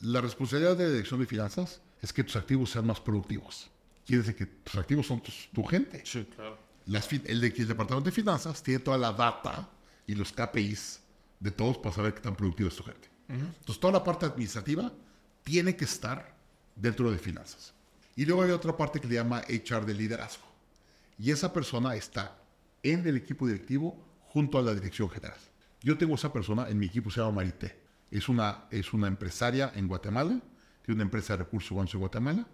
[0.00, 3.70] la responsabilidad de la dirección de finanzas es que tus activos sean más productivos.
[4.04, 6.02] Quiere decir que tus activos son tu gente.
[6.04, 6.58] Sí, claro.
[6.86, 9.68] Las, el, el departamento de finanzas tiene toda la data
[10.06, 11.00] y los KPIs
[11.38, 13.08] de todos para saber qué tan productivo es tu gente.
[13.28, 14.92] Entonces, toda la parte administrativa
[15.42, 16.34] tiene que estar
[16.76, 17.72] dentro de finanzas.
[18.14, 20.46] Y luego hay otra parte que le llama HR de liderazgo.
[21.18, 22.36] Y esa persona está
[22.82, 23.96] en el equipo directivo
[24.28, 25.38] junto a la dirección general.
[25.80, 27.81] Yo tengo esa persona en mi equipo, se llama Marité.
[28.12, 30.38] Es una, es una empresaria en Guatemala,
[30.84, 32.46] tiene una empresa de recursos humanos en Guatemala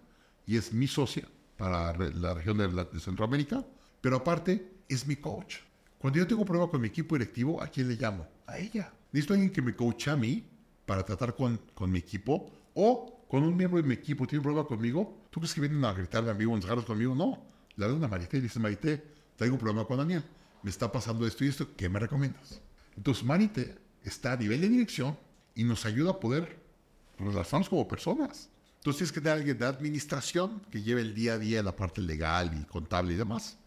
[0.45, 1.27] y es mi socia
[1.57, 3.65] para la región de, la, de Centroamérica,
[3.99, 5.57] pero aparte es mi coach.
[5.97, 8.25] Cuando yo tengo un problema con mi equipo directivo, ¿a quién le llamo?
[8.47, 8.93] A ella.
[9.11, 10.47] Necesito a alguien que me coache a mí
[10.85, 14.43] para tratar con, con mi equipo o con un miembro de mi equipo tiene un
[14.43, 15.27] problema conmigo.
[15.29, 17.13] ¿Tú crees que vienen a gritarme a mí o a conmigo?
[17.13, 17.45] No.
[17.75, 19.03] Le doy una Marité y dice, Marité,
[19.35, 20.23] traigo un problema con Daniel.
[20.63, 21.75] Me está pasando esto y esto.
[21.75, 22.61] ¿Qué me recomiendas?
[22.95, 25.17] Entonces, Marité está a nivel de dirección
[25.59, 26.57] y nos ayuda a poder
[27.17, 28.49] relacionarnos como personas.
[28.77, 31.99] Entonces, tienes que tener alguien de administración que lleve el día a día la parte
[31.99, 33.57] legal y contable y demás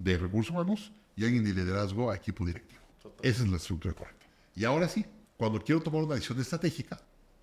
[0.00, 2.80] de recursos humanos y alguien de liderazgo a equipo directivo.
[3.22, 4.26] Esa es la estructura correcta.
[4.56, 5.06] Y ahora sí,
[5.36, 7.00] cuando quiero tomar una decisión estratégica,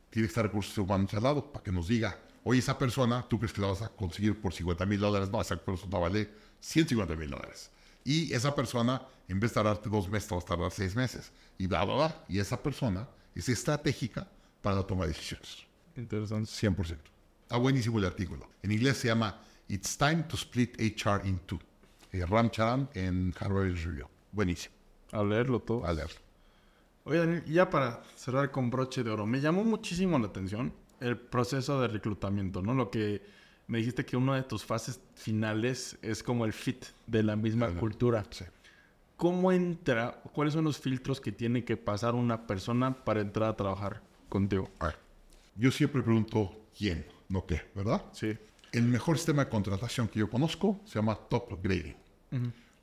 [0.10, 3.40] tiene que estar recursos humanos al lado para que nos diga Oye, esa persona, ¿tú
[3.40, 5.30] crees que la vas a conseguir por 50 mil dólares?
[5.32, 7.72] No, esa persona vale 150 mil dólares.
[8.04, 11.32] Y esa persona, en vez de tardarte dos meses, va a tardar seis meses.
[11.58, 12.26] Y bla, bla, bla.
[12.28, 14.28] Y esa persona es estratégica
[14.62, 15.66] para la toma de decisiones.
[15.96, 16.50] Interesante.
[16.50, 16.98] 100%.
[17.50, 18.50] Ah, buenísimo el artículo.
[18.64, 21.60] En inglés se llama It's Time to Split HR in Two.
[22.12, 24.08] Eh, Ram Charan en Harvard Review.
[24.32, 24.74] Buenísimo.
[25.12, 25.86] A leerlo todo.
[25.86, 26.16] A leerlo.
[27.04, 31.18] Oye, Daniel, ya para cerrar con broche de oro, me llamó muchísimo la atención el
[31.18, 32.74] proceso de reclutamiento, ¿no?
[32.74, 33.22] Lo que
[33.68, 37.70] me dijiste que una de tus fases finales es como el fit de la misma
[37.76, 38.24] cultura.
[38.30, 38.46] Sí.
[39.18, 40.22] ¿Cómo entra?
[40.34, 44.70] ¿Cuáles son los filtros que tiene que pasar una persona para entrar a trabajar contigo?
[44.80, 44.98] A ver,
[45.56, 48.04] yo siempre pregunto quién, no qué, ¿verdad?
[48.12, 48.38] Sí.
[48.74, 51.96] El mejor sistema de contratación que yo conozco se llama Top Grading.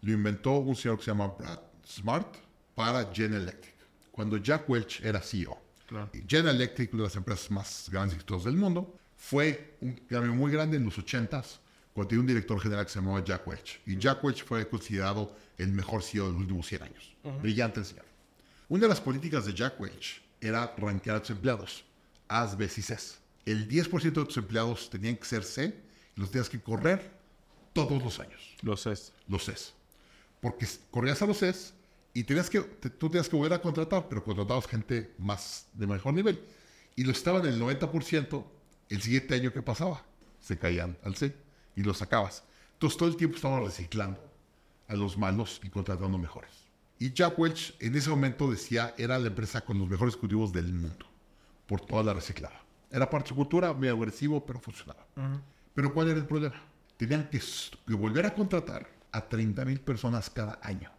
[0.00, 2.34] Lo inventó un señor que se llama Brad Smart
[2.74, 3.74] para General Electric.
[4.10, 5.59] Cuando Jack Welch era CEO.
[5.86, 6.09] Claro.
[6.26, 10.32] General Electric, una de las empresas más grandes y exitosas del mundo, fue un cambio
[10.32, 11.59] muy grande en los 80s
[11.94, 13.81] cuando tenía un director general que se llamaba Jack Welch.
[13.86, 17.14] Y Jack Welch fue considerado el mejor CEO de los últimos 100 años.
[17.43, 18.05] Brillante el señor.
[18.69, 21.85] Una de las políticas de Jack Welch era rankear a tus empleados.
[22.28, 23.19] As, Bs y Cs.
[23.44, 25.74] El 10% de tus empleados tenían que ser C
[26.16, 27.10] y los tenías que correr
[27.73, 28.40] todos los años.
[28.62, 28.94] Lo sé.
[29.28, 29.74] Los Cs.
[30.40, 31.74] Porque corrías a los Cs
[32.14, 35.86] y tenías que, te- tú tenías que volver a contratar, pero contratabas gente más de
[35.86, 36.40] mejor nivel.
[36.97, 38.44] Y lo estaban el 90%,
[38.89, 40.05] el siguiente año que pasaba,
[40.40, 41.35] se caían al C
[41.77, 42.44] y los sacabas.
[42.74, 44.20] Entonces todo el tiempo estaban reciclando
[44.89, 46.51] a los malos y contratando mejores.
[46.99, 50.73] Y Jack Welch en ese momento decía, era la empresa con los mejores ejecutivos del
[50.73, 51.07] mundo,
[51.66, 52.61] por toda la reciclada.
[52.90, 55.07] Era parte de su cultura, muy agresivo, pero funcionaba.
[55.74, 56.55] Pero ¿cuál era el problema?
[56.97, 57.40] Tenían que,
[57.86, 60.90] que volver a contratar a 30 mil personas cada año.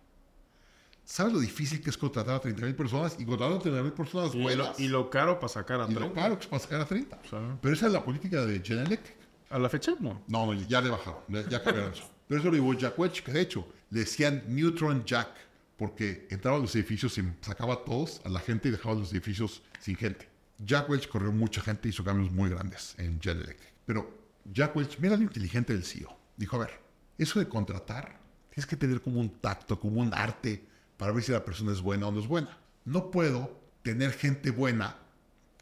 [1.06, 3.92] ¿Sabes lo difícil que es contratar a 30 mil personas y contratar a 30 mil
[3.94, 4.80] personas Y buenas?
[4.80, 7.20] y lo caro para sacar a Y lo caro para sacar a 30.
[7.30, 7.36] Sí.
[7.62, 9.16] Pero esa es la política de General Electric.
[9.54, 10.24] A la fecha, no.
[10.28, 12.10] No, no, ya le bajaron, ya, cambiaron eso.
[12.28, 15.30] Pero eso lo llevó Jack Welch, que de hecho le decían Neutron Jack,
[15.78, 19.12] porque entraba a los edificios y sacaba a todos, a la gente y dejaba los
[19.12, 20.28] edificios sin gente.
[20.58, 23.74] Jack Welch corrió mucha gente hizo cambios muy grandes en General Electric.
[23.86, 24.12] Pero
[24.52, 26.18] Jack Welch, mira lo inteligente del CEO.
[26.36, 26.72] Dijo, a ver,
[27.20, 28.20] eso de contratar,
[28.50, 30.66] tienes que tener como un tacto, como un arte
[30.98, 32.58] para ver si la persona es buena o no es buena.
[32.86, 34.98] No puedo tener gente buena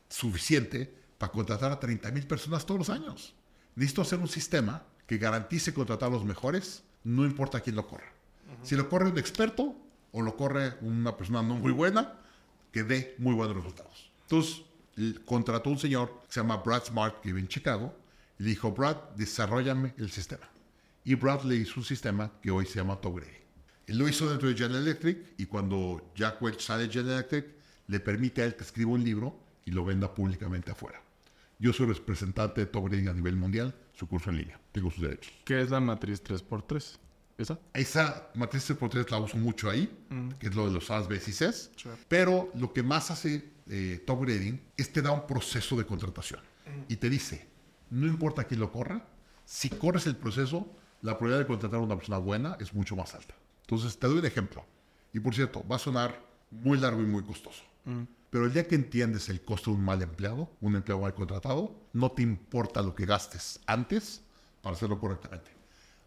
[0.07, 3.35] suficiente para contratar a 30 mil personas todos los años.
[3.75, 8.11] Necesito hacer un sistema que garantice contratar a los mejores, no importa quién lo corra.
[8.63, 9.75] Si lo corre un experto
[10.11, 12.13] o lo corre una persona no muy buena,
[12.71, 14.11] que dé muy buenos resultados.
[14.23, 14.63] Entonces,
[15.25, 17.93] contrató un señor que se llama Brad Smart, que vive en Chicago,
[18.39, 20.47] y le dijo, Brad, desarrollame el sistema.
[21.03, 23.19] Y Brad le hizo un sistema que hoy se llama Top.
[23.87, 27.45] Él lo hizo dentro de General Electric y cuando Jack Welch sale de General Electric,
[27.87, 31.01] le permite a él que escriba un libro y lo venda públicamente afuera.
[31.61, 35.03] Yo soy representante de Top Grading a nivel mundial, su curso en línea, tengo sus
[35.03, 35.31] derechos.
[35.45, 36.97] ¿Qué es la matriz 3x3?
[37.37, 37.59] ¿Esa?
[37.75, 39.87] Esa matriz de por tres la uso mucho ahí,
[40.39, 41.69] que es lo de los A's, B's y C's.
[41.75, 41.95] Sure.
[42.07, 46.39] Pero lo que más hace eh, Top Grading es te da un proceso de contratación.
[46.87, 47.47] Y te dice,
[47.91, 49.05] no importa quién lo corra,
[49.45, 50.67] si corres el proceso,
[51.03, 53.35] la probabilidad de contratar a una persona buena es mucho más alta.
[53.61, 54.65] Entonces, te doy un ejemplo.
[55.13, 57.63] Y por cierto, va a sonar muy largo y muy costoso.
[58.31, 61.75] Pero el día que entiendes el costo de un mal empleado, un empleado mal contratado,
[61.91, 64.21] no te importa lo que gastes antes
[64.61, 65.51] para hacerlo correctamente.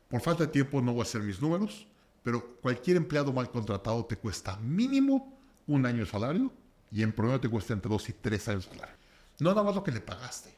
[0.08, 1.86] Por falta de tiempo no voy a hacer mis números,
[2.22, 6.50] pero cualquier empleado mal contratado te cuesta mínimo un año de salario
[6.90, 8.96] y en promedio te cuesta entre dos y tres años de salario.
[9.38, 10.48] No nada más lo que le pagaste,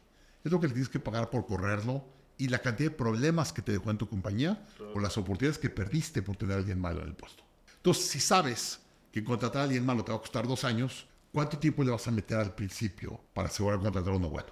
[0.44, 2.04] es lo que le tienes que pagar por correrlo
[2.38, 4.64] y la cantidad de problemas que te dejó en tu compañía
[4.94, 7.42] o las oportunidades que perdiste por tener a alguien malo en el puesto.
[7.78, 8.78] Entonces, si sabes
[9.10, 12.08] que contratar a alguien malo te va a costar dos años, ¿cuánto tiempo le vas
[12.08, 14.48] a meter al principio para asegurar contratar uno bueno?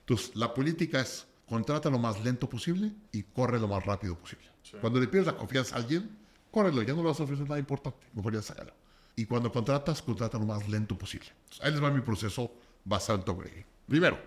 [0.00, 4.46] Entonces, la política es contrata lo más lento posible y corre lo más rápido posible.
[4.80, 6.08] Cuando le pierdes la confianza a alguien,
[6.50, 8.72] córrelo, ya no le vas a ofrecer nada importante, mejor ya sácalo.
[9.16, 11.26] Y cuando contratas, contrata lo más lento posible.
[11.42, 12.54] Entonces, ahí les va mi proceso
[12.86, 13.66] basado en top grading.
[13.86, 14.18] Primero,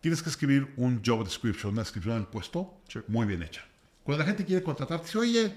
[0.00, 3.00] tienes que escribir un job description, una descripción del puesto Sí.
[3.08, 3.64] muy bien hecha.
[4.04, 5.54] Cuando la gente quiere contratar, dice, oye,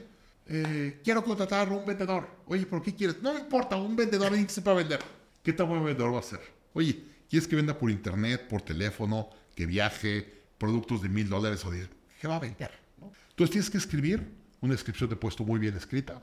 [0.47, 2.27] eh, quiero contratar a un vendedor.
[2.47, 3.21] Oye, ¿por qué quieres?
[3.21, 4.99] No me importa, un vendedor alguien que sepa vender.
[5.44, 6.40] ¿Qué tan buen vendedor va a ser?
[6.74, 11.72] Oye, ¿quieres que venda por internet, por teléfono, que viaje, productos de mil dólares o
[11.72, 11.90] diez?
[12.22, 12.72] ¿Qué va a vender?
[12.98, 13.11] ¿no?
[13.30, 14.26] Entonces tienes que escribir
[14.61, 16.22] una descripción de puesto muy bien escrita,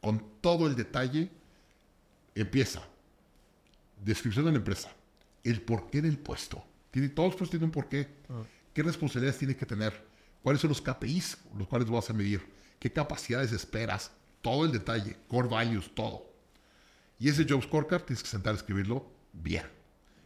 [0.00, 1.28] con todo el detalle.
[2.36, 2.80] Empieza.
[4.04, 4.88] Descripción de la empresa.
[5.42, 6.64] El porqué del puesto.
[6.92, 8.08] Tiene, todos los puestos tienen un porqué.
[8.72, 10.00] ¿Qué responsabilidades tiene que tener?
[10.44, 12.40] ¿Cuáles son los KPIs los cuales vas a medir?
[12.78, 14.12] ¿Qué capacidades esperas?
[14.40, 15.16] Todo el detalle.
[15.26, 16.29] Core values, todo.
[17.20, 19.66] Y ese job scorecard tienes que sentar a escribirlo bien.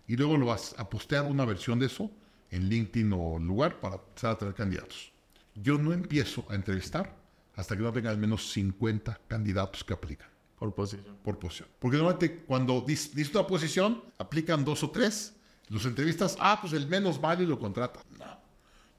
[0.06, 2.10] Y luego lo vas a postear una versión de eso
[2.50, 5.12] en LinkedIn o lugar para empezar a tener candidatos.
[5.56, 7.16] Yo no empiezo a entrevistar
[7.56, 10.28] hasta que no tenga al menos 50 candidatos que aplican.
[10.56, 11.16] Por posición.
[11.22, 11.68] Por posición.
[11.80, 15.34] Porque normalmente cuando dices una posición, aplican dos o tres,
[15.68, 18.00] los entrevistas, ah, pues el menos vale lo contrata.
[18.16, 18.38] No.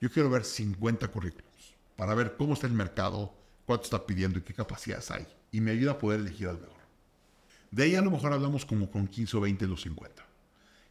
[0.02, 3.34] Yo quiero ver 50 currículums para ver cómo está el mercado,
[3.66, 5.26] cuánto está pidiendo y qué capacidades hay.
[5.52, 6.76] Y me ayuda a poder elegir al mejor.
[7.76, 10.26] De ahí a lo mejor hablamos como con 15 o 20 de los 50.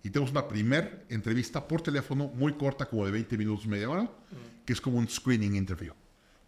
[0.02, 4.11] Y tenemos una primer entrevista por teléfono muy corta, como de 20 minutos, media hora,
[4.66, 5.94] que es como un screening interview.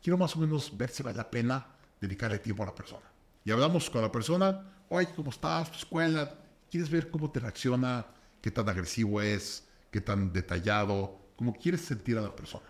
[0.03, 1.67] Quiero más o menos ver si vale la pena
[1.99, 3.07] dedicarle tiempo a la persona.
[3.47, 5.71] Y hablamos con la persona, oye, ¿cómo estás?
[5.71, 6.39] ¿Tu escuela?
[6.71, 8.05] ¿Quieres ver cómo te reacciona?
[8.43, 9.65] ¿Qué tan agresivo es?
[9.91, 11.19] ¿Qué tan detallado?
[11.37, 12.67] ¿Cómo quieres sentir a la persona?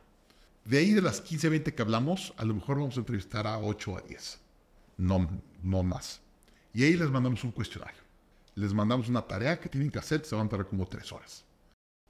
[0.64, 3.58] De ahí de las 15, 20 que hablamos, a lo mejor vamos a entrevistar a
[3.58, 4.38] 8 a 10.
[4.98, 5.28] No,
[5.64, 6.20] no más.
[6.76, 8.02] Y ahí les mandamos un cuestionario.
[8.54, 11.42] Les mandamos una tarea que tienen que hacer, se van a tardar como 3 horas.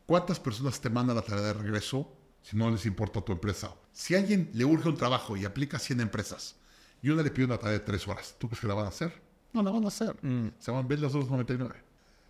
[0.07, 2.13] ¿Cuántas personas te mandan la tarea de regreso
[2.43, 3.73] si no les importa tu empresa?
[3.93, 6.57] Si a alguien le urge un trabajo y aplica a 100 empresas
[7.01, 8.89] y una le pide una tarea de 3 horas, ¿tú crees que la van a
[8.89, 9.13] hacer?
[9.53, 10.17] No la van a hacer.
[10.21, 10.49] Mm.
[10.59, 11.73] Se van a ver las 2.99.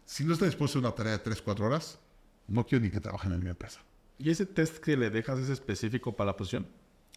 [0.04, 1.98] Si no está dispuesto a una tarea de 3, 4 horas,
[2.48, 3.80] no quiero ni que trabajen en mi empresa.
[4.18, 6.66] ¿Y ese test que le dejas es específico para la posición?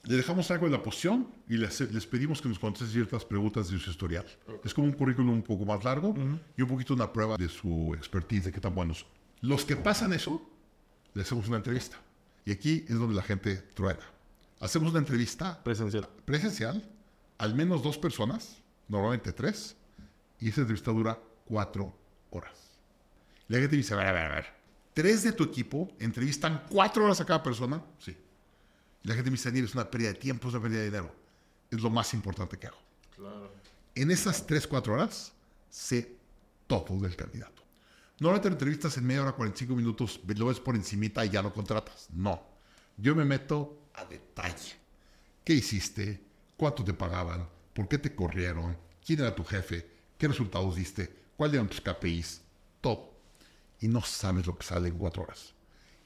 [0.03, 3.69] Le dejamos algo de la posición y les, les pedimos que nos contesten ciertas preguntas
[3.69, 4.25] de su historial.
[4.63, 6.15] Es como un currículum un poco más largo
[6.57, 9.05] y un poquito una prueba de su expertise, de qué tan buenos.
[9.41, 10.41] Los que pasan eso,
[11.13, 11.97] les hacemos una entrevista.
[12.45, 13.99] Y aquí es donde la gente truena.
[14.59, 16.07] Hacemos una entrevista Presencial.
[16.25, 16.83] presencial,
[17.37, 18.57] al menos dos personas,
[18.87, 19.75] normalmente tres,
[20.39, 21.93] y esa entrevista dura cuatro
[22.31, 22.79] horas.
[23.47, 24.45] La gente dice, a ver, a ver, a ver,
[24.93, 28.15] tres de tu equipo entrevistan cuatro horas a cada persona, sí.
[29.03, 31.15] La gente me dice, Daniel, es una pérdida de tiempo, es una pérdida de dinero.
[31.71, 32.77] Es lo más importante que hago.
[33.15, 33.51] Claro.
[33.95, 35.33] En esas tres, cuatro horas,
[35.69, 36.15] sé
[36.67, 37.63] todo del candidato.
[38.19, 41.53] Normalmente en entrevistas en media hora, 45 minutos, lo ves por encimita y ya lo
[41.53, 42.07] contratas.
[42.11, 42.41] No.
[42.97, 44.75] Yo me meto a detalle.
[45.43, 46.21] ¿Qué hiciste?
[46.57, 47.47] ¿Cuánto te pagaban?
[47.73, 48.77] ¿Por qué te corrieron?
[49.05, 49.89] ¿Quién era tu jefe?
[50.17, 51.09] ¿Qué resultados diste?
[51.37, 52.41] ¿Cuáles eran tus KPIs?
[52.81, 53.13] Todo.
[53.79, 55.53] Y no sabes lo que sale en cuatro horas.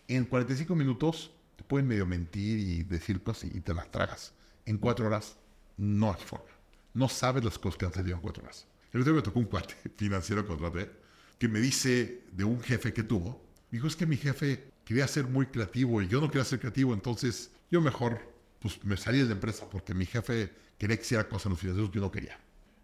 [0.07, 4.33] En 45 minutos te pueden medio mentir y decir cosas y te las tragas.
[4.65, 5.37] En cuatro horas
[5.77, 6.45] no hay forma.
[6.93, 8.67] No sabes las cosas que han salido en cuatro horas.
[8.91, 10.91] El otro día me tocó un cuate financiero contraté
[11.37, 13.43] que me dice de un jefe que tuvo.
[13.71, 16.93] Dijo, es que mi jefe quería ser muy creativo y yo no quería ser creativo,
[16.93, 18.21] entonces yo mejor
[18.59, 21.59] pues me salí de la empresa porque mi jefe quería que hiciera cosas en los
[21.59, 22.39] financieros que yo no quería.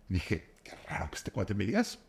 [0.10, 2.00] Dije, qué raro que este cuate me diga eso.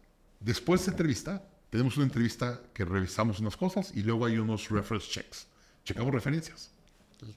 [0.40, 5.08] Después de entrevista, tenemos una entrevista que revisamos unas cosas y luego hay unos reference
[5.08, 5.46] checks.
[5.90, 6.70] Checamos referencias.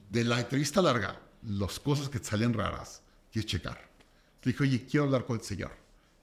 [0.08, 3.02] De la entrevista larga, las cosas que te salen raras,
[3.32, 3.90] quieres checar.
[4.44, 5.72] Le dije, oye, quiero hablar con el señor.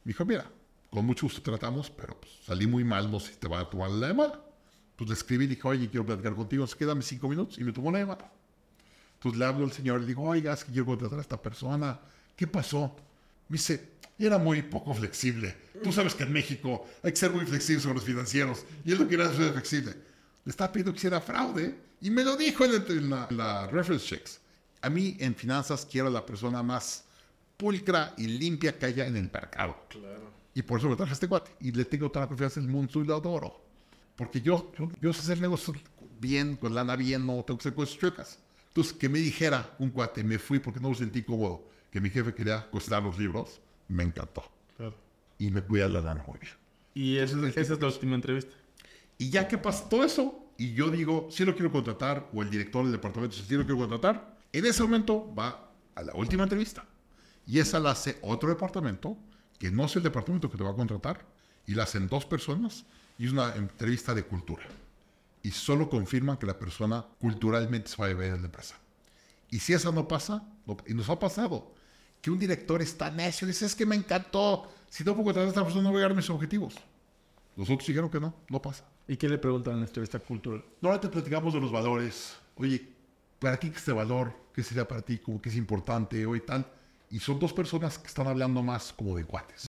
[0.05, 0.49] Me dijo, mira,
[0.89, 3.69] con mucho gusto tratamos, pero pues, salí muy mal, no sé si te va a
[3.69, 4.45] tomar la llamada.
[4.95, 7.73] Pues le escribí y dije, oye, quiero platicar contigo, se quédame cinco minutos y me
[7.73, 8.31] tomó la llamada.
[9.15, 11.99] Entonces le hablo al señor le digo, oiga, es que quiero contratar a esta persona.
[12.33, 12.95] ¿Qué pasó?
[13.49, 15.53] Me dice, era muy poco flexible.
[15.83, 18.65] Tú sabes que en México hay que ser muy flexibles con los financieros.
[18.85, 19.97] Y él no quería ser flexible.
[20.45, 23.67] Le estaba pidiendo que hiciera fraude y me lo dijo en, el- en la, la
[23.67, 24.39] reference checks.
[24.81, 27.05] A mí en finanzas quiero la persona más
[27.57, 29.75] pulcra y limpia que haya en el mercado.
[29.89, 30.31] Claro.
[30.53, 31.51] Y por eso me traje a este cuate.
[31.59, 33.61] Y le tengo toda la confianza en el mundo y lo adoro.
[34.15, 35.77] Porque yo, yo, yo sé hacer negocios
[36.19, 38.39] bien, con lana bien, no tengo que hacer cosas chuecas.
[38.69, 42.09] Entonces, que me dijera un cuate, me fui porque no me sentí cómodo, que mi
[42.09, 44.43] jefe quería cocinar los libros, me encantó.
[44.77, 44.95] Claro.
[45.37, 46.53] Y me cuida la lana muy bien.
[46.93, 48.51] Y esa es, es la última entrevista.
[49.17, 52.49] Y ya que pasa todo eso, y yo digo, si lo quiero contratar, o el
[52.49, 56.43] director del departamento dice, si lo quiero contratar, en ese momento va a la última
[56.43, 56.85] entrevista.
[57.47, 59.17] Y esa la hace otro departamento,
[59.57, 61.25] que no es el departamento que te va a contratar,
[61.65, 62.85] y la hacen dos personas,
[63.17, 64.63] y es una entrevista de cultura.
[65.43, 68.75] Y solo confirman que la persona culturalmente se va a ver en la empresa.
[69.49, 71.73] Y si eso no pasa, no- y nos ha pasado,
[72.21, 75.49] que un director está necio, dice, es que me encantó, si no puedo contratar a
[75.49, 76.75] esta persona no voy a llegar a mis objetivos.
[77.57, 78.85] Los otros dijeron que no, no pasa.
[79.07, 80.63] ¿Y qué le preguntan en la entrevista cultural?
[80.81, 82.37] Normalmente platicamos de los valores.
[82.55, 82.87] Oye,
[83.39, 84.33] ¿para ti este valor?
[84.53, 85.17] ¿Qué sería para ti?
[85.17, 86.65] Como que es importante o y tal.
[87.09, 89.65] Y son dos personas que están hablando más como de cuates.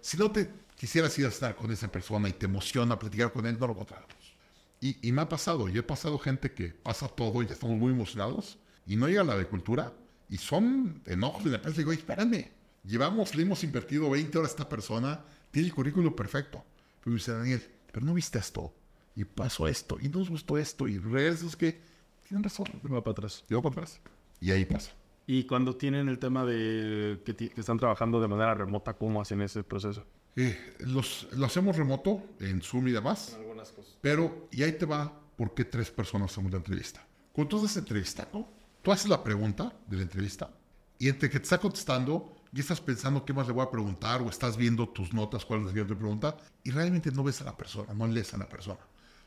[0.00, 3.46] Si no te quisieras ir a estar con esa persona y te emociona platicar con
[3.46, 4.36] él, no lo contratamos.
[4.80, 7.92] Y, y me ha pasado, yo he pasado gente que pasa todo y estamos muy
[7.92, 9.92] emocionados y no llega a la de cultura
[10.30, 11.78] y son enojos de la empresa.
[11.78, 12.48] Digo, "Oye, espérame,
[12.84, 16.64] llevamos, le hemos invertido 20 horas a esta persona, tiene el currículo perfecto.
[17.02, 17.62] Pero dice Daniel,
[17.92, 18.72] pero no viste esto
[19.14, 21.80] y pasó esto y no nos gustó esto y regresas que
[22.26, 22.66] tienen razón.
[22.84, 23.44] Va para atrás.
[23.48, 24.00] Yo para atrás.
[24.40, 24.92] Y ahí pasa.
[25.26, 29.42] Y cuando tienen el tema de que, que están trabajando de manera remota, ¿cómo hacen
[29.42, 30.04] ese proceso?
[30.36, 33.34] Eh, los, lo hacemos remoto en Zoom y demás.
[33.34, 33.96] Algunas cosas.
[34.00, 37.06] Pero, y ahí te va ¿por qué tres personas hacemos la entrevista?
[37.32, 38.46] Cuando tú haces entrevista, ¿no?
[38.82, 40.50] Tú haces la pregunta de la entrevista
[40.98, 44.22] y entre que te está contestando, ya estás pensando qué más le voy a preguntar
[44.22, 47.44] o estás viendo tus notas, cuál es la siguiente pregunta y realmente no ves a
[47.44, 48.80] la persona, no lees a la persona.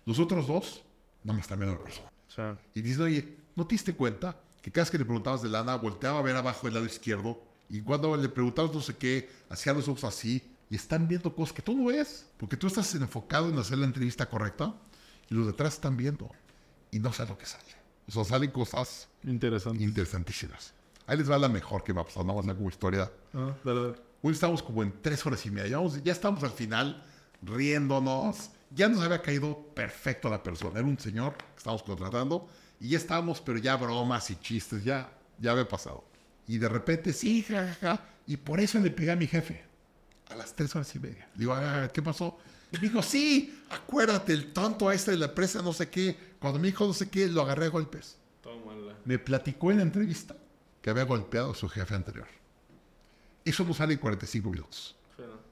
[0.06, 0.84] Los otros dos,
[1.23, 2.60] no me están viendo a la persona.
[2.73, 5.76] Y dices, oye, ¿no te diste cuenta que cada vez que le preguntabas de lana,
[5.76, 9.73] volteaba a ver abajo del lado izquierdo y cuando le preguntabas no sé qué, hacía
[9.73, 13.49] los ojos así y están viendo cosas que tú no ves, porque tú estás enfocado
[13.49, 14.73] en hacer la entrevista correcta
[15.30, 16.31] y los detrás están viendo
[16.91, 17.64] y no sabes lo que sale.
[18.07, 19.81] O sea, salen cosas Interesantes.
[19.81, 20.73] interesantísimas.
[21.07, 23.11] Ahí les va la mejor que va a pasar, no va a ser como historia.
[23.33, 23.95] Ah, dale, dale.
[24.21, 25.69] Hoy estamos como en tres horas y media.
[25.71, 27.03] Ya, vamos- ya estamos al final
[27.41, 28.49] riéndonos.
[28.73, 30.79] Ya nos había caído perfecto la persona.
[30.79, 32.47] Era un señor que estábamos contratando
[32.79, 36.05] y ya estábamos, pero ya bromas y chistes, ya, ya había pasado.
[36.47, 37.99] Y de repente, sí, jajaja.
[38.27, 39.63] Y por eso le pegué a mi jefe.
[40.29, 41.27] A las tres horas y media.
[41.35, 42.37] Digo, "Ah, ¿qué pasó?
[42.71, 46.15] Y me dijo, sí, acuérdate, el tonto este de la empresa, no sé qué.
[46.39, 48.15] Cuando me dijo no sé qué, lo agarré a golpes.
[48.41, 48.95] Tómala.
[49.03, 50.35] Me platicó en la entrevista
[50.81, 52.27] que había golpeado a su jefe anterior.
[53.45, 54.95] Eso no sale en 45 minutos.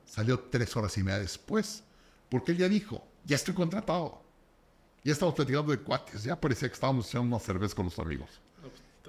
[0.05, 1.83] Salió tres horas y media después.
[2.29, 4.21] Porque él ya dijo, ya estoy contratado.
[5.03, 6.23] Ya estamos platicando de cuates.
[6.23, 8.29] Ya parecía que estábamos echando una cerveza con los amigos.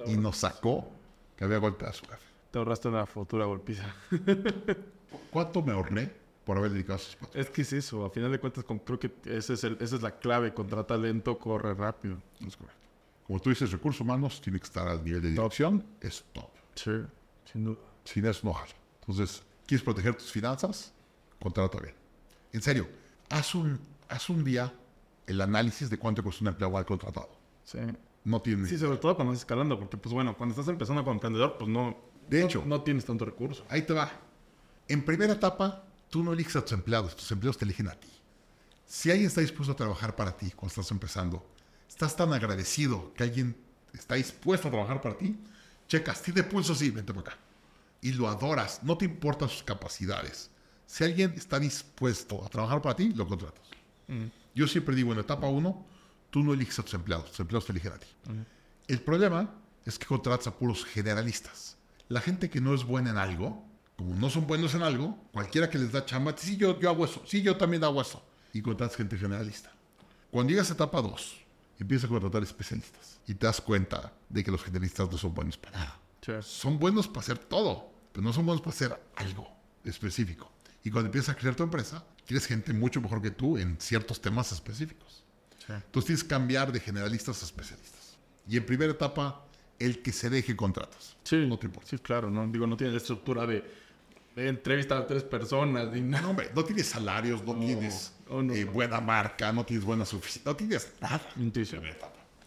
[0.06, 0.88] Y nos sacó
[1.36, 2.22] que había golpeado a su jefe.
[2.50, 3.94] Te ahorraste una futura golpiza.
[5.30, 6.12] ¿Cuánto me ahorré
[6.44, 7.36] por haber dedicado a sus patos?
[7.36, 9.96] Es que es eso, a final de cuentas con- creo que ese es el- esa
[9.96, 12.16] es la clave, contrata lento, corre rápido.
[12.46, 12.80] Es correcto.
[13.30, 15.86] Como tú dices, recursos humanos tiene que estar al nivel de dirección.
[16.00, 16.50] Es top.
[16.74, 16.90] Sí,
[17.44, 17.78] sin duda.
[18.02, 18.72] Sin eso no jala.
[19.02, 20.92] Entonces, ¿quieres proteger tus finanzas?
[21.40, 21.94] Contrata bien.
[22.52, 22.88] En serio,
[23.28, 23.78] haz un,
[24.08, 24.74] haz un día
[25.28, 27.30] el análisis de cuánto cuesta un empleado al contratado.
[27.62, 27.78] Sí.
[28.24, 28.66] No tiene...
[28.66, 31.70] Sí, sobre todo cuando vas escalando, porque pues bueno, cuando estás empezando como emprendedor, pues
[31.70, 31.96] no...
[32.28, 32.64] De no- hecho.
[32.66, 33.64] No, tienes tanto recurso.
[33.68, 34.10] Ahí te va.
[34.88, 38.08] En primera etapa, tú no eliges a tus empleados, tus empleados te eligen a ti.
[38.86, 41.46] Si alguien está dispuesto a trabajar para ti cuando estás empezando,
[41.90, 43.56] estás tan agradecido que alguien
[43.92, 45.36] está dispuesto a trabajar para ti,
[45.88, 47.38] checas, tiene pulso, sí, vente para acá.
[48.00, 50.50] Y lo adoras, no te importan sus capacidades.
[50.86, 53.68] Si alguien está dispuesto a trabajar para ti, lo contratas.
[54.54, 55.86] Yo siempre digo, en la etapa 1,
[56.30, 58.06] tú no eliges a tus empleados, tus empleados te eligen a ti.
[58.88, 59.52] El problema
[59.84, 61.76] es que contratas a puros generalistas.
[62.08, 63.64] La gente que no es buena en algo,
[63.96, 67.04] como no son buenos en algo, cualquiera que les da chamba, sí, yo, yo hago
[67.04, 68.24] eso, sí, yo también hago eso.
[68.52, 69.70] Y contratas gente generalista.
[70.30, 71.39] Cuando llegas a etapa 2,
[71.84, 75.56] empiezas a contratar especialistas y te das cuenta de que los generalistas no son buenos
[75.58, 75.98] para nada.
[76.20, 76.32] Sí.
[76.42, 79.48] Son buenos para hacer todo, pero no son buenos para hacer algo
[79.84, 80.50] específico.
[80.84, 84.20] Y cuando empiezas a crecer tu empresa, quieres gente mucho mejor que tú en ciertos
[84.20, 85.24] temas específicos.
[85.66, 85.72] Sí.
[85.72, 88.16] Entonces tienes que cambiar de generalistas a especialistas.
[88.48, 89.44] Y en primera etapa,
[89.78, 91.16] el que se deje contratos.
[91.24, 91.88] Sí, No te importa.
[91.90, 93.64] sí, claro, no digo, no tienes la estructura de,
[94.34, 96.22] de entrevistar a tres personas ni nada.
[96.22, 98.54] No, hombre, no tienes salarios, no, tienes oh, no.
[98.54, 101.20] eh, buena marca, no tienes buenas oficinas, no tienes nada.
[101.36, 101.82] Intuición.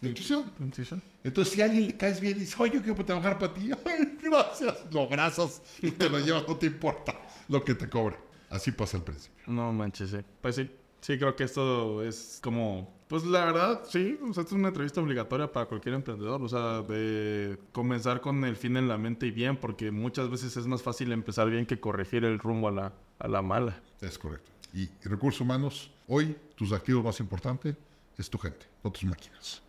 [0.00, 0.52] Intuición.
[0.60, 1.02] Intuición.
[1.22, 3.70] Entonces, si a alguien le caes bien y dice, oye, yo quiero trabajar para ti,
[4.22, 7.14] gracias, lo abrazas y te lo llevas, no te importa
[7.48, 8.16] lo que te cobre.
[8.50, 9.42] Así pasa al principio.
[9.46, 10.18] No manches, sí.
[10.40, 10.70] Pues sí.
[11.00, 12.93] Sí, creo que esto es como...
[13.14, 14.18] Pues la verdad, sí.
[14.28, 16.42] O sea, esto es una entrevista obligatoria para cualquier emprendedor.
[16.42, 20.56] O sea, de comenzar con el fin en la mente y bien, porque muchas veces
[20.56, 23.80] es más fácil empezar bien que corregir el rumbo a la, a la mala.
[24.00, 24.50] Es correcto.
[24.72, 27.76] Y, y recursos humanos, hoy tus activos más importantes
[28.18, 29.62] es tu gente, no tus máquinas.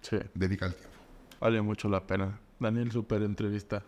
[0.00, 0.18] Sí.
[0.32, 0.96] Dedica el tiempo.
[1.40, 2.38] Vale mucho la pena.
[2.60, 3.82] Daniel, súper entrevista.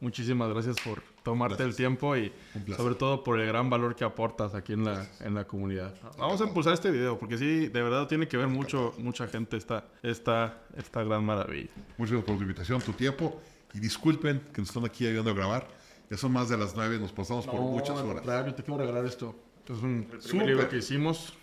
[0.00, 2.30] Muchísimas gracias por tomarte el tiempo y
[2.76, 5.94] sobre todo por el gran valor que aportas aquí en la, en la comunidad.
[6.18, 9.56] Vamos a impulsar este video porque sí, de verdad tiene que ver mucho, mucha gente
[9.56, 11.70] esta, esta, esta gran maravilla.
[11.96, 13.40] Muchas gracias por tu invitación, tu tiempo.
[13.72, 15.68] Y disculpen que nos están aquí ayudando a grabar.
[16.10, 18.22] Ya son más de las nueve, nos pasamos por muchas horas.
[18.22, 19.34] Claro, te quiero regalar esto.
[19.68, 21.36] Es un primer libro que hicimos.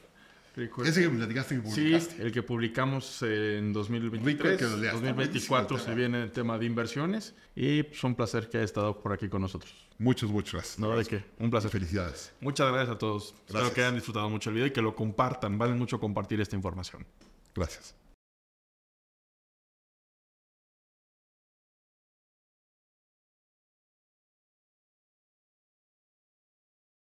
[0.85, 2.21] Ese que platicaste que Sí, publicaste.
[2.23, 4.57] el que publicamos en Rico 2023.
[4.57, 8.03] que lo leas, está 2024 buenísimo el se viene el tema de inversiones y es
[8.03, 9.73] un placer que haya estado por aquí con nosotros.
[9.97, 10.80] Muchas, muchas gracias.
[10.80, 11.71] No, de qué, un placer.
[11.71, 12.34] Felicidades.
[12.39, 13.25] Muchas gracias a todos.
[13.30, 13.73] Espero Gracias.
[13.73, 15.57] que hayan disfrutado mucho el video y que lo compartan.
[15.57, 17.05] Vale mucho compartir esta información.
[17.55, 17.95] Gracias.